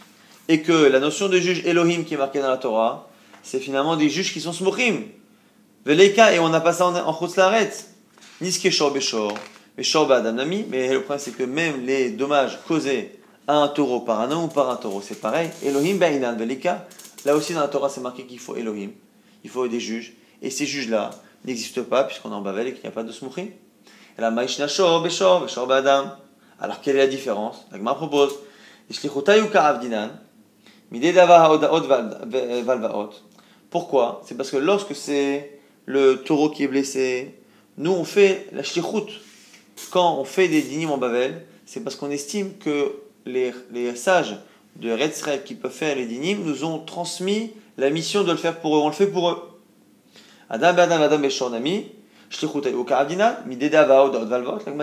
et 0.48 0.62
que 0.62 0.72
la 0.72 1.00
notion 1.00 1.28
de 1.28 1.38
juge 1.38 1.62
Elohim 1.64 2.04
qui 2.04 2.14
est 2.14 2.18
marquée 2.18 2.40
dans 2.40 2.50
la 2.50 2.56
Torah, 2.56 3.08
c'est 3.42 3.60
finalement 3.60 3.96
des 3.96 4.08
juges 4.08 4.32
qui 4.32 4.40
sont 4.40 4.52
smuchim. 4.52 5.02
Veleika, 5.84 6.32
et 6.32 6.38
on 6.38 6.48
n'a 6.48 6.60
pas 6.60 6.72
ça 6.72 6.86
en, 6.86 6.94
en 6.94 7.12
Niske 8.42 8.70
shor 8.70 8.90
beshor, 8.90 9.34
beshor 9.76 10.08
nami, 10.08 10.64
mais 10.68 10.92
le 10.92 11.00
problème 11.02 11.20
c'est 11.20 11.30
que 11.30 11.44
même 11.44 11.86
les 11.86 12.10
dommages 12.10 12.58
causés 12.66 13.20
à 13.46 13.54
un 13.54 13.68
taureau 13.68 14.00
par 14.00 14.20
un 14.20 14.32
homme 14.32 14.44
ou 14.44 14.48
par 14.48 14.68
un 14.68 14.74
taureau, 14.74 15.00
c'est 15.00 15.20
pareil. 15.20 15.48
Elohim 15.64 15.96
bainan 15.96 16.34
veleka, 16.36 16.88
là 17.24 17.36
aussi 17.36 17.54
dans 17.54 17.60
la 17.60 17.68
Torah 17.68 17.88
c'est 17.88 18.00
marqué 18.00 18.24
qu'il 18.26 18.40
faut 18.40 18.56
Elohim, 18.56 18.90
il 19.44 19.50
faut 19.50 19.68
des 19.68 19.78
juges, 19.78 20.14
et 20.42 20.50
ces 20.50 20.66
juges-là 20.66 21.10
n'existent 21.44 21.84
pas 21.84 22.02
puisqu'on 22.02 22.32
est 22.32 22.34
en 22.34 22.40
Bavel 22.40 22.66
et 22.66 22.72
qu'il 22.72 22.82
n'y 22.82 22.88
a 22.88 22.90
pas 22.90 23.04
de 23.04 23.12
smuchim. 23.12 23.46
Et 24.18 24.20
la 24.20 24.32
maishna 24.32 24.66
shor 24.66 25.02
beshor, 25.02 25.42
beshor 25.42 25.68
badam. 25.68 26.16
Alors 26.60 26.80
quelle 26.80 26.96
est 26.96 27.00
la 27.00 27.06
différence? 27.06 27.64
L'agma 27.70 27.94
propose, 27.94 28.34
Ishlichutayu 28.90 29.50
ka'avdinan, 29.50 30.10
pourquoi? 33.70 34.20
C'est 34.24 34.36
parce 34.36 34.50
que 34.50 34.56
lorsque 34.58 34.94
c'est 34.94 35.58
le 35.86 36.16
taureau 36.22 36.50
qui 36.50 36.64
est 36.64 36.68
blessé, 36.68 37.34
nous 37.78 37.92
on 37.92 38.04
fait 38.04 38.46
la 38.52 38.62
shlichut. 38.62 39.20
Quand 39.90 40.18
on 40.18 40.24
fait 40.24 40.48
des 40.48 40.62
dynimes 40.62 40.90
en 40.90 40.98
Bavel, 40.98 41.46
c'est 41.64 41.82
parce 41.82 41.96
qu'on 41.96 42.10
estime 42.10 42.58
que 42.58 42.92
les, 43.24 43.52
les 43.72 43.96
sages 43.96 44.36
de 44.76 44.92
Retzrel 44.92 45.42
qui 45.42 45.54
peuvent 45.54 45.72
faire 45.72 45.96
les 45.96 46.06
dynimes 46.06 46.44
nous 46.44 46.64
ont 46.64 46.78
transmis 46.78 47.52
la 47.78 47.90
mission 47.90 48.24
de 48.24 48.30
le 48.30 48.36
faire 48.36 48.60
pour 48.60 48.76
eux. 48.76 48.80
On 48.80 48.88
le 48.88 48.94
fait 48.94 49.06
pour 49.06 49.30
eux. 49.30 49.58
Adam, 50.50 50.76
Adam, 50.76 51.00
Adam, 51.00 51.28
Shornami, 51.30 51.86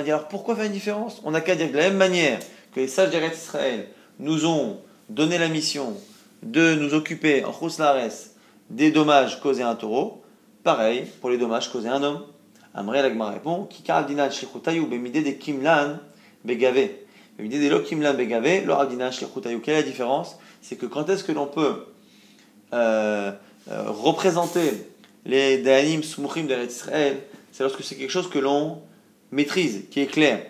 alors 0.07 0.27
pourquoi 0.27 0.55
faire 0.55 0.65
une 0.65 0.71
différence? 0.71 1.21
On 1.23 1.31
n'a 1.31 1.41
qu'à 1.41 1.55
dire 1.55 1.67
que 1.67 1.73
de 1.73 1.77
la 1.77 1.89
même 1.89 1.97
manière 1.97 2.39
que 2.73 2.79
les 2.79 2.87
sages 2.87 3.09
d'Israël 3.09 3.87
nous 4.19 4.45
ont 4.45 4.77
donné 5.09 5.37
la 5.37 5.49
mission 5.49 5.95
de 6.43 6.75
nous 6.75 6.93
occuper 6.93 7.43
en 7.43 7.53
Lares 7.79 8.11
des 8.69 8.91
dommages 8.91 9.39
causés 9.41 9.63
à 9.63 9.69
un 9.69 9.75
taureau, 9.75 10.23
pareil 10.63 11.05
pour 11.19 11.29
les 11.29 11.37
dommages 11.37 11.71
causés 11.71 11.89
à 11.89 11.95
un 11.95 12.03
homme. 12.03 12.23
Amré 12.73 13.01
Lagma 13.01 13.31
répond 13.31 13.67
bemide 13.67 15.25
de 15.25 15.31
Kimlan 15.31 15.97
Begave. 16.45 16.89
Bemide 17.37 17.59
de 17.59 17.77
Kimlan 17.79 18.13
Begave, 18.13 18.65
lo. 18.65 18.75
Quelle 19.41 19.73
est 19.73 19.77
la 19.77 19.83
différence? 19.83 20.37
C'est 20.61 20.75
que 20.75 20.85
quand 20.85 21.09
est-ce 21.09 21.23
que 21.23 21.31
l'on 21.31 21.47
peut 21.47 21.85
euh, 22.73 23.31
euh, 23.71 23.83
représenter 23.87 24.71
les 25.25 25.57
Dayanim 25.57 26.03
Smuchim 26.03 26.43
d'Israël 26.43 27.17
C'est 27.51 27.63
lorsque 27.63 27.83
c'est 27.83 27.95
quelque 27.95 28.11
chose 28.11 28.29
que 28.29 28.39
l'on 28.39 28.81
maîtrise, 29.31 29.85
qui 29.89 30.01
est 30.01 30.07
clair. 30.07 30.45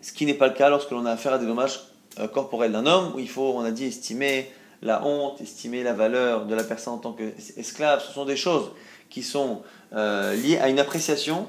Ce 0.00 0.12
qui 0.12 0.26
n'est 0.26 0.34
pas 0.34 0.48
le 0.48 0.54
cas 0.54 0.68
lorsque 0.68 0.90
l'on 0.90 1.06
a 1.06 1.12
affaire 1.12 1.34
à 1.34 1.38
des 1.38 1.46
dommages 1.46 1.78
euh, 2.18 2.28
corporel 2.28 2.72
d'un 2.72 2.86
homme, 2.86 3.12
où 3.14 3.18
il 3.18 3.28
faut, 3.28 3.54
on 3.56 3.64
a 3.64 3.70
dit, 3.70 3.86
estimer 3.86 4.50
la 4.82 5.04
honte, 5.04 5.40
estimer 5.40 5.82
la 5.82 5.92
valeur 5.92 6.46
de 6.46 6.54
la 6.54 6.64
personne 6.64 6.94
en 6.94 6.98
tant 6.98 7.12
qu'esclave. 7.12 8.02
Ce 8.06 8.12
sont 8.12 8.24
des 8.24 8.36
choses 8.36 8.70
qui 9.08 9.22
sont 9.22 9.62
euh, 9.94 10.34
liées 10.34 10.58
à 10.58 10.68
une 10.68 10.78
appréciation 10.78 11.46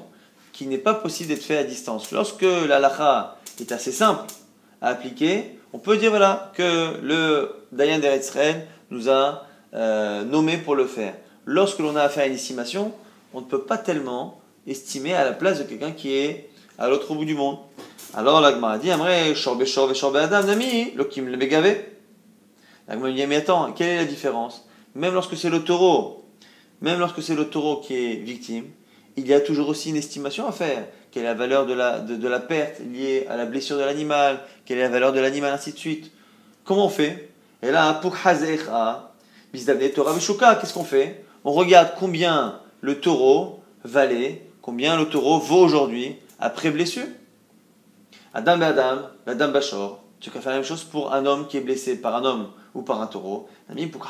qui 0.52 0.66
n'est 0.66 0.78
pas 0.78 0.94
possible 0.94 1.30
d'être 1.30 1.42
fait 1.42 1.58
à 1.58 1.64
distance. 1.64 2.12
Lorsque 2.12 2.42
l'alacha 2.42 3.36
est 3.60 3.72
assez 3.72 3.90
simple 3.90 4.24
à 4.80 4.88
appliquer, 4.88 5.58
on 5.72 5.78
peut 5.78 5.96
dire 5.96 6.10
voilà, 6.10 6.52
que 6.54 7.00
le 7.02 7.50
Dayan 7.72 7.98
d'Eretzrel 7.98 8.66
nous 8.90 9.10
a 9.10 9.46
euh, 9.74 10.24
nommé 10.24 10.56
pour 10.56 10.76
le 10.76 10.86
faire. 10.86 11.14
Lorsque 11.44 11.80
l'on 11.80 11.96
a 11.96 12.02
affaire 12.02 12.24
à 12.24 12.26
une 12.26 12.34
estimation, 12.34 12.92
on 13.32 13.40
ne 13.40 13.46
peut 13.46 13.62
pas 13.62 13.78
tellement 13.78 14.40
estimer 14.66 15.14
à 15.14 15.24
la 15.24 15.32
place 15.32 15.58
de 15.58 15.64
quelqu'un 15.64 15.90
qui 15.90 16.14
est 16.14 16.48
à 16.78 16.88
l'autre 16.88 17.12
bout 17.14 17.24
du 17.24 17.34
monde. 17.34 17.58
Alors 18.16 18.40
l'agma 18.40 18.78
dit, 18.78 18.92
Amre, 18.92 19.34
shorbe 19.34 19.64
shorbe 19.64 19.92
shorbe 19.92 20.16
adam, 20.16 20.44
nami, 20.44 20.92
lokim 20.94 21.26
le 21.26 21.36
begave. 21.36 21.76
L'agma 22.86 23.10
dit, 23.10 23.26
mais 23.26 23.36
attends, 23.36 23.72
quelle 23.72 23.88
est 23.88 23.96
la 23.96 24.04
différence? 24.04 24.68
Même 24.94 25.14
lorsque 25.14 25.36
c'est 25.36 25.50
le 25.50 25.64
taureau, 25.64 26.24
même 26.80 27.00
lorsque 27.00 27.22
c'est 27.24 27.34
le 27.34 27.48
taureau 27.48 27.78
qui 27.78 27.94
est 27.94 28.14
victime, 28.14 28.66
il 29.16 29.26
y 29.26 29.34
a 29.34 29.40
toujours 29.40 29.68
aussi 29.68 29.90
une 29.90 29.96
estimation 29.96 30.46
à 30.46 30.52
faire. 30.52 30.86
Quelle 31.10 31.24
est 31.24 31.26
la 31.26 31.34
valeur 31.34 31.66
de 31.66 31.74
la, 31.74 31.98
de, 31.98 32.28
la 32.28 32.38
perte 32.38 32.80
liée 32.80 33.26
à 33.28 33.36
la 33.36 33.46
blessure 33.46 33.78
de 33.78 33.82
l'animal? 33.82 34.40
Quelle 34.64 34.78
est 34.78 34.82
la 34.82 34.88
valeur 34.90 35.12
de 35.12 35.18
l'animal, 35.18 35.52
ainsi 35.52 35.72
de 35.72 35.78
suite. 35.78 36.12
Comment 36.64 36.86
on 36.86 36.90
fait? 36.90 37.30
Et 37.62 37.72
là, 37.72 37.94
pour 37.94 38.14
Hazecha, 38.24 39.12
Torah 39.94 40.14
qu'est-ce 40.60 40.74
qu'on 40.74 40.84
fait? 40.84 41.24
On 41.44 41.52
regarde 41.52 41.94
combien 41.98 42.60
le 42.80 43.00
taureau 43.00 43.60
valait, 43.84 44.46
combien 44.62 44.96
le 44.96 45.06
taureau 45.06 45.38
vaut 45.38 45.60
aujourd'hui 45.60 46.16
après 46.38 46.70
blessure. 46.70 47.06
Adam 48.36 48.60
et 48.60 48.64
Adam, 48.64 48.98
Adam 49.28 49.48
Bachor, 49.48 50.02
tu 50.18 50.28
peux 50.28 50.40
faire 50.40 50.50
la 50.50 50.58
même 50.58 50.66
chose 50.66 50.82
pour 50.82 51.14
un 51.14 51.24
homme 51.24 51.46
qui 51.46 51.56
est 51.56 51.60
blessé 51.60 51.96
par 51.96 52.16
un 52.16 52.24
homme 52.24 52.48
ou 52.74 52.82
par 52.82 53.00
un 53.00 53.06
taureau. 53.06 53.48
pour 53.92 54.04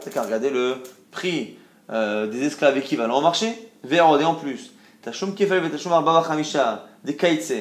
tu 0.00 0.10
qu'à 0.10 0.22
regarder 0.22 0.50
le 0.50 0.76
prix 1.10 1.58
euh, 1.90 2.28
des 2.28 2.44
esclaves 2.44 2.78
équivalents 2.78 3.18
au 3.18 3.22
marché. 3.22 3.52
Vérodé 3.82 4.24
en 4.24 4.34
plus. 4.34 4.72
Tachum 5.02 5.34
Kefel 5.34 5.68
Tachum 5.68 5.92
Arbava 5.92 6.24
Hamisha, 6.30 6.86
des 7.02 7.16
Kaitse. 7.16 7.54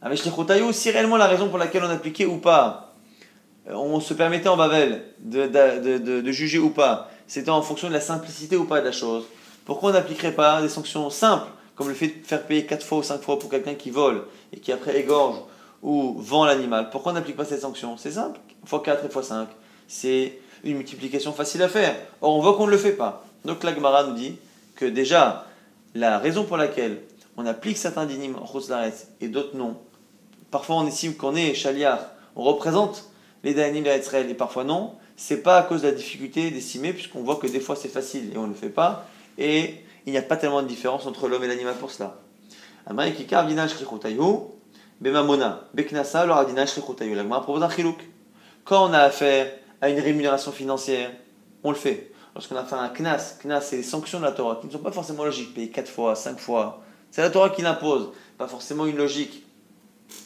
Avec 0.00 0.20
si 0.72 0.90
réellement 0.92 1.16
la 1.16 1.26
raison 1.26 1.48
pour 1.48 1.58
laquelle 1.58 1.82
on 1.82 1.90
appliquait 1.90 2.26
ou 2.26 2.36
pas, 2.36 2.94
euh, 3.68 3.74
on 3.74 3.98
se 3.98 4.14
permettait 4.14 4.48
en 4.48 4.56
Bavel 4.56 5.02
de, 5.18 5.46
de, 5.48 5.98
de, 5.98 6.20
de 6.20 6.32
juger 6.32 6.60
ou 6.60 6.70
pas, 6.70 7.10
c'était 7.26 7.50
en 7.50 7.62
fonction 7.62 7.88
de 7.88 7.94
la 7.94 8.00
simplicité 8.00 8.56
ou 8.56 8.64
pas 8.64 8.78
de 8.78 8.86
la 8.86 8.92
chose. 8.92 9.24
Pourquoi 9.64 9.90
on 9.90 9.92
n'appliquerait 9.94 10.32
pas 10.32 10.62
des 10.62 10.68
sanctions 10.68 11.10
simples 11.10 11.48
comme 11.78 11.88
le 11.88 11.94
fait 11.94 12.08
de 12.08 12.26
faire 12.26 12.44
payer 12.44 12.66
4 12.66 12.84
fois 12.84 12.98
ou 12.98 13.02
5 13.04 13.22
fois 13.22 13.38
pour 13.38 13.48
quelqu'un 13.48 13.74
qui 13.74 13.90
vole 13.90 14.24
et 14.52 14.58
qui 14.58 14.72
après 14.72 14.98
égorge 14.98 15.38
ou 15.80 16.16
vend 16.18 16.44
l'animal, 16.44 16.90
pourquoi 16.90 17.12
on 17.12 17.14
n'applique 17.14 17.36
pas 17.36 17.44
cette 17.44 17.60
sanction? 17.60 17.96
C'est 17.96 18.10
simple, 18.10 18.40
fois 18.64 18.82
4 18.82 19.06
et 19.06 19.08
fois 19.08 19.22
5. 19.22 19.48
C'est 19.86 20.40
une 20.64 20.76
multiplication 20.76 21.32
facile 21.32 21.62
à 21.62 21.68
faire. 21.68 21.94
Or, 22.20 22.34
on 22.34 22.40
voit 22.40 22.56
qu'on 22.56 22.66
ne 22.66 22.72
le 22.72 22.78
fait 22.78 22.94
pas. 22.94 23.24
Donc, 23.44 23.62
la 23.62 23.72
Gemara 23.72 24.02
nous 24.02 24.14
dit 24.14 24.36
que 24.74 24.86
déjà, 24.86 25.46
la 25.94 26.18
raison 26.18 26.42
pour 26.42 26.56
laquelle 26.56 27.00
on 27.36 27.46
applique 27.46 27.76
certains 27.76 28.06
dynimes 28.06 28.34
en 28.34 28.44
Khoslaret 28.44 28.92
et 29.20 29.28
d'autres 29.28 29.56
non, 29.56 29.76
parfois 30.50 30.76
on 30.76 30.86
estime 30.88 31.14
qu'on 31.14 31.36
est 31.36 31.54
chaliar, 31.54 32.10
on 32.34 32.42
représente 32.42 33.08
les 33.44 33.54
dynimes 33.54 33.84
d'Israël 33.84 34.28
et 34.28 34.34
parfois 34.34 34.64
non, 34.64 34.94
c'est 35.16 35.44
pas 35.44 35.58
à 35.58 35.62
cause 35.62 35.82
de 35.82 35.88
la 35.88 35.94
difficulté 35.94 36.50
d'estimer, 36.50 36.92
puisqu'on 36.92 37.22
voit 37.22 37.36
que 37.36 37.46
des 37.46 37.60
fois 37.60 37.76
c'est 37.76 37.88
facile 37.88 38.32
et 38.34 38.36
on 38.36 38.42
ne 38.42 38.48
le 38.48 38.54
fait 38.54 38.68
pas, 38.68 39.06
et 39.38 39.76
il 40.08 40.12
n'y 40.12 40.18
a 40.18 40.22
pas 40.22 40.38
tellement 40.38 40.62
de 40.62 40.66
différence 40.66 41.06
entre 41.06 41.28
l'homme 41.28 41.44
et 41.44 41.48
l'animal 41.48 41.74
pour 41.74 41.90
cela. 41.90 42.16
Quand 48.64 48.88
on 48.88 48.92
a 48.94 48.98
affaire 49.00 49.52
à 49.82 49.90
une 49.90 50.00
rémunération 50.00 50.50
financière, 50.50 51.10
on 51.62 51.70
le 51.70 51.76
fait. 51.76 52.10
lorsqu'on 52.38 52.56
a 52.56 52.64
fait 52.64 52.76
un 52.76 52.88
knas, 52.88 53.34
knas 53.42 53.60
c'est 53.60 53.78
les 53.78 53.82
sanctions 53.82 54.20
de 54.20 54.24
la 54.24 54.30
Torah 54.30 54.58
qui 54.60 54.68
ne 54.68 54.72
sont 54.72 54.78
pas 54.78 54.92
forcément 54.92 55.24
logiques, 55.24 55.54
payer 55.54 55.70
4 55.70 55.90
fois, 55.90 56.14
5 56.14 56.38
fois, 56.38 56.84
c'est 57.10 57.20
la 57.20 57.30
Torah 57.30 57.50
qui 57.50 57.62
l'impose, 57.62 58.10
pas 58.38 58.46
forcément 58.46 58.86
une 58.86 58.96
logique, 58.96 59.44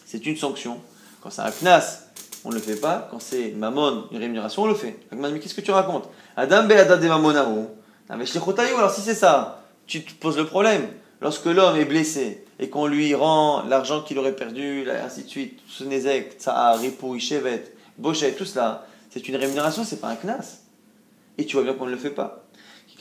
c'est 0.04 0.26
une 0.26 0.36
sanction. 0.36 0.78
Quand 1.22 1.30
c'est 1.30 1.40
un 1.40 1.50
knas, 1.50 2.08
on 2.44 2.50
ne 2.50 2.54
le 2.56 2.60
fait 2.60 2.76
pas, 2.76 3.08
quand 3.10 3.18
c'est 3.18 3.52
mamon, 3.52 4.08
une 4.10 4.18
rémunération, 4.18 4.64
on 4.64 4.66
le 4.66 4.74
fait. 4.74 4.98
Mais 5.10 5.40
qu'est-ce 5.40 5.54
que 5.54 5.62
tu 5.62 5.70
racontes? 5.70 6.06
Adam 6.36 6.64
be 6.64 6.72
Adam 6.72 6.98
de 6.98 7.08
mamonao, 7.08 7.70
alors 8.10 8.90
si 8.90 9.00
c'est 9.00 9.14
ça, 9.14 9.61
tu 9.86 10.04
te 10.04 10.12
poses 10.14 10.36
le 10.36 10.46
problème. 10.46 10.88
Lorsque 11.20 11.46
l'homme 11.46 11.76
est 11.76 11.84
blessé 11.84 12.44
et 12.58 12.68
qu'on 12.68 12.86
lui 12.86 13.14
rend 13.14 13.62
l'argent 13.64 14.02
qu'il 14.02 14.18
aurait 14.18 14.34
perdu, 14.34 14.84
ainsi 14.90 15.24
de 15.24 15.28
suite, 15.28 15.60
Sunezek, 15.68 16.38
Tsahar, 16.38 16.78
Ripou, 16.78 17.14
Ishevet, 17.14 17.72
Bochet, 17.98 18.32
tout 18.32 18.44
cela, 18.44 18.86
c'est 19.10 19.28
une 19.28 19.36
rémunération, 19.36 19.84
c'est 19.84 20.00
pas 20.00 20.08
un 20.08 20.16
knas. 20.16 20.62
Et 21.38 21.46
tu 21.46 21.56
vois 21.56 21.64
bien 21.64 21.74
qu'on 21.74 21.86
ne 21.86 21.90
le 21.92 21.96
fait 21.96 22.10
pas. 22.10 22.42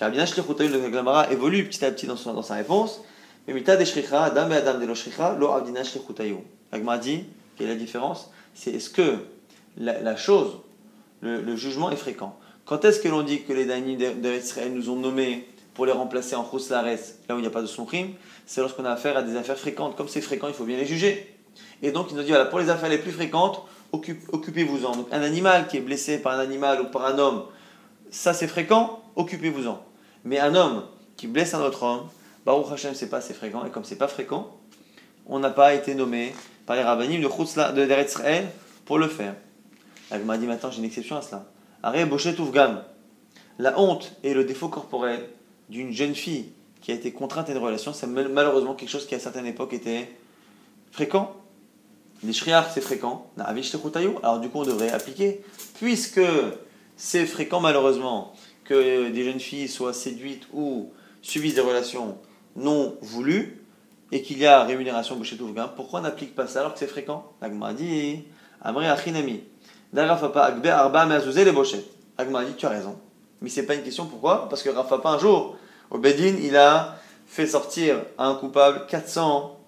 Car 0.01 0.09
bien, 0.09 0.25
le 0.25 0.89
Glamara 0.89 1.31
évolue 1.31 1.63
petit 1.67 1.85
à 1.85 1.91
petit 1.91 2.07
dans, 2.07 2.15
sa 2.15 2.55
réponse. 2.55 3.01
Mais 3.47 3.53
mita 3.53 3.77
de 3.77 4.15
adam 4.15 4.49
et 4.49 4.55
adam 4.55 4.79
de 4.79 4.85
lo 4.87 4.95
shrichutayu. 4.95 6.37
L'Agma 6.71 6.97
dit, 6.97 7.25
quelle 7.55 7.67
est 7.67 7.73
la 7.73 7.75
différence? 7.75 8.31
C'est 8.55 8.71
est-ce 8.71 8.89
que 8.89 9.17
la, 9.77 10.15
chose, 10.15 10.57
le, 11.21 11.55
jugement 11.55 11.91
est 11.91 11.97
fréquent? 11.97 12.35
Quand 12.65 12.83
est-ce 12.83 12.99
que 12.99 13.09
l'on 13.09 13.21
dit 13.21 13.43
que 13.43 13.53
les 13.53 13.65
Danim 13.65 13.95
d'Israël 13.95 14.73
nous 14.73 14.89
ont 14.89 14.95
nommés 14.95 15.47
pour 15.73 15.85
les 15.85 15.91
remplacer 15.91 16.35
en 16.35 16.49
Lares, 16.69 16.85
là 17.27 17.35
où 17.35 17.37
il 17.37 17.41
n'y 17.41 17.47
a 17.47 17.51
pas 17.51 17.61
de 17.61 17.67
son 17.67 17.85
crime 17.85 18.13
C'est 18.45 18.61
lorsqu'on 18.61 18.85
a 18.85 18.91
affaire 18.91 19.17
à 19.17 19.21
des 19.21 19.35
affaires 19.35 19.57
fréquentes. 19.57 19.95
Comme 19.95 20.07
c'est 20.07 20.21
fréquent, 20.21 20.47
il 20.47 20.53
faut 20.53 20.65
bien 20.65 20.77
les 20.77 20.85
juger. 20.85 21.35
Et 21.81 21.91
donc, 21.91 22.07
il 22.11 22.17
nous 22.17 22.23
dit, 22.23 22.29
voilà, 22.29 22.45
pour 22.45 22.59
les 22.59 22.69
affaires 22.69 22.89
les 22.89 22.97
plus 22.97 23.11
fréquentes, 23.11 23.63
occupez-vous-en. 23.91 24.95
Donc, 24.95 25.07
un 25.11 25.21
animal 25.21 25.67
qui 25.67 25.77
est 25.77 25.81
blessé 25.81 26.21
par 26.21 26.33
un 26.33 26.39
animal 26.39 26.81
ou 26.81 26.85
par 26.85 27.05
un 27.05 27.17
homme, 27.17 27.43
ça 28.09 28.33
c'est 28.33 28.47
fréquent, 28.47 29.01
occupez-vous-en. 29.15 29.81
Mais 30.23 30.39
un 30.39 30.55
homme 30.55 30.83
qui 31.17 31.27
blesse 31.27 31.53
un 31.53 31.61
autre 31.61 31.83
homme, 31.83 32.07
Baruch 32.45 32.71
Hashem, 32.71 32.93
c'est 32.93 33.09
pas 33.09 33.17
assez 33.17 33.33
fréquent, 33.33 33.65
et 33.65 33.69
comme 33.69 33.83
c'est 33.83 33.97
pas 33.97 34.07
fréquent, 34.07 34.55
on 35.27 35.39
n'a 35.39 35.49
pas 35.49 35.73
été 35.73 35.95
nommé 35.95 36.33
par 36.65 36.75
les 36.75 36.83
rabbinim 36.83 37.21
de 37.21 37.29
Chutzla, 37.29 37.71
de 37.71 37.85
Israël 38.03 38.47
pour 38.85 38.97
le 38.97 39.07
faire. 39.07 39.35
Elle 40.09 40.25
m'a 40.25 40.37
dit 40.37 40.45
maintenant 40.45 40.71
j'ai 40.71 40.79
une 40.79 40.85
exception 40.85 41.15
à 41.15 41.21
cela. 41.21 41.45
Arrête 41.83 42.09
Bochet. 42.09 42.35
La 43.59 43.79
honte 43.79 44.13
et 44.23 44.33
le 44.33 44.43
défaut 44.43 44.69
corporel 44.69 45.21
d'une 45.71 45.93
jeune 45.93 46.13
fille 46.13 46.51
qui 46.81 46.91
a 46.91 46.95
été 46.95 47.11
contrainte 47.11 47.49
à 47.49 47.53
une 47.53 47.57
relation, 47.57 47.93
c'est 47.93 48.07
malheureusement 48.07 48.75
quelque 48.75 48.89
chose 48.89 49.07
qui 49.07 49.15
à 49.15 49.19
certaines 49.19 49.45
époques 49.45 49.73
était 49.73 50.09
fréquent. 50.91 51.31
Les 52.23 52.33
shriach, 52.33 52.65
c'est 52.73 52.81
fréquent. 52.81 53.31
Alors 53.37 54.39
du 54.39 54.49
coup, 54.49 54.59
on 54.59 54.63
devrait 54.63 54.91
appliquer. 54.91 55.41
Puisque 55.75 56.21
c'est 56.97 57.25
fréquent 57.25 57.61
malheureusement 57.61 58.33
que 58.65 59.09
des 59.09 59.23
jeunes 59.23 59.39
filles 59.39 59.67
soient 59.67 59.93
séduites 59.93 60.47
ou 60.53 60.91
subissent 61.21 61.55
des 61.55 61.61
relations 61.61 62.17
non 62.55 62.95
voulues 63.01 63.63
et 64.11 64.21
qu'il 64.21 64.37
y 64.39 64.45
a 64.45 64.63
rémunération 64.63 65.15
boucher 65.15 65.37
pourquoi 65.75 66.01
on 66.01 66.03
n'applique 66.03 66.35
pas 66.35 66.47
ça 66.47 66.59
alors 66.59 66.73
que 66.73 66.79
c'est 66.79 66.87
fréquent? 66.87 67.31
Agma 67.41 67.73
dit 67.73 68.23
Amri 68.61 68.85
Achinami. 68.85 69.41
Agbe 69.95 70.67
Arba 70.67 71.05
Meazouze 71.05 71.37
les 71.37 71.51
Bochet. 71.51 71.83
Agma 72.17 72.43
dit 72.43 72.53
Tu 72.57 72.65
as 72.65 72.69
raison. 72.69 72.97
Mais 73.41 73.49
c'est 73.49 73.65
pas 73.65 73.73
une 73.73 73.83
question 73.83 74.05
pourquoi? 74.05 74.49
Parce 74.49 74.61
que 74.61 74.69
Rafapa 74.69 75.09
un 75.09 75.17
jour, 75.17 75.57
au 75.91 75.97
Bedin, 75.97 76.35
il 76.41 76.55
a 76.57 76.95
fait 77.27 77.45
sortir 77.45 77.97
un 78.17 78.33
coupable 78.35 78.85
400 78.87 79.59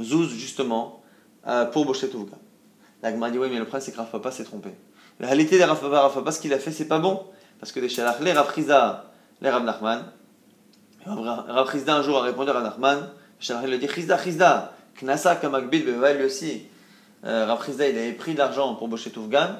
zouz 0.00 0.30
justement 0.30 1.02
euh, 1.46 1.64
pour 1.66 1.86
Bochet 1.86 2.08
Touvga. 2.08 2.36
L'Agma 3.02 3.30
dit 3.30 3.38
Oui, 3.38 3.48
mais 3.50 3.58
le 3.58 3.64
problème 3.64 3.82
c'est 3.82 3.92
que 3.92 3.98
Rafapa 3.98 4.32
s'est 4.32 4.44
trompé. 4.44 4.70
La 5.20 5.28
réalité 5.28 5.56
des 5.56 5.64
Rafapa, 5.64 6.00
Rafapa, 6.00 6.32
ce 6.32 6.40
qu'il 6.40 6.52
a 6.52 6.58
fait, 6.58 6.72
c'est 6.72 6.88
pas 6.88 6.98
bon. 6.98 7.24
Parce 7.60 7.70
que 7.70 7.78
les 7.78 7.88
Shalach, 7.88 8.20
les 8.20 8.32
Rafriza, 8.32 9.12
les 9.40 9.48
Rav 9.48 9.64
Nachman, 9.64 10.04
un 11.06 12.02
jour 12.02 12.18
a 12.18 12.22
répondu 12.22 12.50
à 12.50 12.52
Rav 12.52 12.64
Nachman, 12.64 13.10
Shalach 13.38 13.64
il 13.66 13.74
a 13.74 13.78
dit 13.78 13.88
Chizda, 13.88 14.18
Chizda, 14.18 14.72
Knasa 15.00 15.36
Kamakbid, 15.36 15.86
lui 15.86 16.24
aussi. 16.24 16.66
Euh, 17.24 17.46
Rafrizda, 17.46 17.88
il 17.88 17.96
avait 17.96 18.12
pris 18.12 18.34
de 18.34 18.38
l'argent 18.38 18.74
pour 18.74 18.88
Boshet 18.88 19.12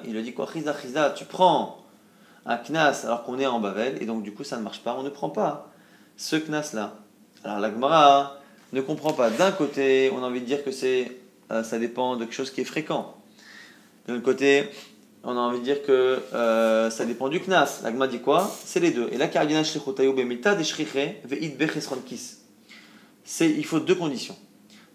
il 0.04 0.12
lui 0.12 0.22
dit 0.22 0.34
quoi 0.34 0.48
Chizda, 0.52 0.74
Chizda, 0.74 1.10
tu 1.10 1.24
prends 1.24 1.84
un 2.46 2.58
Knas 2.58 3.04
alors 3.04 3.22
qu'on 3.22 3.38
est 3.38 3.46
en 3.46 3.60
Bavel, 3.60 4.02
et 4.02 4.06
donc 4.06 4.22
du 4.22 4.34
coup 4.34 4.44
ça 4.44 4.56
ne 4.56 4.62
marche 4.62 4.80
pas, 4.80 4.96
on 4.98 5.02
ne 5.02 5.08
prend 5.08 5.30
pas 5.30 5.70
ce 6.16 6.36
Knas 6.36 6.70
là. 6.74 6.96
Alors 7.44 7.60
la 7.60 7.70
Gemara 7.70 8.40
ne 8.72 8.80
comprend 8.80 9.12
pas. 9.12 9.30
D'un 9.30 9.52
côté, 9.52 10.10
on 10.14 10.22
a 10.22 10.26
envie 10.26 10.40
de 10.40 10.46
dire 10.46 10.64
que 10.64 10.70
c'est, 10.70 11.12
euh, 11.50 11.62
ça 11.62 11.78
dépend 11.78 12.16
de 12.16 12.24
quelque 12.24 12.34
chose 12.34 12.50
qui 12.50 12.60
est 12.60 12.64
fréquent. 12.64 13.14
De 14.06 14.14
l'autre 14.14 14.24
côté, 14.24 14.68
on 15.22 15.36
a 15.36 15.40
envie 15.40 15.60
de 15.60 15.64
dire 15.64 15.82
que 15.82 16.20
euh, 16.34 16.90
ça 16.90 17.04
dépend 17.04 17.28
du 17.28 17.40
knas. 17.40 17.80
L'agma 17.82 18.06
dit 18.06 18.20
quoi? 18.20 18.50
C'est 18.64 18.80
les 18.80 18.90
deux. 18.90 19.08
Et 19.12 19.16
là, 19.16 19.28
c'est 23.24 23.50
il 23.50 23.64
faut 23.64 23.80
deux 23.80 23.94
conditions. 23.94 24.36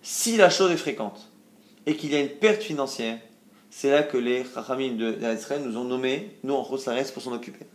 Si 0.02 0.38
la 0.38 0.50
chose 0.50 0.72
est 0.72 0.78
fréquente 0.78 1.32
et 1.86 1.96
qu'il 1.96 2.12
y 2.12 2.16
a 2.16 2.20
une 2.20 2.30
perte 2.30 2.62
financière, 2.62 3.18
c'est 3.72 3.90
là 3.92 4.04
que 4.04 4.18
les 4.18 4.46
Chachamim 4.54 4.96
de 4.96 5.12
d'Israël 5.12 5.62
nous 5.64 5.78
ont 5.78 5.84
nommé, 5.84 6.38
nous 6.44 6.54
en 6.54 6.64
reste 6.64 7.14
pour 7.14 7.24
s'en 7.24 7.34
occuper. 7.34 7.66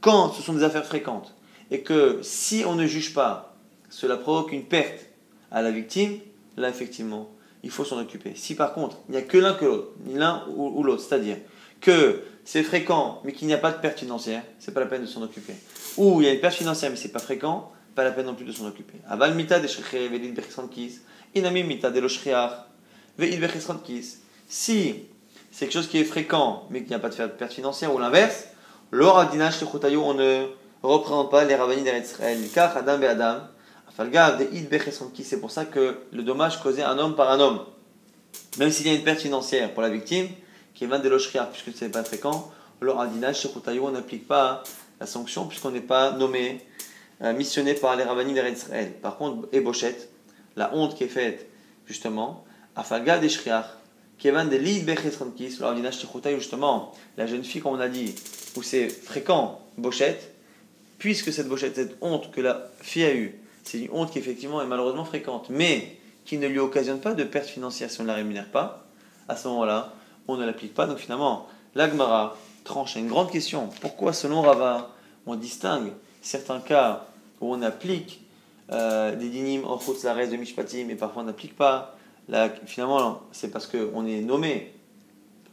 Quand 0.00 0.32
ce 0.32 0.42
sont 0.42 0.54
des 0.54 0.62
affaires 0.62 0.86
fréquentes 0.86 1.34
et 1.70 1.82
que 1.82 2.20
si 2.22 2.64
on 2.66 2.74
ne 2.74 2.86
juge 2.86 3.14
pas, 3.14 3.56
cela 3.90 4.16
provoque 4.16 4.52
une 4.52 4.64
perte 4.64 5.06
à 5.50 5.62
la 5.62 5.70
victime, 5.70 6.18
là 6.56 6.68
effectivement, 6.68 7.30
il 7.62 7.70
faut 7.70 7.84
s'en 7.84 7.98
occuper. 7.98 8.32
Si 8.34 8.54
par 8.54 8.74
contre, 8.74 8.98
il 9.08 9.12
n'y 9.12 9.18
a 9.18 9.22
que 9.22 9.38
l'un 9.38 9.54
que 9.54 9.64
l'autre, 9.64 9.92
l'un 10.12 10.44
ou 10.54 10.82
l'autre, 10.82 11.02
c'est-à-dire 11.02 11.36
que 11.80 12.22
c'est 12.44 12.62
fréquent 12.62 13.20
mais 13.24 13.32
qu'il 13.32 13.46
n'y 13.46 13.54
a 13.54 13.58
pas 13.58 13.72
de 13.72 13.78
perte 13.78 13.98
financière, 13.98 14.42
c'est 14.58 14.72
pas 14.72 14.80
la 14.80 14.86
peine 14.86 15.02
de 15.02 15.06
s'en 15.06 15.22
occuper. 15.22 15.54
Ou 15.96 16.20
il 16.20 16.26
y 16.26 16.30
a 16.30 16.32
une 16.32 16.40
perte 16.40 16.54
financière 16.54 16.90
mais 16.90 16.96
c'est 16.96 17.12
pas 17.12 17.18
fréquent, 17.18 17.72
pas 17.94 18.04
la 18.04 18.12
peine 18.12 18.26
non 18.26 18.34
plus 18.34 18.44
de 18.44 18.52
s'en 18.52 18.66
occuper. 18.66 18.98
Aval 19.08 19.34
mita 19.34 19.60
de 19.60 19.68
inami 21.34 21.64
mita 21.64 21.90
de 21.90 22.08
Si 24.48 24.94
c'est 25.50 25.64
quelque 25.64 25.72
chose 25.72 25.88
qui 25.88 25.98
est 25.98 26.04
fréquent 26.04 26.66
mais 26.70 26.80
qu'il 26.80 26.88
n'y 26.88 26.94
a 26.94 26.98
pas 26.98 27.10
de 27.10 27.26
perte 27.26 27.52
financière 27.52 27.94
ou 27.94 27.98
l'inverse, 27.98 28.48
lors 28.90 29.18
on 29.18 30.14
ne 30.14 30.46
représente 30.82 31.30
pas 31.30 31.44
les 31.44 31.54
rabbinis 31.54 31.82
d'Israël. 31.82 32.38
Car 32.54 32.76
Adam 32.76 33.00
et 33.00 33.06
Adam, 33.06 33.40
c'est 35.24 35.40
pour 35.40 35.50
ça 35.50 35.64
que 35.64 35.98
le 36.12 36.22
dommage 36.22 36.60
causé 36.62 36.82
un 36.82 36.98
homme 36.98 37.16
par 37.16 37.30
un 37.30 37.40
homme, 37.40 37.64
même 38.58 38.70
s'il 38.70 38.86
y 38.86 38.90
a 38.90 38.94
une 38.94 39.02
perte 39.02 39.20
financière 39.20 39.72
pour 39.72 39.82
la 39.82 39.88
victime, 39.88 40.28
qui 40.74 40.84
est 40.84 40.86
de 40.86 41.08
puisque 41.08 41.76
ce 41.76 41.84
n'est 41.84 41.90
pas 41.90 42.04
fréquent, 42.04 42.52
alors 42.80 43.04
chez 43.34 43.48
on 43.80 43.90
n'applique 43.90 44.28
pas 44.28 44.62
la 45.00 45.06
sanction, 45.06 45.46
puisqu'on 45.46 45.72
n'est 45.72 45.80
pas 45.80 46.12
nommé, 46.12 46.64
euh, 47.22 47.32
missionné 47.32 47.74
par 47.74 47.96
les 47.96 48.04
rabbinim 48.04 48.34
d'Israël. 48.34 48.92
Par 49.02 49.16
contre, 49.16 49.48
Ebochet, 49.52 49.96
la 50.54 50.72
honte 50.74 50.94
qui 50.94 51.04
est 51.04 51.08
faite, 51.08 51.48
justement, 51.86 52.44
Afalga 52.76 53.18
des 53.18 53.26
est 54.28 54.32
de 54.32 54.56
l'id 54.56 54.84
bechesrankis, 54.84 55.58
justement, 56.36 56.92
la 57.16 57.26
jeune 57.26 57.42
fille, 57.42 57.60
comme 57.60 57.74
on 57.74 57.80
a 57.80 57.88
dit, 57.88 58.14
où 58.56 58.62
c'est 58.62 58.88
fréquent, 58.88 59.60
Bochette, 59.76 60.34
puisque 60.98 61.32
cette 61.32 61.48
Bochette, 61.48 61.76
cette 61.76 61.96
honte 62.00 62.30
que 62.30 62.40
la 62.40 62.70
fille 62.80 63.04
a 63.04 63.14
eue, 63.14 63.40
c'est 63.62 63.80
une 63.80 63.90
honte 63.92 64.10
qui 64.10 64.18
effectivement 64.18 64.62
est 64.62 64.66
malheureusement 64.66 65.04
fréquente, 65.04 65.46
mais 65.50 65.96
qui 66.24 66.38
ne 66.38 66.46
lui 66.46 66.58
occasionne 66.58 67.00
pas 67.00 67.14
de 67.14 67.24
perte 67.24 67.46
financière 67.46 67.90
si 67.90 68.00
on 68.00 68.02
ne 68.02 68.08
la 68.08 68.14
rémunère 68.14 68.50
pas, 68.50 68.86
à 69.28 69.36
ce 69.36 69.48
moment-là, 69.48 69.92
on 70.26 70.36
ne 70.36 70.44
l'applique 70.44 70.74
pas. 70.74 70.86
Donc 70.86 70.98
finalement, 70.98 71.46
l'Agmara 71.74 72.36
tranche 72.64 72.96
une 72.96 73.08
grande 73.08 73.30
question. 73.30 73.68
Pourquoi, 73.80 74.12
selon 74.12 74.42
Rava, 74.42 74.90
on 75.26 75.36
distingue 75.36 75.92
certains 76.20 76.60
cas 76.60 77.06
où 77.40 77.54
on 77.54 77.62
applique 77.62 78.22
euh, 78.72 79.16
des 79.16 79.28
dinim 79.28 79.64
en 79.64 79.78
la 80.04 80.14
reste 80.14 80.32
de 80.32 80.36
Mishpatim, 80.36 80.84
mais 80.86 80.96
parfois 80.96 81.22
on 81.22 81.26
n'applique 81.26 81.56
pas? 81.56 81.96
Finalement, 82.66 83.22
c'est 83.32 83.50
parce 83.50 83.66
qu'on 83.66 84.04
est 84.04 84.20
nommé, 84.20 84.74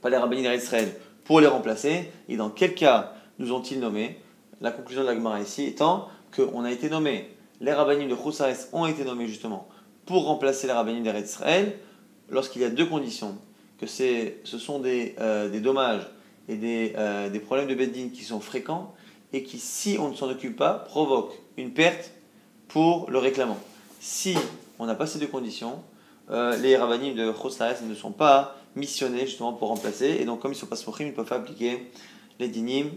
pas 0.01 0.09
les 0.09 0.17
rabbins 0.17 0.35
d'Israël, 0.35 0.93
pour 1.23 1.39
les 1.39 1.47
remplacer. 1.47 2.11
Et 2.27 2.35
dans 2.35 2.49
quel 2.49 2.75
cas 2.75 3.13
nous 3.39 3.53
ont-ils 3.53 3.79
nommés? 3.79 4.19
La 4.61 4.71
conclusion 4.71 5.01
de 5.01 5.07
l'Agmara 5.07 5.41
ici 5.41 5.65
étant 5.65 6.07
qu'on 6.35 6.63
a 6.63 6.71
été 6.71 6.89
nommé, 6.89 7.29
les 7.61 7.73
rabbinim 7.73 8.07
de 8.07 8.15
Khoutzares 8.15 8.67
ont 8.73 8.85
été 8.85 9.03
nommés 9.03 9.27
justement 9.27 9.67
pour 10.05 10.25
remplacer 10.25 10.67
les 10.67 10.73
rabbinim 10.73 11.03
d'Israël 11.03 11.77
lorsqu'il 12.29 12.61
y 12.61 12.65
a 12.65 12.69
deux 12.69 12.85
conditions. 12.85 13.37
Que 13.79 13.87
ce 13.87 14.57
sont 14.57 14.79
des, 14.79 15.15
euh, 15.19 15.49
des 15.49 15.59
dommages 15.59 16.07
et 16.47 16.55
des, 16.55 16.93
euh, 16.97 17.29
des, 17.29 17.39
problèmes 17.39 17.67
de 17.67 17.75
bedding 17.75 18.11
qui 18.11 18.23
sont 18.23 18.39
fréquents 18.39 18.93
et 19.33 19.43
qui, 19.43 19.59
si 19.59 19.97
on 19.99 20.09
ne 20.09 20.15
s'en 20.15 20.29
occupe 20.29 20.55
pas, 20.55 20.73
provoquent 20.73 21.37
une 21.57 21.71
perte 21.71 22.11
pour 22.69 23.11
le 23.11 23.19
réclamant. 23.19 23.59
Si 23.99 24.37
on 24.79 24.85
n'a 24.85 24.95
pas 24.95 25.07
ces 25.07 25.19
deux 25.19 25.27
conditions, 25.27 25.83
euh, 26.31 26.55
les 26.57 26.77
rabbinim 26.77 27.15
de 27.15 27.31
Khoslares 27.31 27.83
ne 27.83 27.93
sont 27.93 28.11
pas 28.11 28.55
missionnés 28.77 29.25
justement 29.25 29.51
pour 29.51 29.67
remplacer, 29.67 30.17
et 30.19 30.25
donc 30.25 30.39
comme 30.39 30.51
ils 30.51 30.55
ne 30.55 30.59
sont 30.59 30.67
pas 30.67 30.75
smochim, 30.77 31.03
ils 31.03 31.11
ne 31.11 31.15
peuvent 31.15 31.27
pas 31.27 31.35
appliquer 31.35 31.91
les 32.39 32.47
dinim 32.47 32.91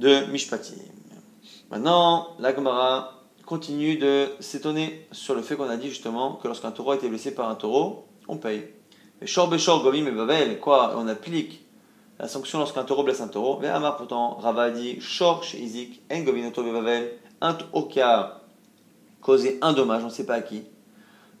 de 0.00 0.24
Mishpatim. 0.32 0.76
Maintenant, 1.70 2.34
la 2.38 2.54
Gemara 2.54 3.22
continue 3.44 3.96
de 3.98 4.28
s'étonner 4.40 5.06
sur 5.12 5.34
le 5.34 5.42
fait 5.42 5.56
qu'on 5.56 5.68
a 5.68 5.76
dit 5.76 5.90
justement 5.90 6.34
que 6.36 6.48
lorsqu'un 6.48 6.70
taureau 6.70 6.92
a 6.92 6.94
été 6.96 7.08
blessé 7.08 7.34
par 7.34 7.50
un 7.50 7.54
taureau, 7.54 8.06
on 8.26 8.38
paye. 8.38 8.64
Mais 9.20 9.26
Shor 9.26 9.48
Beshor 9.48 9.82
Gomim 9.82 10.06
et 10.06 10.10
Babel, 10.10 10.58
quoi 10.58 10.94
On 10.96 11.06
applique 11.06 11.64
la 12.18 12.28
sanction 12.28 12.58
lorsqu'un 12.58 12.84
taureau 12.84 13.02
blesse 13.02 13.20
un 13.20 13.28
taureau. 13.28 13.58
Mais 13.60 13.68
Amar 13.68 13.98
pourtant, 13.98 14.36
Rava 14.36 14.70
dit 14.70 15.00
Shor 15.00 15.44
Izik, 15.54 16.00
En 16.10 16.22
Bevavel, 16.22 17.12
un 17.42 17.58
a 18.02 18.40
causé 19.20 19.58
un 19.60 19.74
dommage, 19.74 20.02
on 20.02 20.06
ne 20.06 20.12
sait 20.12 20.24
pas 20.24 20.34
à 20.34 20.40
qui, 20.40 20.62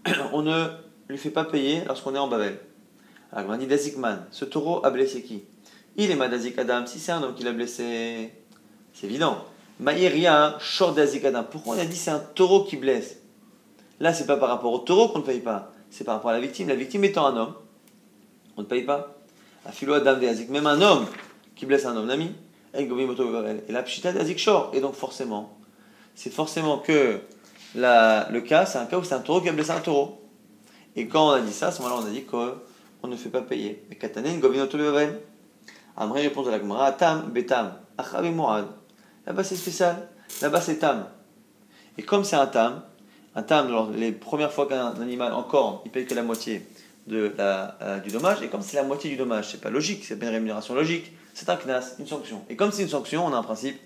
on 0.32 0.42
ne 0.42 0.66
lui 1.08 1.16
fait 1.16 1.30
pas 1.30 1.44
payer 1.44 1.82
lorsqu'on 1.86 2.14
est 2.14 2.18
en 2.18 2.28
Bavel. 2.28 2.58
Alors 3.32 3.50
on 3.50 3.56
dit 3.56 3.66
Dazikman, 3.66 4.26
ce 4.30 4.44
taureau 4.44 4.84
a 4.84 4.90
blessé 4.90 5.22
qui? 5.22 5.44
Il 5.96 6.10
est 6.10 6.16
Madazik 6.16 6.58
Adam, 6.58 6.86
si 6.86 6.98
c'est 6.98 7.12
un 7.12 7.22
homme 7.22 7.34
qui 7.34 7.42
l'a 7.42 7.52
blessé, 7.52 8.32
c'est 8.94 9.06
évident. 9.06 9.44
Maïria, 9.78 10.56
Shor 10.60 10.92
Dazik 10.94 11.24
Adam, 11.24 11.44
pourquoi 11.44 11.76
on 11.76 11.78
a 11.78 11.84
dit 11.84 11.96
c'est 11.96 12.10
un 12.10 12.18
taureau 12.18 12.64
qui 12.64 12.76
blesse 12.76 13.16
Là, 13.98 14.14
c'est 14.14 14.26
pas 14.26 14.36
par 14.36 14.48
rapport 14.48 14.72
au 14.72 14.78
taureau 14.78 15.08
qu'on 15.08 15.18
ne 15.18 15.24
paye 15.24 15.40
pas, 15.40 15.72
c'est 15.90 16.04
par 16.04 16.16
rapport 16.16 16.30
à 16.30 16.34
la 16.34 16.40
victime. 16.40 16.68
La 16.68 16.74
victime 16.74 17.04
étant 17.04 17.26
un 17.26 17.36
homme, 17.36 17.54
on 18.56 18.62
ne 18.62 18.66
paye 18.66 18.82
pas. 18.82 19.16
Afilo 19.66 19.92
Adam 19.94 20.18
même 20.48 20.66
un 20.66 20.80
homme 20.80 21.06
qui 21.54 21.66
blesse 21.66 21.84
un 21.84 21.96
homme, 21.96 22.08
ami, 22.08 22.32
et 22.74 23.72
la 23.72 23.82
pshita 23.82 24.12
Dazik 24.12 24.38
Shor. 24.38 24.70
Et 24.74 24.80
donc 24.80 24.94
forcément, 24.94 25.58
c'est 26.14 26.32
forcément 26.32 26.78
que 26.78 27.20
le 27.74 28.38
cas, 28.40 28.66
c'est 28.66 28.78
un 28.78 28.86
cas 28.86 28.98
où 28.98 29.04
c'est 29.04 29.14
un 29.14 29.20
taureau 29.20 29.40
qui 29.40 29.48
a 29.48 29.52
blessé 29.52 29.70
un 29.70 29.80
taureau. 29.80 30.22
Et 30.96 31.06
quand 31.06 31.28
on 31.28 31.30
a 31.30 31.40
dit 31.40 31.52
ça, 31.52 31.68
à 31.68 31.72
ce 31.72 31.82
moment-là, 31.82 32.02
on 32.02 32.06
a 32.06 32.10
dit 32.10 32.24
qu'on 32.24 33.08
ne 33.08 33.16
fait 33.16 33.28
pas 33.28 33.42
payer. 33.42 33.84
Mais 33.88 33.96
Katanen, 33.96 34.40
Govinoto 34.40 34.76
Bevavel. 34.76 35.20
Amré 35.96 36.22
répond 36.22 36.46
à 36.46 36.50
la 36.50 36.58
Gemara, 36.58 36.92
Tam, 36.92 37.30
Betam, 37.30 37.74
Achav 37.98 38.24
Mourad. 38.24 38.66
Là-bas, 39.26 39.44
c'est 39.44 39.56
spécial. 39.56 40.08
Là-bas, 40.42 40.60
c'est 40.60 40.76
Tam. 40.76 41.06
Et 41.98 42.02
comme 42.02 42.24
c'est 42.24 42.36
un 42.36 42.46
Tam, 42.46 42.82
un 43.34 43.42
Tam, 43.42 43.92
les 43.96 44.12
premières 44.12 44.52
fois 44.52 44.66
qu'un 44.66 45.00
animal 45.00 45.32
encore, 45.32 45.82
il 45.84 45.90
paye 45.90 46.06
que 46.06 46.14
la 46.14 46.22
moitié 46.22 46.66
de 47.06 47.32
la, 47.36 47.76
euh, 47.82 47.98
du 47.98 48.10
dommage, 48.10 48.42
et 48.42 48.48
comme 48.48 48.62
c'est 48.62 48.76
la 48.76 48.84
moitié 48.84 49.10
du 49.10 49.16
dommage, 49.16 49.50
c'est 49.50 49.60
pas 49.60 49.70
logique, 49.70 50.04
c'est 50.04 50.16
pas 50.16 50.26
une 50.26 50.32
rémunération 50.32 50.74
logique, 50.74 51.12
c'est 51.34 51.48
un 51.48 51.56
knas, 51.56 51.96
une 51.98 52.06
sanction. 52.06 52.44
Et 52.48 52.56
comme 52.56 52.72
c'est 52.72 52.82
une 52.82 52.88
sanction, 52.88 53.26
on 53.26 53.32
a 53.32 53.36
un 53.36 53.42
principe, 53.42 53.78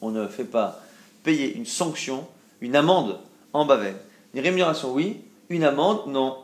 on 0.00 0.10
ne 0.10 0.26
fait 0.26 0.44
pas 0.44 0.80
payer 1.22 1.54
une 1.54 1.66
sanction 1.66 2.26
une 2.64 2.76
amende 2.76 3.18
en 3.52 3.66
Bavel. 3.66 3.94
Une 4.32 4.40
rémunération, 4.40 4.92
oui. 4.92 5.20
Une 5.50 5.64
amende, 5.64 6.06
non. 6.06 6.38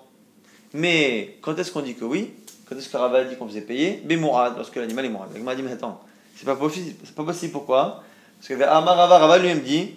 Mais 0.74 1.38
quand 1.40 1.58
est-ce 1.58 1.72
qu'on 1.72 1.80
dit 1.80 1.94
que 1.94 2.04
oui? 2.04 2.30
Quand 2.68 2.76
est-ce 2.76 2.88
que 2.88 2.96
Rava 2.96 3.24
dit 3.24 3.36
qu'on 3.36 3.48
faisait 3.48 3.62
payer? 3.62 4.02
Bémourad, 4.04 4.56
lorsque 4.56 4.76
l'animal 4.76 5.06
est 5.06 5.08
mourad. 5.08 5.32
Dit, 5.32 5.62
mais 5.62 5.72
attends, 5.72 6.00
c'est 6.40 6.46
pas 6.46 6.56
possible. 6.56 6.94
C'est 7.04 7.14
pas 7.14 7.24
possible, 7.24 7.52
pourquoi? 7.52 8.02
Parce 8.38 8.48
que 8.48 8.64
Amar 8.64 8.96
Rava, 8.96 9.36
lui-même 9.36 9.60
dit, 9.60 9.94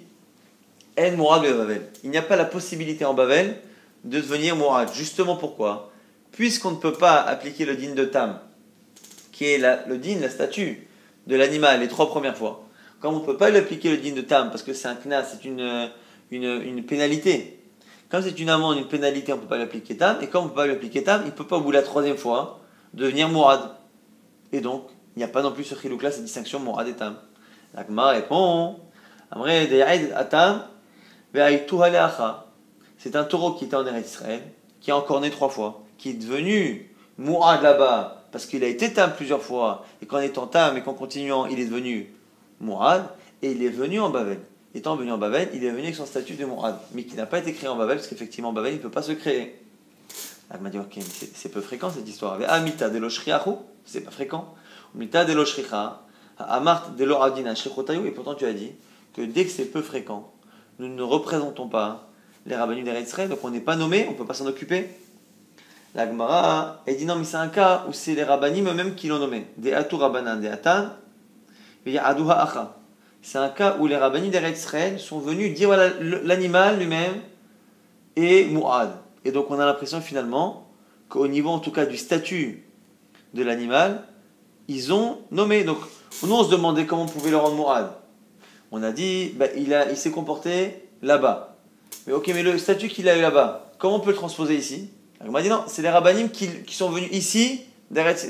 En 1.00 1.12
mourad 1.16 1.42
Bavel. 1.42 1.90
Il 2.04 2.10
n'y 2.10 2.18
a 2.18 2.22
pas 2.22 2.36
la 2.36 2.44
possibilité 2.44 3.06
en 3.06 3.14
Bavel 3.14 3.56
de 4.04 4.18
devenir 4.18 4.58
mourad. 4.58 4.94
Justement 4.94 5.38
pourquoi? 5.38 5.90
Puisqu'on 6.34 6.72
ne 6.72 6.76
peut 6.76 6.92
pas 6.92 7.22
appliquer 7.22 7.64
le 7.64 7.78
din 7.78 7.94
de 7.94 8.04
Tam, 8.04 8.42
qui 9.32 9.46
est 9.46 9.58
le 9.88 9.98
din, 9.98 10.20
la 10.20 10.30
statue 10.30 10.86
de 11.28 11.36
l'animal 11.38 11.80
les 11.80 11.88
trois 11.88 12.10
premières 12.10 12.36
fois, 12.36 12.68
comme 13.00 13.16
on 13.16 13.20
ne 13.22 13.26
peut 13.26 13.38
pas 13.38 13.50
l'appliquer 13.50 13.92
le 13.92 13.98
din 13.98 14.14
de 14.14 14.22
Tam, 14.22 14.50
parce 14.50 14.64
que 14.64 14.74
c'est 14.74 14.90
un 14.90 14.96
knas, 14.96 15.24
c'est 15.24 15.46
une 15.46 15.90
une, 16.32 16.84
pénalité. 16.84 17.60
Quand 18.10 18.22
c'est 18.22 18.38
une 18.38 18.50
amende, 18.50 18.80
une 18.80 18.88
pénalité, 18.88 19.32
on 19.32 19.38
ne 19.38 19.42
peut 19.42 19.48
pas 19.48 19.58
l'appliquer 19.58 19.96
tam. 19.96 20.18
Et 20.22 20.28
quand 20.28 20.42
on 20.42 20.46
ne 20.46 20.50
peut 20.50 20.56
pas 20.56 20.68
l'appliquer 20.68 21.04
tam, 21.04 21.22
il 21.24 21.28
ne 21.28 21.32
peut 21.32 21.48
pas, 21.48 21.58
au 21.58 21.62
bout 21.62 21.72
de 21.72 21.78
la 21.78 21.84
troisième 21.84 22.18
fois, 22.18 22.60
devenir 22.94 23.30
mourad. 23.30 23.62
Et 24.52 24.60
donc, 24.60 24.88
il 25.16 25.20
n'y 25.20 25.24
a 25.24 25.28
pas 25.28 25.42
non 25.42 25.52
plus 25.52 25.64
ce 25.64 25.76
chilouk-là, 25.76 26.12
cette 26.12 26.24
distinction 26.24 26.60
mourad 26.60 26.88
et 26.88 26.94
tam. 26.94 27.18
L'agma 27.74 28.10
répond 28.10 28.80
c'est 32.98 33.16
un 33.16 33.24
taureau 33.24 33.54
qui 33.54 33.66
était 33.66 33.76
en 33.76 33.86
Eretz 33.86 34.08
Israël, 34.08 34.42
qui 34.80 34.92
a 34.92 34.98
encore 34.98 35.20
né 35.22 35.32
trois 35.32 35.50
fois, 35.50 35.84
qui 35.98 36.12
est 36.12 36.14
devenu 36.14 36.96
mourad 37.18 37.62
là-bas, 37.64 38.26
parce 38.32 38.46
qu'il 38.46 38.64
a 38.64 38.68
été 38.68 38.94
tam 38.94 39.14
plusieurs 39.16 39.42
fois, 39.42 39.86
et 40.02 40.06
qu'en 40.06 40.20
étant 40.20 40.48
tam 40.48 40.78
et 40.78 40.82
qu'en 40.82 40.94
continuant, 40.94 41.48
il 41.48 41.60
est 41.60 41.66
devenu 41.66 42.14
mourad, 42.60 43.08
et 43.42 43.52
il 43.52 43.64
est 43.64 43.70
venu 43.70 44.00
en 44.00 44.10
Babel 44.10 44.40
étant 44.76 44.96
venu 44.96 45.12
en 45.12 45.18
Babel, 45.18 45.50
il 45.54 45.64
est 45.64 45.70
venu 45.70 45.84
avec 45.84 45.96
son 45.96 46.06
statut 46.06 46.34
de 46.34 46.46
Mourad, 46.46 46.78
mais 46.94 47.04
qui 47.04 47.16
n'a 47.16 47.26
pas 47.26 47.40
été 47.40 47.54
créé 47.54 47.70
en 47.70 47.76
Babel, 47.76 47.98
parce 47.98 48.08
qu'effectivement, 48.08 48.50
en 48.50 48.54
Babel, 48.54 48.74
il 48.74 48.78
ne 48.78 48.82
peut 48.82 48.90
pas 48.90 49.04
se 49.04 49.12
créer. 49.12 49.60
Dit, 50.66 50.78
ok, 50.78 51.00
c'est 51.34 51.50
peu 51.50 51.62
fréquent 51.62 51.90
cette 51.90 52.08
histoire. 52.08 52.38
Amita 52.48 52.90
de 52.90 53.10
c'est 53.86 54.02
pas 54.02 54.12
fréquent. 54.12 54.54
Mita 54.96 55.26
de 55.26 55.34
Amart 56.40 56.92
de 56.92 57.04
l'Oradina, 57.04 57.54
et 57.54 58.12
pourtant 58.12 58.36
tu 58.36 58.46
as 58.46 58.54
dit 58.54 58.72
que 59.16 59.22
dès 59.22 59.46
que 59.46 59.52
c'est 59.52 59.66
peu 59.66 59.82
fréquent, 59.82 60.32
nous 60.80 60.88
ne 60.88 61.02
représentons 61.02 61.68
pas 61.68 62.10
les 62.46 62.56
rabbinus 62.56 62.84
d'Eretz 62.84 63.16
donc 63.30 63.40
on 63.44 63.50
n'est 63.50 63.60
pas 63.60 63.76
nommé, 63.76 64.06
on 64.08 64.12
ne 64.12 64.18
peut 64.18 64.26
pas 64.26 64.34
s'en 64.34 64.48
occuper. 64.48 64.90
La 65.96 66.08
Gemara, 66.08 66.82
elle 66.88 66.98
dit 66.98 67.06
non, 67.06 67.16
mais 67.16 67.24
c'est 67.24 67.38
un 67.38 67.50
cas 67.50 67.86
où 67.88 67.94
c'est 67.94 68.16
les 68.16 68.24
rabbinim 68.24 68.68
eux-mêmes 68.68 68.96
qui 68.96 69.08
l'ont 69.08 69.20
nommé. 69.20 69.46
Des 69.58 69.74
Atou 69.74 69.98
Rabbanan, 69.98 70.42
des 70.42 70.48
Atan, 70.48 70.88
et 71.86 72.00
Adouha 72.00 72.42
Acha 72.42 72.78
c'est 73.26 73.38
un 73.38 73.50
cas 73.50 73.78
où 73.80 73.88
les 73.88 73.96
rabbinis 73.96 74.30
d'Eretz 74.30 74.68
sont 74.98 75.20
venus 75.20 75.54
dire 75.54 75.70
voilà, 75.70 75.90
l'animal 76.02 76.78
lui-même 76.78 77.22
est 78.18 78.52
mu'ad. 78.52 78.90
Et 79.24 79.32
donc 79.32 79.50
on 79.50 79.58
a 79.60 79.66
l'impression 79.66 80.02
finalement 80.02 80.68
qu'au 81.08 81.28
niveau 81.30 81.50
en 81.50 81.60
tout 81.60 81.72
cas 81.72 81.86
du 81.86 81.96
statut 81.96 82.66
de 83.34 83.44
l'animal, 83.44 84.04
ils 84.68 84.94
ont 84.94 85.20
nommé. 85.32 85.64
Donc 85.64 85.80
nous 86.24 86.34
on 86.34 86.44
se 86.44 86.50
demandait 86.50 86.86
comment 86.86 87.04
on 87.04 87.08
pouvait 87.08 87.32
le 87.32 87.38
rendre 87.38 87.56
mu'ad. 87.56 87.92
On 88.72 88.84
a 88.84 88.92
dit 88.92 89.32
bah, 89.36 89.46
il, 89.56 89.76
il 89.90 89.98
s'est 89.98 90.12
comporté 90.12 90.88
là-bas. 91.02 91.58
Mais 92.08 92.14
ok, 92.14 92.28
mais 92.34 92.44
le 92.44 92.58
statut 92.58 92.88
qu'il 92.88 93.08
a 93.10 93.18
eu 93.18 93.22
là-bas, 93.22 93.72
comment 93.78 93.96
on 93.96 94.00
peut 94.00 94.12
le 94.12 94.16
transposer 94.16 94.56
ici? 94.56 94.90
On 95.26 95.32
m'a 95.32 95.42
dit 95.42 95.50
non, 95.50 95.64
c'est 95.68 95.82
les 95.82 95.90
rabbinim 95.90 96.30
qui, 96.30 96.76
sont 96.76 96.90
venus 96.90 97.10
ici, 97.12 97.62
d'Eretz 97.92 98.28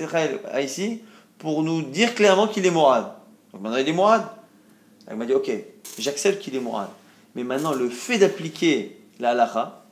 à 0.52 0.62
ici, 0.62 1.02
pour 1.40 1.64
nous 1.64 1.82
dire 1.82 2.14
clairement 2.14 2.48
qu'il 2.48 2.66
est 2.66 2.72
mu'ad. 2.72 3.14
Donc 3.52 3.62
maintenant 3.62 3.78
il 3.78 3.88
est 3.88 3.94
mu'ad. 3.94 4.24
Elle 5.08 5.18
m'a 5.18 5.26
dit, 5.26 5.34
ok, 5.34 5.52
j'accepte 6.00 6.42
qu'il 6.42 6.56
est 6.56 6.60
moral. 6.60 6.88
Mais 7.36 7.44
maintenant, 7.44 7.74
le 7.74 7.90
fait 7.90 8.18
d'appliquer 8.18 8.98
la 9.20 9.32
halakha, 9.32 9.84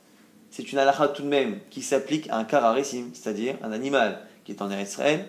c'est 0.50 0.72
une 0.72 0.78
halakha 0.78 1.08
tout 1.08 1.22
de 1.22 1.28
même 1.28 1.58
qui 1.70 1.82
s'applique 1.82 2.28
à 2.30 2.36
un 2.36 2.44
kararissim, 2.44 3.10
c'est-à-dire 3.12 3.56
un 3.62 3.72
animal 3.72 4.20
qui 4.44 4.52
est 4.52 4.62
en 4.62 4.70
Israël, 4.70 5.26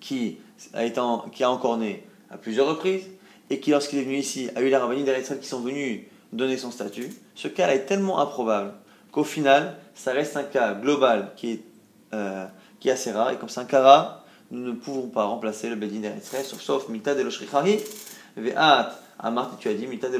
qui 0.00 0.38
a, 0.74 0.88
qui 0.88 1.44
a 1.44 1.50
encore 1.50 1.76
né 1.76 2.06
à 2.30 2.36
plusieurs 2.36 2.66
reprises, 2.66 3.04
et 3.50 3.60
qui, 3.60 3.70
lorsqu'il 3.70 4.00
est 4.00 4.02
venu 4.02 4.16
ici, 4.16 4.50
a 4.54 4.60
eu 4.60 4.68
les 4.68 4.76
rabbinines 4.76 5.04
d'Israël 5.04 5.40
qui 5.40 5.48
sont 5.48 5.60
venus 5.60 6.02
donner 6.32 6.58
son 6.58 6.70
statut. 6.70 7.10
Ce 7.34 7.48
cas-là 7.48 7.74
est 7.74 7.86
tellement 7.86 8.20
improbable 8.20 8.74
qu'au 9.10 9.24
final, 9.24 9.76
ça 9.94 10.12
reste 10.12 10.36
un 10.36 10.42
cas 10.42 10.74
global 10.74 11.32
qui 11.36 11.52
est, 11.52 11.62
euh, 12.12 12.46
qui 12.80 12.88
est 12.88 12.92
assez 12.92 13.12
rare, 13.12 13.30
et 13.30 13.36
comme 13.36 13.48
c'est 13.48 13.60
un 13.60 13.64
cas 13.64 13.80
rare, 13.80 14.24
nous 14.50 14.60
ne 14.60 14.72
pouvons 14.72 15.08
pas 15.08 15.24
remplacer 15.24 15.68
le 15.68 15.76
Bedin 15.76 16.10
d'Israël, 16.10 16.44
sauf, 16.44 16.60
sauf 16.60 16.88
Mita 16.88 17.14
de 17.14 17.26
Ve'at, 18.36 18.98
Amart, 19.18 19.56
tu 19.58 19.68
as 19.68 19.74
dit, 19.74 19.86
Mita 19.86 20.08
de 20.08 20.18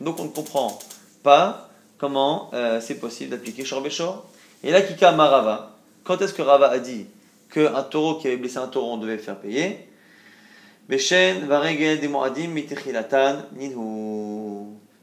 Donc 0.00 0.20
on 0.20 0.24
ne 0.24 0.28
comprend 0.28 0.78
pas 1.22 1.68
comment 1.98 2.50
euh, 2.54 2.80
c'est 2.80 2.94
possible 2.94 3.30
d'appliquer 3.30 3.64
Shor 3.64 3.82
Beshor. 3.82 4.24
Et 4.62 4.70
là, 4.70 4.82
Kika 4.82 5.12
Marava, 5.12 5.77
quand 6.08 6.22
est-ce 6.22 6.32
que 6.32 6.40
Rava 6.40 6.70
a 6.70 6.78
dit 6.78 7.04
qu'un 7.52 7.82
taureau 7.82 8.14
qui 8.14 8.28
avait 8.28 8.38
blessé 8.38 8.56
un 8.56 8.66
taureau, 8.66 8.94
on 8.94 8.96
devait 8.96 9.18
faire 9.18 9.38
payer? 9.38 9.86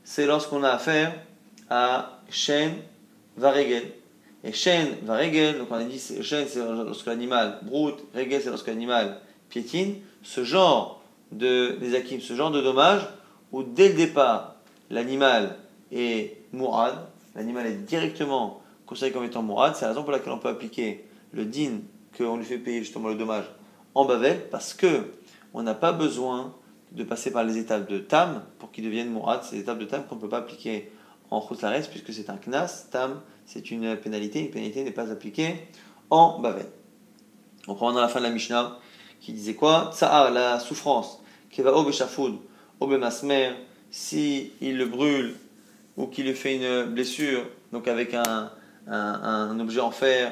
C'est 0.04 0.26
lorsqu'on 0.26 0.64
a 0.64 0.70
affaire 0.70 1.14
à 1.70 2.22
Shen 2.32 2.74
Varegel. 3.38 3.84
Et 4.44 4.52
Shen 4.52 4.96
Varegel, 5.04 5.60
donc 5.60 5.68
on 5.70 5.76
a 5.76 5.84
dit 5.84 6.00
Shen 6.00 6.48
c'est 6.48 6.60
lorsque 6.60 7.06
l'animal 7.06 7.60
broute, 7.62 8.00
Regel 8.16 8.42
c'est 8.42 8.50
lorsque 8.50 8.68
l'animal 8.68 9.22
piétine 9.50 9.98
ce 10.24 10.44
genre 10.44 11.04
de 11.32 11.78
des 11.80 12.20
ce 12.20 12.34
genre 12.34 12.50
de 12.50 12.62
dommage 12.62 13.02
où 13.52 13.62
dès 13.62 13.90
le 13.90 13.94
départ 13.94 14.56
l'animal 14.90 15.56
est 15.92 16.38
mourad, 16.52 16.96
l'animal 17.36 17.68
est 17.68 17.86
directement 17.86 18.62
considéré 18.86 19.12
comme 19.12 19.24
étant 19.24 19.42
mourad, 19.42 19.76
c'est 19.76 19.84
la 19.84 19.90
raison 19.90 20.04
pour 20.04 20.12
laquelle 20.12 20.34
on 20.34 20.40
peut 20.40 20.50
appliquer 20.50 21.06
le 21.32 21.46
din 21.46 21.80
qu'on 22.18 22.38
lui 22.38 22.46
fait 22.46 22.58
payer 22.58 22.80
justement 22.80 23.10
le 23.10 23.16
dommage 23.16 23.46
en 23.94 24.06
Bavel, 24.06 24.50
parce 24.50 24.74
que 24.74 25.12
on 25.54 25.64
n'a 25.64 25.74
pas 25.74 25.94
besoin 25.94 26.54
de 26.92 27.04
passer 27.04 27.32
par 27.32 27.44
les 27.44 27.58
étapes 27.58 27.90
de 27.90 28.00
tam 28.00 28.44
pour 28.60 28.72
qu'il 28.72 28.84
devienne 28.84 29.10
mourad, 29.10 29.42
c'est 29.44 29.56
les 29.56 29.62
étapes 29.62 29.80
de 29.80 29.86
tam 29.86 30.06
qu'on 30.06 30.16
ne 30.16 30.22
peut 30.22 30.30
pas 30.30 30.40
appliquer 30.40 30.92
en 31.30 31.42
Khoutlares 31.42 31.88
puisque 31.90 32.14
c'est 32.14 32.30
un 32.30 32.38
knas, 32.38 32.88
tam 32.92 33.22
c'est 33.46 33.72
une 33.72 33.96
pénalité, 33.98 34.42
une 34.42 34.52
pénalité 34.52 34.84
n'est 34.84 34.92
pas 34.92 35.12
appliquée 35.12 35.56
en 36.10 36.40
Bavel. 36.40 36.68
On 37.68 37.76
prend 37.76 37.92
dans 37.92 38.02
la 38.02 38.08
fin 38.08 38.20
de 38.20 38.26
la 38.26 38.32
Mishnah 38.32 38.78
qui 39.20 39.34
disait 39.34 39.56
quoi? 39.56 39.92
Tsa'ar, 39.94 40.32
la 40.32 40.60
souffrance, 40.60 41.22
Keva 41.50 41.74
Shafoud, 41.92 42.38
Obe 42.80 42.98
Masmer, 43.00 43.54
si 43.90 44.52
il 44.62 44.78
le 44.78 44.86
brûle 44.86 45.36
ou 45.98 46.08
qu'il 46.08 46.26
lui 46.26 46.34
fait 46.34 46.56
une 46.56 46.94
blessure, 46.94 47.44
donc 47.72 47.88
avec 47.88 48.14
un, 48.14 48.52
un, 48.88 49.60
objet 49.60 49.80
en 49.80 49.92
fer, 49.92 50.32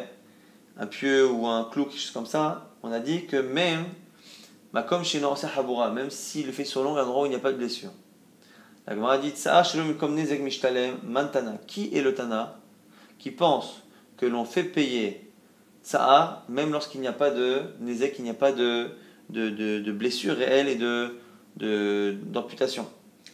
un 0.77 0.87
pieu 0.87 1.29
ou 1.29 1.47
un 1.47 1.65
clou, 1.65 1.85
quelque 1.85 1.99
chose 1.99 2.11
comme 2.11 2.25
ça, 2.25 2.69
on 2.83 2.91
a 2.91 2.99
dit 2.99 3.25
que 3.25 3.37
même, 3.37 3.85
bah 4.73 4.83
comme 4.83 5.03
chez 5.03 5.21
Habura, 5.57 5.91
même 5.91 6.09
s'il 6.09 6.51
fait 6.51 6.65
sur 6.65 6.83
long, 6.83 6.97
un 6.97 7.03
endroit 7.03 7.23
où 7.23 7.25
il 7.25 7.29
n'y 7.29 7.35
a 7.35 7.39
pas 7.39 7.51
de 7.51 7.57
blessure. 7.57 7.91
La 8.85 8.95
Gemara 8.95 9.17
dit 9.17 9.33
Mantana. 11.03 11.53
Qui 11.67 11.95
est 11.95 12.01
le 12.01 12.13
Tana 12.13 12.57
qui 13.17 13.31
pense 13.31 13.81
que 14.17 14.25
l'on 14.25 14.43
fait 14.43 14.65
payer 14.65 15.31
Tsa'ar, 15.81 16.43
même 16.49 16.71
lorsqu'il 16.71 16.99
n'y 16.99 17.07
a 17.07 17.13
pas 17.13 17.29
de 17.29 17.61
il 17.81 18.23
n'y 18.23 18.29
a 18.29 18.33
pas 18.33 18.51
de, 18.51 18.89
de, 19.29 19.91
blessure 19.91 20.35
réelle 20.35 20.67
et 20.67 20.75
de, 20.75 22.17
d'amputation? 22.25 22.85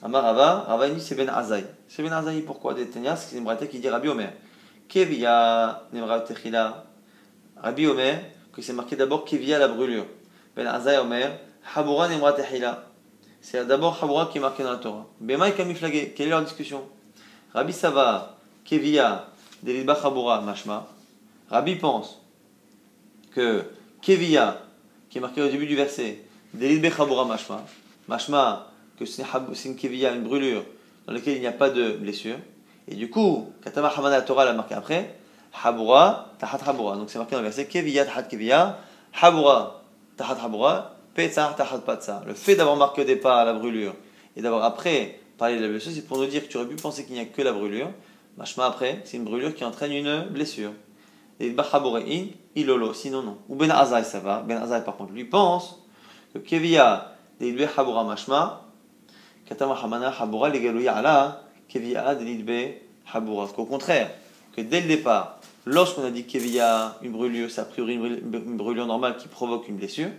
Amar 0.03 0.23
Rava, 0.23 0.65
Rava 0.67 0.87
c'est 0.99 1.15
Ben 1.15 1.29
Azaï. 1.29 1.65
C'est 1.87 2.03
Ben 2.03 2.13
Azaï 2.13 2.41
pourquoi? 2.41 2.75
Des 2.75 2.87
c'est 2.91 3.37
une 3.37 3.67
qui 3.67 3.79
dit 3.79 3.89
Rabbi 3.89 4.07
Omer. 4.07 4.31
Kevia 4.89 5.83
Nemra 5.93 6.19
Techila. 6.21 6.85
Rabbi 7.55 7.87
Omer, 7.87 8.21
que 8.51 8.61
c'est 8.61 8.73
marqué 8.73 8.95
d'abord 8.95 9.23
Kevia 9.23 9.59
la 9.59 9.67
brûlure. 9.67 10.05
Ben 10.55 10.67
Azaï 10.67 10.97
Omer, 10.97 11.39
Habura 11.75 12.09
Nemra 12.09 12.33
Techila. 12.33 12.85
C'est 13.39 13.65
d'abord 13.65 13.97
Habura 14.03 14.25
qui 14.31 14.39
est 14.39 14.41
marqué 14.41 14.63
dans 14.63 14.71
la 14.71 14.77
Torah. 14.77 15.07
Bema 15.21 15.47
et 15.47 15.53
Kamiflagé, 15.53 16.13
quelle 16.15 16.27
est 16.27 16.31
leur 16.31 16.43
discussion? 16.43 16.83
Rabbi 17.53 17.71
Sava, 17.71 18.37
Kevia, 18.65 19.27
Delidba 19.63 19.97
Habura, 20.03 20.41
Mashma. 20.41 20.87
Rabbi 21.49 21.75
pense 21.75 22.21
que 23.31 23.63
Kevia, 24.01 24.61
qui 25.09 25.19
est 25.19 25.21
marqué 25.21 25.41
au 25.41 25.47
début 25.47 25.67
du 25.67 25.75
verset, 25.75 26.23
Delidbe 26.53 26.91
Habura, 26.99 27.25
Mashma. 27.25 27.63
Mashma, 28.09 28.71
que 28.97 29.05
c'est 29.05 29.23
une 29.69 29.75
kevia, 29.75 30.13
une 30.13 30.23
brûlure, 30.23 30.63
dans 31.05 31.13
laquelle 31.13 31.35
il 31.35 31.41
n'y 31.41 31.47
a 31.47 31.51
pas 31.51 31.69
de 31.69 31.91
blessure. 31.91 32.37
Et 32.89 32.95
du 32.95 33.09
coup, 33.09 33.53
Katama 33.63 33.87
Hamana 33.87 34.17
la 34.17 34.21
Torah 34.23 34.45
l'a 34.45 34.53
marqué 34.53 34.73
après, 34.73 35.15
Habura, 35.63 36.31
Tahat 36.39 36.59
Habura. 36.65 36.95
Donc 36.95 37.11
c'est 37.11 37.19
marqué 37.19 37.35
dans 37.35 37.41
le 37.41 37.47
verset 37.47 37.67
Kevia, 37.67 38.03
Tahat 38.03 38.23
Kevia, 38.23 38.79
Habura, 39.21 39.83
Tahat 40.17 40.43
Habura, 40.43 40.95
Petzar, 41.13 41.55
Tahat 41.55 41.79
Patzar. 41.79 42.25
Le 42.25 42.33
fait 42.33 42.55
d'avoir 42.55 42.75
marqué 42.75 43.01
au 43.01 43.05
départ 43.05 43.45
la 43.45 43.53
brûlure 43.53 43.93
et 44.35 44.41
d'avoir 44.41 44.63
après 44.63 45.19
parlé 45.37 45.57
de 45.57 45.61
la 45.61 45.67
blessure, 45.67 45.91
c'est 45.93 46.05
pour 46.05 46.17
nous 46.17 46.25
dire 46.25 46.41
que 46.41 46.51
tu 46.51 46.57
aurais 46.57 46.67
pu 46.67 46.75
penser 46.75 47.05
qu'il 47.05 47.13
n'y 47.13 47.21
a 47.21 47.25
que 47.25 47.41
la 47.43 47.53
brûlure. 47.53 47.91
Mashma 48.37 48.65
après, 48.65 49.01
c'est 49.05 49.17
une 49.17 49.23
brûlure 49.23 49.53
qui 49.53 49.63
entraîne 49.63 49.91
une 49.91 50.23
blessure. 50.23 50.71
Et 51.39 51.55
in, 51.55 52.25
ilolo, 52.55 52.93
sinon 52.93 53.21
non. 53.21 53.37
Ou 53.49 53.55
Ben 53.55 53.69
Azai, 53.69 54.03
ça 54.03 54.19
va. 54.19 54.41
Ben 54.41 54.57
Azai, 54.57 54.83
par 54.83 54.97
contre, 54.97 55.13
lui 55.13 55.25
pense 55.25 55.79
que 56.33 56.39
Kevia, 56.39 57.13
Deilbe 57.39 57.67
Habura 57.77 58.03
Mashma, 61.75 63.43
au 63.57 63.65
contraire, 63.65 64.11
que 64.55 64.61
dès 64.61 64.81
le 64.81 64.87
départ, 64.87 65.39
lorsqu'on 65.65 66.03
a 66.03 66.11
dit 66.11 66.23
qu'il 66.23 66.47
y 66.49 66.59
a 66.59 66.97
une 67.01 67.11
brûlure, 67.11 67.49
c'est 67.51 67.61
a 67.61 67.65
priori 67.65 67.95
une 67.95 68.57
brûlure 68.57 68.85
normale 68.85 69.17
qui 69.17 69.27
provoque 69.27 69.67
une 69.67 69.77
blessure. 69.77 70.09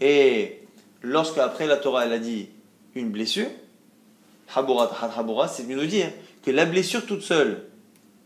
Et 0.00 0.60
lorsque 1.02 1.38
après 1.38 1.66
la 1.66 1.76
Torah 1.76 2.06
elle 2.06 2.12
a 2.12 2.18
dit 2.18 2.48
une 2.94 3.10
blessure, 3.10 3.48
c'est 4.48 5.66
mieux 5.66 5.76
nous 5.76 5.86
dire 5.86 6.10
que 6.42 6.50
la 6.50 6.66
blessure 6.66 7.06
toute 7.06 7.22
seule 7.22 7.64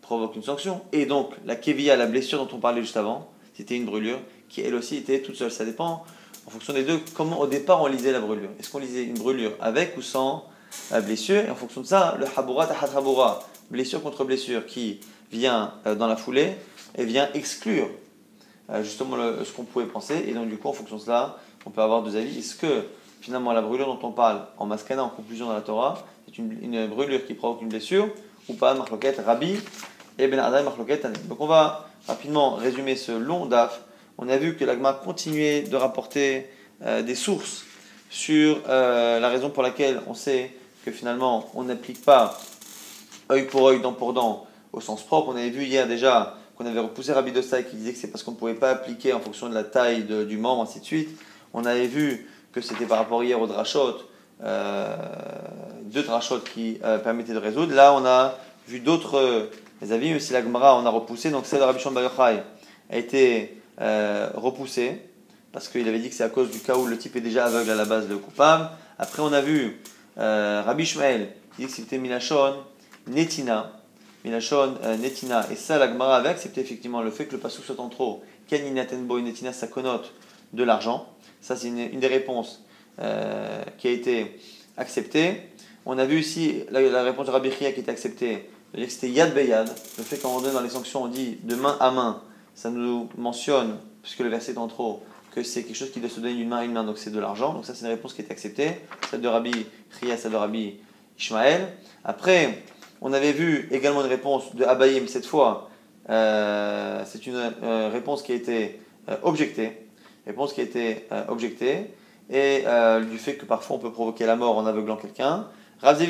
provoque 0.00 0.34
une 0.36 0.42
sanction. 0.42 0.80
Et 0.92 1.06
donc 1.06 1.32
la 1.44 1.56
kevia, 1.56 1.96
la 1.96 2.06
blessure 2.06 2.44
dont 2.44 2.56
on 2.56 2.60
parlait 2.60 2.80
juste 2.80 2.96
avant, 2.96 3.30
c'était 3.54 3.76
une 3.76 3.84
brûlure 3.84 4.18
qui 4.48 4.60
elle 4.60 4.74
aussi 4.74 4.96
était 4.96 5.20
toute 5.20 5.36
seule. 5.36 5.50
Ça 5.50 5.64
dépend 5.64 6.04
en 6.46 6.50
fonction 6.50 6.72
des 6.72 6.84
deux, 6.84 7.00
comment 7.14 7.40
au 7.40 7.46
départ 7.46 7.82
on 7.82 7.86
lisait 7.86 8.12
la 8.12 8.20
brûlure. 8.20 8.50
Est-ce 8.58 8.70
qu'on 8.70 8.78
lisait 8.78 9.04
une 9.04 9.18
brûlure 9.18 9.52
avec 9.60 9.96
ou 9.96 10.02
sans 10.02 10.48
la 10.90 11.00
blessure 11.00 11.44
Et 11.44 11.50
en 11.50 11.54
fonction 11.54 11.80
de 11.80 11.86
ça, 11.86 12.16
le 12.18 12.26
habura 12.36 12.66
tahat 12.66 12.96
habura, 12.96 13.40
blessure 13.70 14.02
contre 14.02 14.24
blessure, 14.24 14.66
qui 14.66 15.00
vient 15.30 15.72
euh, 15.86 15.94
dans 15.94 16.06
la 16.06 16.16
foulée 16.16 16.56
et 16.96 17.04
vient 17.04 17.28
exclure 17.34 17.88
euh, 18.70 18.82
justement 18.82 19.16
ce 19.44 19.52
qu'on 19.52 19.64
pouvait 19.64 19.86
penser. 19.86 20.24
Et 20.26 20.32
donc 20.32 20.48
du 20.48 20.56
coup, 20.56 20.68
en 20.68 20.72
fonction 20.72 20.96
de 20.96 21.02
cela, 21.02 21.38
on 21.64 21.70
peut 21.70 21.82
avoir 21.82 22.02
deux 22.02 22.16
avis. 22.16 22.38
Est-ce 22.38 22.54
que 22.54 22.84
finalement 23.20 23.52
la 23.52 23.62
brûlure 23.62 23.86
dont 23.86 24.06
on 24.06 24.12
parle 24.12 24.46
en 24.58 24.66
maskana, 24.66 25.02
en 25.02 25.08
conclusion 25.08 25.46
dans 25.46 25.54
la 25.54 25.60
Torah, 25.60 26.04
est 26.28 26.38
une, 26.38 26.86
brûlure 26.86 27.26
qui 27.26 27.34
provoque 27.34 27.62
une 27.62 27.68
blessure 27.68 28.08
ou 28.48 28.54
pas 28.54 28.74
Marloket 28.74 29.16
Rabbi 29.24 29.58
et 30.18 30.28
Ben 30.28 30.36
Marloket 30.36 31.06
Donc 31.28 31.40
on 31.40 31.46
va 31.46 31.88
rapidement 32.06 32.54
résumer 32.54 32.94
ce 32.94 33.12
long 33.12 33.46
daf 33.46 33.80
on 34.18 34.28
a 34.28 34.36
vu 34.38 34.56
que 34.56 34.64
l'agma 34.64 34.94
continuait 34.94 35.62
de 35.62 35.76
rapporter 35.76 36.46
euh, 36.82 37.02
des 37.02 37.14
sources 37.14 37.65
sur 38.10 38.60
euh, 38.68 39.20
la 39.20 39.28
raison 39.28 39.50
pour 39.50 39.62
laquelle 39.62 40.00
on 40.06 40.14
sait 40.14 40.52
que 40.84 40.90
finalement 40.90 41.50
on 41.54 41.64
n'applique 41.64 42.04
pas 42.04 42.38
œil 43.30 43.46
pour 43.46 43.68
œil, 43.68 43.80
dent 43.80 43.92
pour 43.92 44.12
dent 44.12 44.46
au 44.72 44.80
sens 44.80 45.04
propre. 45.04 45.28
On 45.28 45.36
avait 45.36 45.50
vu 45.50 45.64
hier 45.64 45.86
déjà 45.86 46.36
qu'on 46.56 46.66
avait 46.66 46.80
repoussé 46.80 47.12
Rabbi 47.12 47.32
Dostai 47.32 47.64
qui 47.64 47.76
disait 47.76 47.92
que 47.92 47.98
c'est 47.98 48.08
parce 48.08 48.22
qu'on 48.22 48.32
ne 48.32 48.36
pouvait 48.36 48.54
pas 48.54 48.70
appliquer 48.70 49.12
en 49.12 49.20
fonction 49.20 49.48
de 49.48 49.54
la 49.54 49.64
taille 49.64 50.04
du 50.04 50.38
membre, 50.38 50.62
ainsi 50.62 50.80
de 50.80 50.84
suite. 50.84 51.10
On 51.52 51.64
avait 51.64 51.86
vu 51.86 52.28
que 52.52 52.60
c'était 52.60 52.86
par 52.86 52.98
rapport 52.98 53.22
hier 53.22 53.40
au 53.40 53.46
drachot, 53.46 53.96
euh, 54.42 54.96
deux 55.84 56.02
drachot 56.02 56.40
qui 56.40 56.78
permettaient 57.04 57.34
de 57.34 57.38
résoudre. 57.38 57.74
Là, 57.74 57.92
on 57.94 58.04
a 58.06 58.38
vu 58.68 58.80
d'autres 58.80 59.50
avis, 59.82 60.12
mais 60.12 60.20
si 60.20 60.32
l'agmara 60.32 60.78
on 60.78 60.86
a 60.86 60.90
repoussé, 60.90 61.30
donc 61.30 61.46
celle 61.46 61.60
de 61.60 61.64
Rabbi 61.64 61.78
Shon 61.78 61.94
a 61.96 62.96
été 62.96 63.60
euh, 63.80 64.30
repoussé, 64.34 65.02
parce 65.56 65.68
qu'il 65.68 65.88
avait 65.88 66.00
dit 66.00 66.10
que 66.10 66.14
c'est 66.14 66.22
à 66.22 66.28
cause 66.28 66.50
du 66.50 66.58
cas 66.58 66.76
où 66.76 66.84
le 66.84 66.98
type 66.98 67.16
est 67.16 67.22
déjà 67.22 67.46
aveugle 67.46 67.70
à 67.70 67.74
la 67.76 67.86
base, 67.86 68.10
le 68.10 68.18
coupable. 68.18 68.68
Après, 68.98 69.22
on 69.22 69.32
a 69.32 69.40
vu 69.40 69.80
euh, 70.18 70.60
Rabbi 70.62 70.84
Shmael 70.84 71.30
qui 71.56 71.62
dit 71.62 71.68
que 71.68 71.72
c'était 71.72 71.96
Milachon, 71.96 72.56
Netina. 73.06 73.72
Euh, 74.26 74.96
Netina. 74.98 75.46
Et 75.50 75.56
ça, 75.56 75.78
la 75.78 75.88
Gemara 75.88 76.18
avait 76.18 76.28
accepté 76.28 76.60
effectivement 76.60 77.00
le 77.00 77.10
fait 77.10 77.24
que 77.24 77.32
le 77.32 77.38
passou 77.38 77.62
soit 77.62 77.80
en 77.80 77.88
trop. 77.88 78.22
Kaninatenbo 78.48 79.18
Netina, 79.18 79.54
ça 79.54 79.66
connote 79.66 80.12
de 80.52 80.62
l'argent. 80.62 81.08
Ça, 81.40 81.56
c'est 81.56 81.68
une, 81.68 82.00
des 82.00 82.06
réponses 82.06 82.62
qui 83.78 83.88
a 83.88 83.90
été 83.90 84.38
acceptée. 84.76 85.40
On 85.86 85.96
a 85.96 86.04
vu 86.04 86.18
aussi 86.18 86.64
la, 86.70 87.02
réponse 87.02 87.28
de 87.28 87.30
Rabbi 87.30 87.50
Chia 87.50 87.72
qui 87.72 87.80
était 87.80 87.92
acceptée. 87.92 88.50
C'était 88.90 89.08
Yad 89.08 89.32
Beyad. 89.32 89.70
Le 89.96 90.04
fait 90.04 90.18
qu'en 90.18 90.38
donne 90.38 90.52
dans 90.52 90.60
les 90.60 90.68
sanctions, 90.68 91.04
on 91.04 91.08
dit 91.08 91.38
de 91.44 91.54
main 91.54 91.78
à 91.80 91.90
main 91.90 92.20
ça 92.56 92.70
nous 92.70 93.08
mentionne, 93.18 93.76
puisque 94.06 94.20
le 94.20 94.28
verset 94.28 94.52
est 94.52 94.58
en 94.58 94.68
trop, 94.68 95.02
que 95.34 95.42
c'est 95.42 95.64
quelque 95.64 95.74
chose 95.74 95.90
qui 95.90 95.98
doit 95.98 96.08
se 96.08 96.20
donner 96.20 96.34
d'une 96.34 96.48
main 96.48 96.58
à 96.58 96.64
une 96.64 96.72
main, 96.72 96.84
donc 96.84 96.96
c'est 96.96 97.10
de 97.10 97.18
l'argent. 97.18 97.52
Donc 97.52 97.64
ça, 97.64 97.74
c'est 97.74 97.86
une 97.86 97.90
réponse 97.90 98.14
qui 98.14 98.22
est 98.22 98.30
acceptée. 98.30 98.70
Celle 99.10 99.20
de 99.20 99.26
Rabbi 99.26 99.66
Ria, 100.00 100.16
celle 100.16 100.30
de 100.30 100.36
Rabbi 100.36 100.76
Ishmael. 101.18 101.72
Après, 102.04 102.62
on 103.00 103.12
avait 103.12 103.32
vu 103.32 103.68
également 103.72 104.02
une 104.02 104.06
réponse 104.08 104.54
de 104.54 104.64
Abayim 104.64 105.08
cette 105.08 105.26
fois. 105.26 105.70
Euh, 106.08 107.02
c'est 107.04 107.26
une 107.26 107.34
euh, 107.64 107.90
réponse 107.92 108.22
qui 108.22 108.30
a 108.30 108.36
été 108.36 108.80
euh, 109.08 109.16
objectée. 109.24 109.88
Réponse 110.24 110.52
qui 110.52 110.60
a 110.60 110.64
été 110.64 111.08
objectée. 111.26 111.90
Et 112.30 112.64
du 113.10 113.18
fait 113.18 113.34
que 113.34 113.44
parfois 113.44 113.76
on 113.76 113.78
peut 113.80 113.92
provoquer 113.92 114.24
la 114.24 114.36
mort 114.36 114.56
en 114.56 114.66
aveuglant 114.66 114.96
quelqu'un. 114.96 115.48
Rav 115.82 116.00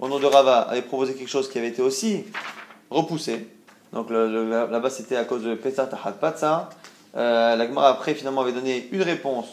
au 0.00 0.08
nom 0.08 0.18
de 0.18 0.26
Rava, 0.26 0.58
avait 0.62 0.82
proposé 0.82 1.14
quelque 1.14 1.30
chose 1.30 1.48
qui 1.48 1.58
avait 1.58 1.68
été 1.68 1.82
aussi 1.82 2.24
repoussé. 2.90 3.46
Donc 3.92 4.10
là-bas, 4.10 4.90
c'était 4.90 5.16
à 5.16 5.24
cause 5.24 5.44
de 5.44 5.54
Pesach 5.54 5.88
Tahat 5.90 6.12
Patsa. 6.12 6.68
Euh, 7.16 7.56
la 7.56 7.66
Gemara 7.66 7.90
après 7.90 8.14
finalement 8.14 8.40
avait 8.40 8.52
donné 8.52 8.88
une 8.90 9.02
réponse 9.02 9.46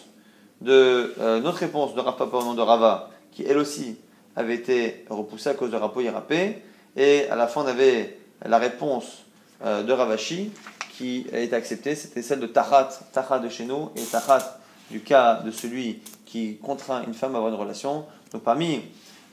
de 0.62 1.14
euh, 1.20 1.40
notre 1.42 1.58
réponse 1.58 1.94
de 1.96 2.00
Rav 2.00 2.16
Papa 2.16 2.38
au 2.38 2.44
nom 2.44 2.54
de 2.54 2.62
Rava, 2.62 3.10
qui 3.32 3.44
elle 3.44 3.58
aussi 3.58 3.98
avait 4.36 4.56
été 4.56 5.06
repoussée 5.10 5.50
à 5.50 5.54
cause 5.54 5.72
de 5.72 5.76
Rapo 5.76 6.02
Yerapé. 6.02 6.62
Et 6.96 7.28
à 7.30 7.36
la 7.36 7.48
fin, 7.48 7.64
on 7.64 7.68
avait 7.68 8.18
la 8.46 8.58
réponse 8.60 9.24
euh, 9.66 9.84
de 9.84 9.92
Ravashi 9.92 10.52
qui 10.98 11.26
a 11.34 11.40
été 11.40 11.56
acceptée. 11.56 11.96
C'était 11.96 12.22
celle 12.22 12.40
de 12.40 12.48
Tahat, 12.48 12.90
Tahat 13.12 13.40
de 13.40 13.50
chez 13.50 13.66
nous, 13.66 13.90
et 13.96 14.02
Tahat 14.04 14.60
du 14.90 15.02
cas 15.02 15.36
de 15.36 15.52
celui 15.52 16.02
qui 16.26 16.58
contraint 16.58 17.04
une 17.04 17.14
femme 17.14 17.34
à 17.36 17.38
avoir 17.38 17.52
une 17.52 17.60
relation. 17.60 18.06
Donc 18.32 18.44
parmi 18.44 18.82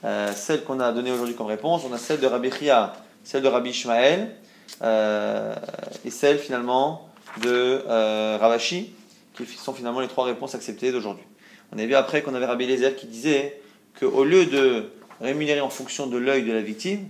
euh, 0.04 0.32
celles 0.34 0.64
qu'on 0.64 0.80
a 0.80 0.92
données 0.92 1.12
aujourd'hui 1.12 1.34
comme 1.34 1.46
réponse, 1.46 1.82
on 1.88 1.92
a 1.92 1.98
celle 1.98 2.20
de 2.20 2.26
Rabbi 2.26 2.50
Chia, 2.50 2.94
celle 3.22 3.42
de 3.42 3.48
Rabbi 3.48 3.70
Ishmael, 3.70 4.34
et 6.04 6.10
celle 6.10 6.38
finalement 6.38 7.07
de 7.42 7.82
euh, 7.86 8.38
Ravashi, 8.40 8.92
qui 9.34 9.46
sont 9.46 9.72
finalement 9.72 10.00
les 10.00 10.08
trois 10.08 10.24
réponses 10.24 10.54
acceptées 10.54 10.92
d'aujourd'hui. 10.92 11.24
On 11.72 11.78
a 11.78 11.86
vu 11.86 11.94
après 11.94 12.22
qu'on 12.22 12.34
avait 12.34 12.46
Rabbi 12.46 12.66
Lézer 12.66 12.96
qui 12.96 13.06
disait 13.06 13.60
qu'au 13.98 14.24
lieu 14.24 14.46
de 14.46 14.90
rémunérer 15.20 15.60
en 15.60 15.70
fonction 15.70 16.06
de 16.06 16.16
l'œil 16.16 16.44
de 16.44 16.52
la 16.52 16.62
victime, 16.62 17.08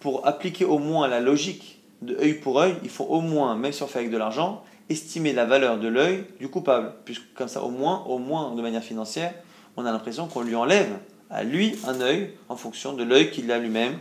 pour 0.00 0.26
appliquer 0.26 0.64
au 0.64 0.78
moins 0.78 1.08
la 1.08 1.20
logique 1.20 1.80
de 2.02 2.14
pour 2.34 2.60
œil, 2.60 2.74
il 2.82 2.90
faut 2.90 3.04
au 3.04 3.20
moins, 3.20 3.56
même 3.56 3.72
si 3.72 3.82
on 3.82 3.86
fait 3.86 4.00
avec 4.00 4.10
de 4.10 4.18
l'argent, 4.18 4.62
estimer 4.90 5.32
la 5.32 5.46
valeur 5.46 5.78
de 5.78 5.88
l'œil 5.88 6.24
du 6.40 6.48
coupable. 6.48 6.92
Puisque 7.04 7.32
comme 7.34 7.48
ça, 7.48 7.62
au 7.62 7.70
moins, 7.70 8.04
au 8.06 8.18
moins 8.18 8.54
de 8.54 8.60
manière 8.60 8.84
financière, 8.84 9.32
on 9.76 9.86
a 9.86 9.92
l'impression 9.92 10.26
qu'on 10.26 10.42
lui 10.42 10.54
enlève 10.54 10.90
à 11.30 11.42
lui 11.42 11.76
un 11.86 12.00
œil 12.00 12.32
en 12.48 12.56
fonction 12.56 12.92
de 12.92 13.02
l'œil 13.02 13.30
qu'il 13.30 13.50
a 13.50 13.58
lui-même 13.58 13.98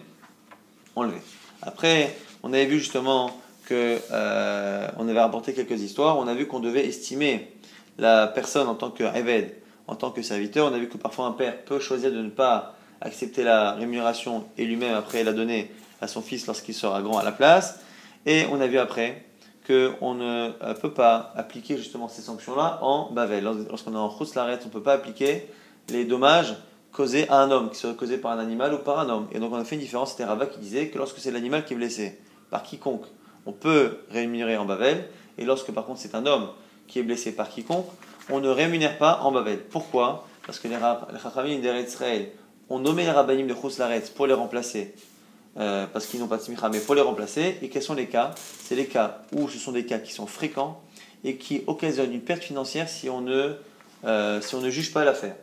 enlevé. 0.95 1.17
Après, 1.61 2.15
on 2.43 2.51
avait 2.51 2.65
vu 2.65 2.79
justement 2.79 3.31
que 3.65 3.99
euh, 4.11 4.87
on 4.97 5.07
avait 5.07 5.19
rapporté 5.19 5.53
quelques 5.53 5.81
histoires. 5.81 6.17
On 6.17 6.27
a 6.27 6.33
vu 6.33 6.47
qu'on 6.47 6.59
devait 6.59 6.85
estimer 6.85 7.51
la 7.97 8.27
personne 8.27 8.67
en 8.67 8.75
tant 8.75 8.91
que 8.91 9.03
Eved, 9.03 9.53
en 9.87 9.95
tant 9.95 10.11
que 10.11 10.21
serviteur. 10.21 10.69
On 10.71 10.73
a 10.73 10.79
vu 10.79 10.89
que 10.89 10.97
parfois 10.97 11.25
un 11.25 11.31
père 11.31 11.63
peut 11.63 11.79
choisir 11.79 12.11
de 12.11 12.21
ne 12.21 12.29
pas 12.29 12.75
accepter 13.01 13.43
la 13.43 13.73
rémunération 13.73 14.45
et 14.57 14.65
lui-même 14.65 14.95
après 14.95 15.23
la 15.23 15.33
donner 15.33 15.71
à 16.01 16.07
son 16.07 16.21
fils 16.21 16.47
lorsqu'il 16.47 16.73
sera 16.73 17.01
grand 17.01 17.17
à 17.17 17.23
la 17.23 17.31
place. 17.31 17.79
Et 18.25 18.45
on 18.51 18.61
a 18.61 18.67
vu 18.67 18.77
après 18.77 19.25
qu'on 19.65 20.13
ne 20.13 20.51
euh, 20.61 20.73
peut 20.73 20.93
pas 20.93 21.33
appliquer 21.35 21.77
justement 21.77 22.07
ces 22.07 22.21
sanctions-là 22.21 22.79
en 22.81 23.11
Bavel. 23.11 23.43
Lorsqu'on 23.43 23.93
est 23.93 23.97
en 23.97 24.13
Laret, 24.35 24.59
on 24.63 24.67
ne 24.67 24.71
peut 24.71 24.83
pas 24.83 24.93
appliquer 24.93 25.47
les 25.89 26.05
dommages 26.05 26.55
causés 26.91 27.27
à 27.29 27.41
un 27.41 27.51
homme, 27.51 27.69
qui 27.69 27.77
seraient 27.77 27.95
causés 27.95 28.17
par 28.17 28.31
un 28.31 28.39
animal 28.39 28.73
ou 28.73 28.77
par 28.77 28.99
un 28.99 29.09
homme. 29.09 29.27
Et 29.31 29.39
donc 29.39 29.51
on 29.51 29.57
a 29.57 29.65
fait 29.65 29.75
une 29.75 29.81
différence, 29.81 30.11
c'était 30.11 30.25
Rabat 30.25 30.45
qui 30.45 30.59
disait 30.59 30.89
que 30.89 30.97
lorsque 30.97 31.17
c'est 31.17 31.31
l'animal 31.31 31.65
qui 31.65 31.73
est 31.73 31.75
blessé, 31.75 32.19
par 32.49 32.63
quiconque, 32.63 33.05
on 33.45 33.51
peut 33.51 33.99
rémunérer 34.11 34.57
en 34.57 34.65
Bavel, 34.65 35.05
Et 35.37 35.45
lorsque 35.45 35.71
par 35.71 35.85
contre 35.85 35.99
c'est 35.99 36.15
un 36.15 36.25
homme 36.25 36.49
qui 36.87 36.99
est 36.99 37.03
blessé 37.03 37.31
par 37.31 37.49
quiconque, 37.49 37.87
on 38.29 38.39
ne 38.39 38.49
rémunère 38.49 38.97
pas 38.97 39.19
en 39.23 39.31
Babel. 39.31 39.59
Pourquoi? 39.59 40.27
Parce 40.45 40.59
que 40.59 40.67
les 40.67 40.77
Chachamim 41.21 41.59
d'Israël 41.59 42.29
ont 42.69 42.79
nommé 42.79 43.03
les 43.03 43.11
rabbinim 43.11 43.47
de 43.47 43.53
Chouslaretz 43.53 44.09
pour 44.09 44.27
les 44.27 44.33
remplacer, 44.33 44.93
euh, 45.57 45.85
parce 45.91 46.05
qu'ils 46.07 46.19
n'ont 46.19 46.27
pas 46.27 46.37
de 46.37 46.41
smicha, 46.41 46.69
mais 46.69 46.79
pour 46.79 46.95
les 46.95 47.01
remplacer. 47.01 47.57
Et 47.61 47.69
quels 47.69 47.81
sont 47.81 47.93
les 47.93 48.07
cas? 48.07 48.31
C'est 48.35 48.75
les 48.75 48.85
cas 48.85 49.21
où 49.33 49.49
ce 49.49 49.57
sont 49.57 49.71
des 49.71 49.85
cas 49.85 49.99
qui 49.99 50.13
sont 50.13 50.27
fréquents 50.27 50.81
et 51.23 51.37
qui 51.37 51.63
occasionnent 51.67 52.13
une 52.13 52.21
perte 52.21 52.43
financière 52.43 52.89
si 52.89 53.09
on 53.09 53.21
ne, 53.21 53.55
euh, 54.05 54.41
si 54.41 54.55
on 54.55 54.61
ne 54.61 54.69
juge 54.69 54.91
pas 54.91 55.05
l'affaire. 55.05 55.35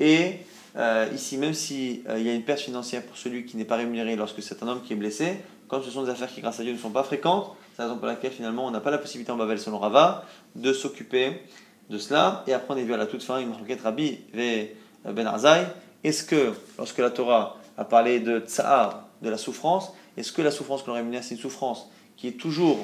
Et 0.00 0.38
euh, 0.76 1.06
ici, 1.14 1.36
même 1.36 1.54
s'il 1.54 2.02
il 2.16 2.22
y 2.22 2.30
a 2.30 2.34
une 2.34 2.42
perte 2.42 2.60
financière 2.60 3.02
pour 3.02 3.16
celui 3.16 3.44
qui 3.44 3.56
n'est 3.56 3.64
pas 3.64 3.76
rémunéré 3.76 4.16
lorsque 4.16 4.42
c'est 4.42 4.62
un 4.62 4.68
homme 4.68 4.82
qui 4.82 4.92
est 4.92 4.96
blessé, 4.96 5.36
comme 5.70 5.84
ce 5.84 5.90
sont 5.90 6.02
des 6.02 6.10
affaires 6.10 6.28
qui, 6.28 6.40
grâce 6.40 6.58
à 6.58 6.64
Dieu, 6.64 6.72
ne 6.72 6.78
sont 6.78 6.90
pas 6.90 7.04
fréquentes, 7.04 7.54
c'est 7.72 7.82
la 7.82 7.88
raison 7.88 7.98
pour 7.98 8.08
laquelle 8.08 8.32
finalement 8.32 8.66
on 8.66 8.72
n'a 8.72 8.80
pas 8.80 8.90
la 8.90 8.98
possibilité 8.98 9.30
en 9.30 9.36
Babel, 9.36 9.58
selon 9.60 9.78
Rava, 9.78 10.24
de 10.56 10.72
s'occuper 10.72 11.40
de 11.88 11.96
cela. 11.96 12.44
Et 12.48 12.52
après, 12.52 12.74
on 12.74 12.76
est 12.76 12.82
vu 12.82 12.92
à 12.92 12.96
la 12.96 13.06
toute 13.06 13.22
fin 13.22 13.38
une 13.38 13.52
requête 13.52 13.80
Rabbi 13.82 14.18
Ben 14.34 15.26
Arzai. 15.26 15.66
Est-ce 16.02 16.24
que, 16.24 16.52
lorsque 16.76 16.98
la 16.98 17.10
Torah 17.10 17.56
a 17.78 17.84
parlé 17.84 18.18
de 18.18 18.40
tsa'ar, 18.40 19.06
de 19.22 19.30
la 19.30 19.38
souffrance, 19.38 19.92
est-ce 20.16 20.32
que 20.32 20.42
la 20.42 20.50
souffrance 20.50 20.82
que 20.82 20.88
l'on 20.88 20.94
rémunère, 20.94 21.22
c'est 21.22 21.36
une 21.36 21.40
souffrance 21.40 21.88
qui 22.16 22.26
est 22.26 22.32
toujours 22.32 22.78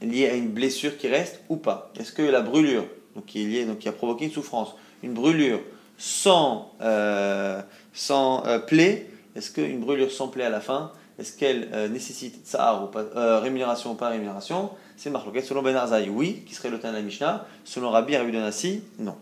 liée 0.00 0.28
à 0.28 0.34
une 0.34 0.48
blessure 0.48 0.96
qui 0.96 1.08
reste 1.08 1.42
ou 1.50 1.56
pas? 1.56 1.92
Est-ce 2.00 2.12
que 2.12 2.22
la 2.22 2.40
brûlure, 2.40 2.86
donc 3.14 3.26
qui 3.26 3.42
est 3.42 3.46
liée, 3.46 3.64
donc 3.66 3.80
qui 3.80 3.88
a 3.88 3.92
provoqué 3.92 4.24
une 4.24 4.32
souffrance, 4.32 4.74
une 5.02 5.12
brûlure 5.12 5.60
sans, 5.98 6.72
euh, 6.80 7.60
sans 7.92 8.46
euh, 8.46 8.58
plaie, 8.58 9.10
est-ce 9.36 9.50
qu'une 9.50 9.80
brûlure 9.80 10.10
sans 10.10 10.28
plaie 10.28 10.44
à 10.44 10.50
la 10.50 10.60
fin, 10.60 10.92
est-ce 11.22 11.36
qu'elle 11.36 11.68
euh, 11.72 11.88
nécessite 11.88 12.44
tsa'ar 12.44 12.84
ou 12.84 12.86
pas, 12.88 13.40
rémunération 13.40 13.92
ou 13.92 13.94
pas 13.94 14.08
rémunération? 14.08 14.70
C'est 14.96 15.10
marqué 15.10 15.40
selon 15.40 15.62
Ben 15.62 15.74
Arzai, 15.74 16.08
oui, 16.08 16.42
qui 16.46 16.54
serait 16.54 16.70
le 16.70 16.78
temps 16.78 16.90
de 16.90 16.96
la 16.96 17.02
Mishnah. 17.02 17.46
Selon 17.64 17.90
Rabbi 17.90 18.16
Rabbi 18.16 18.32
Donassi, 18.32 18.82
non. 18.98 19.16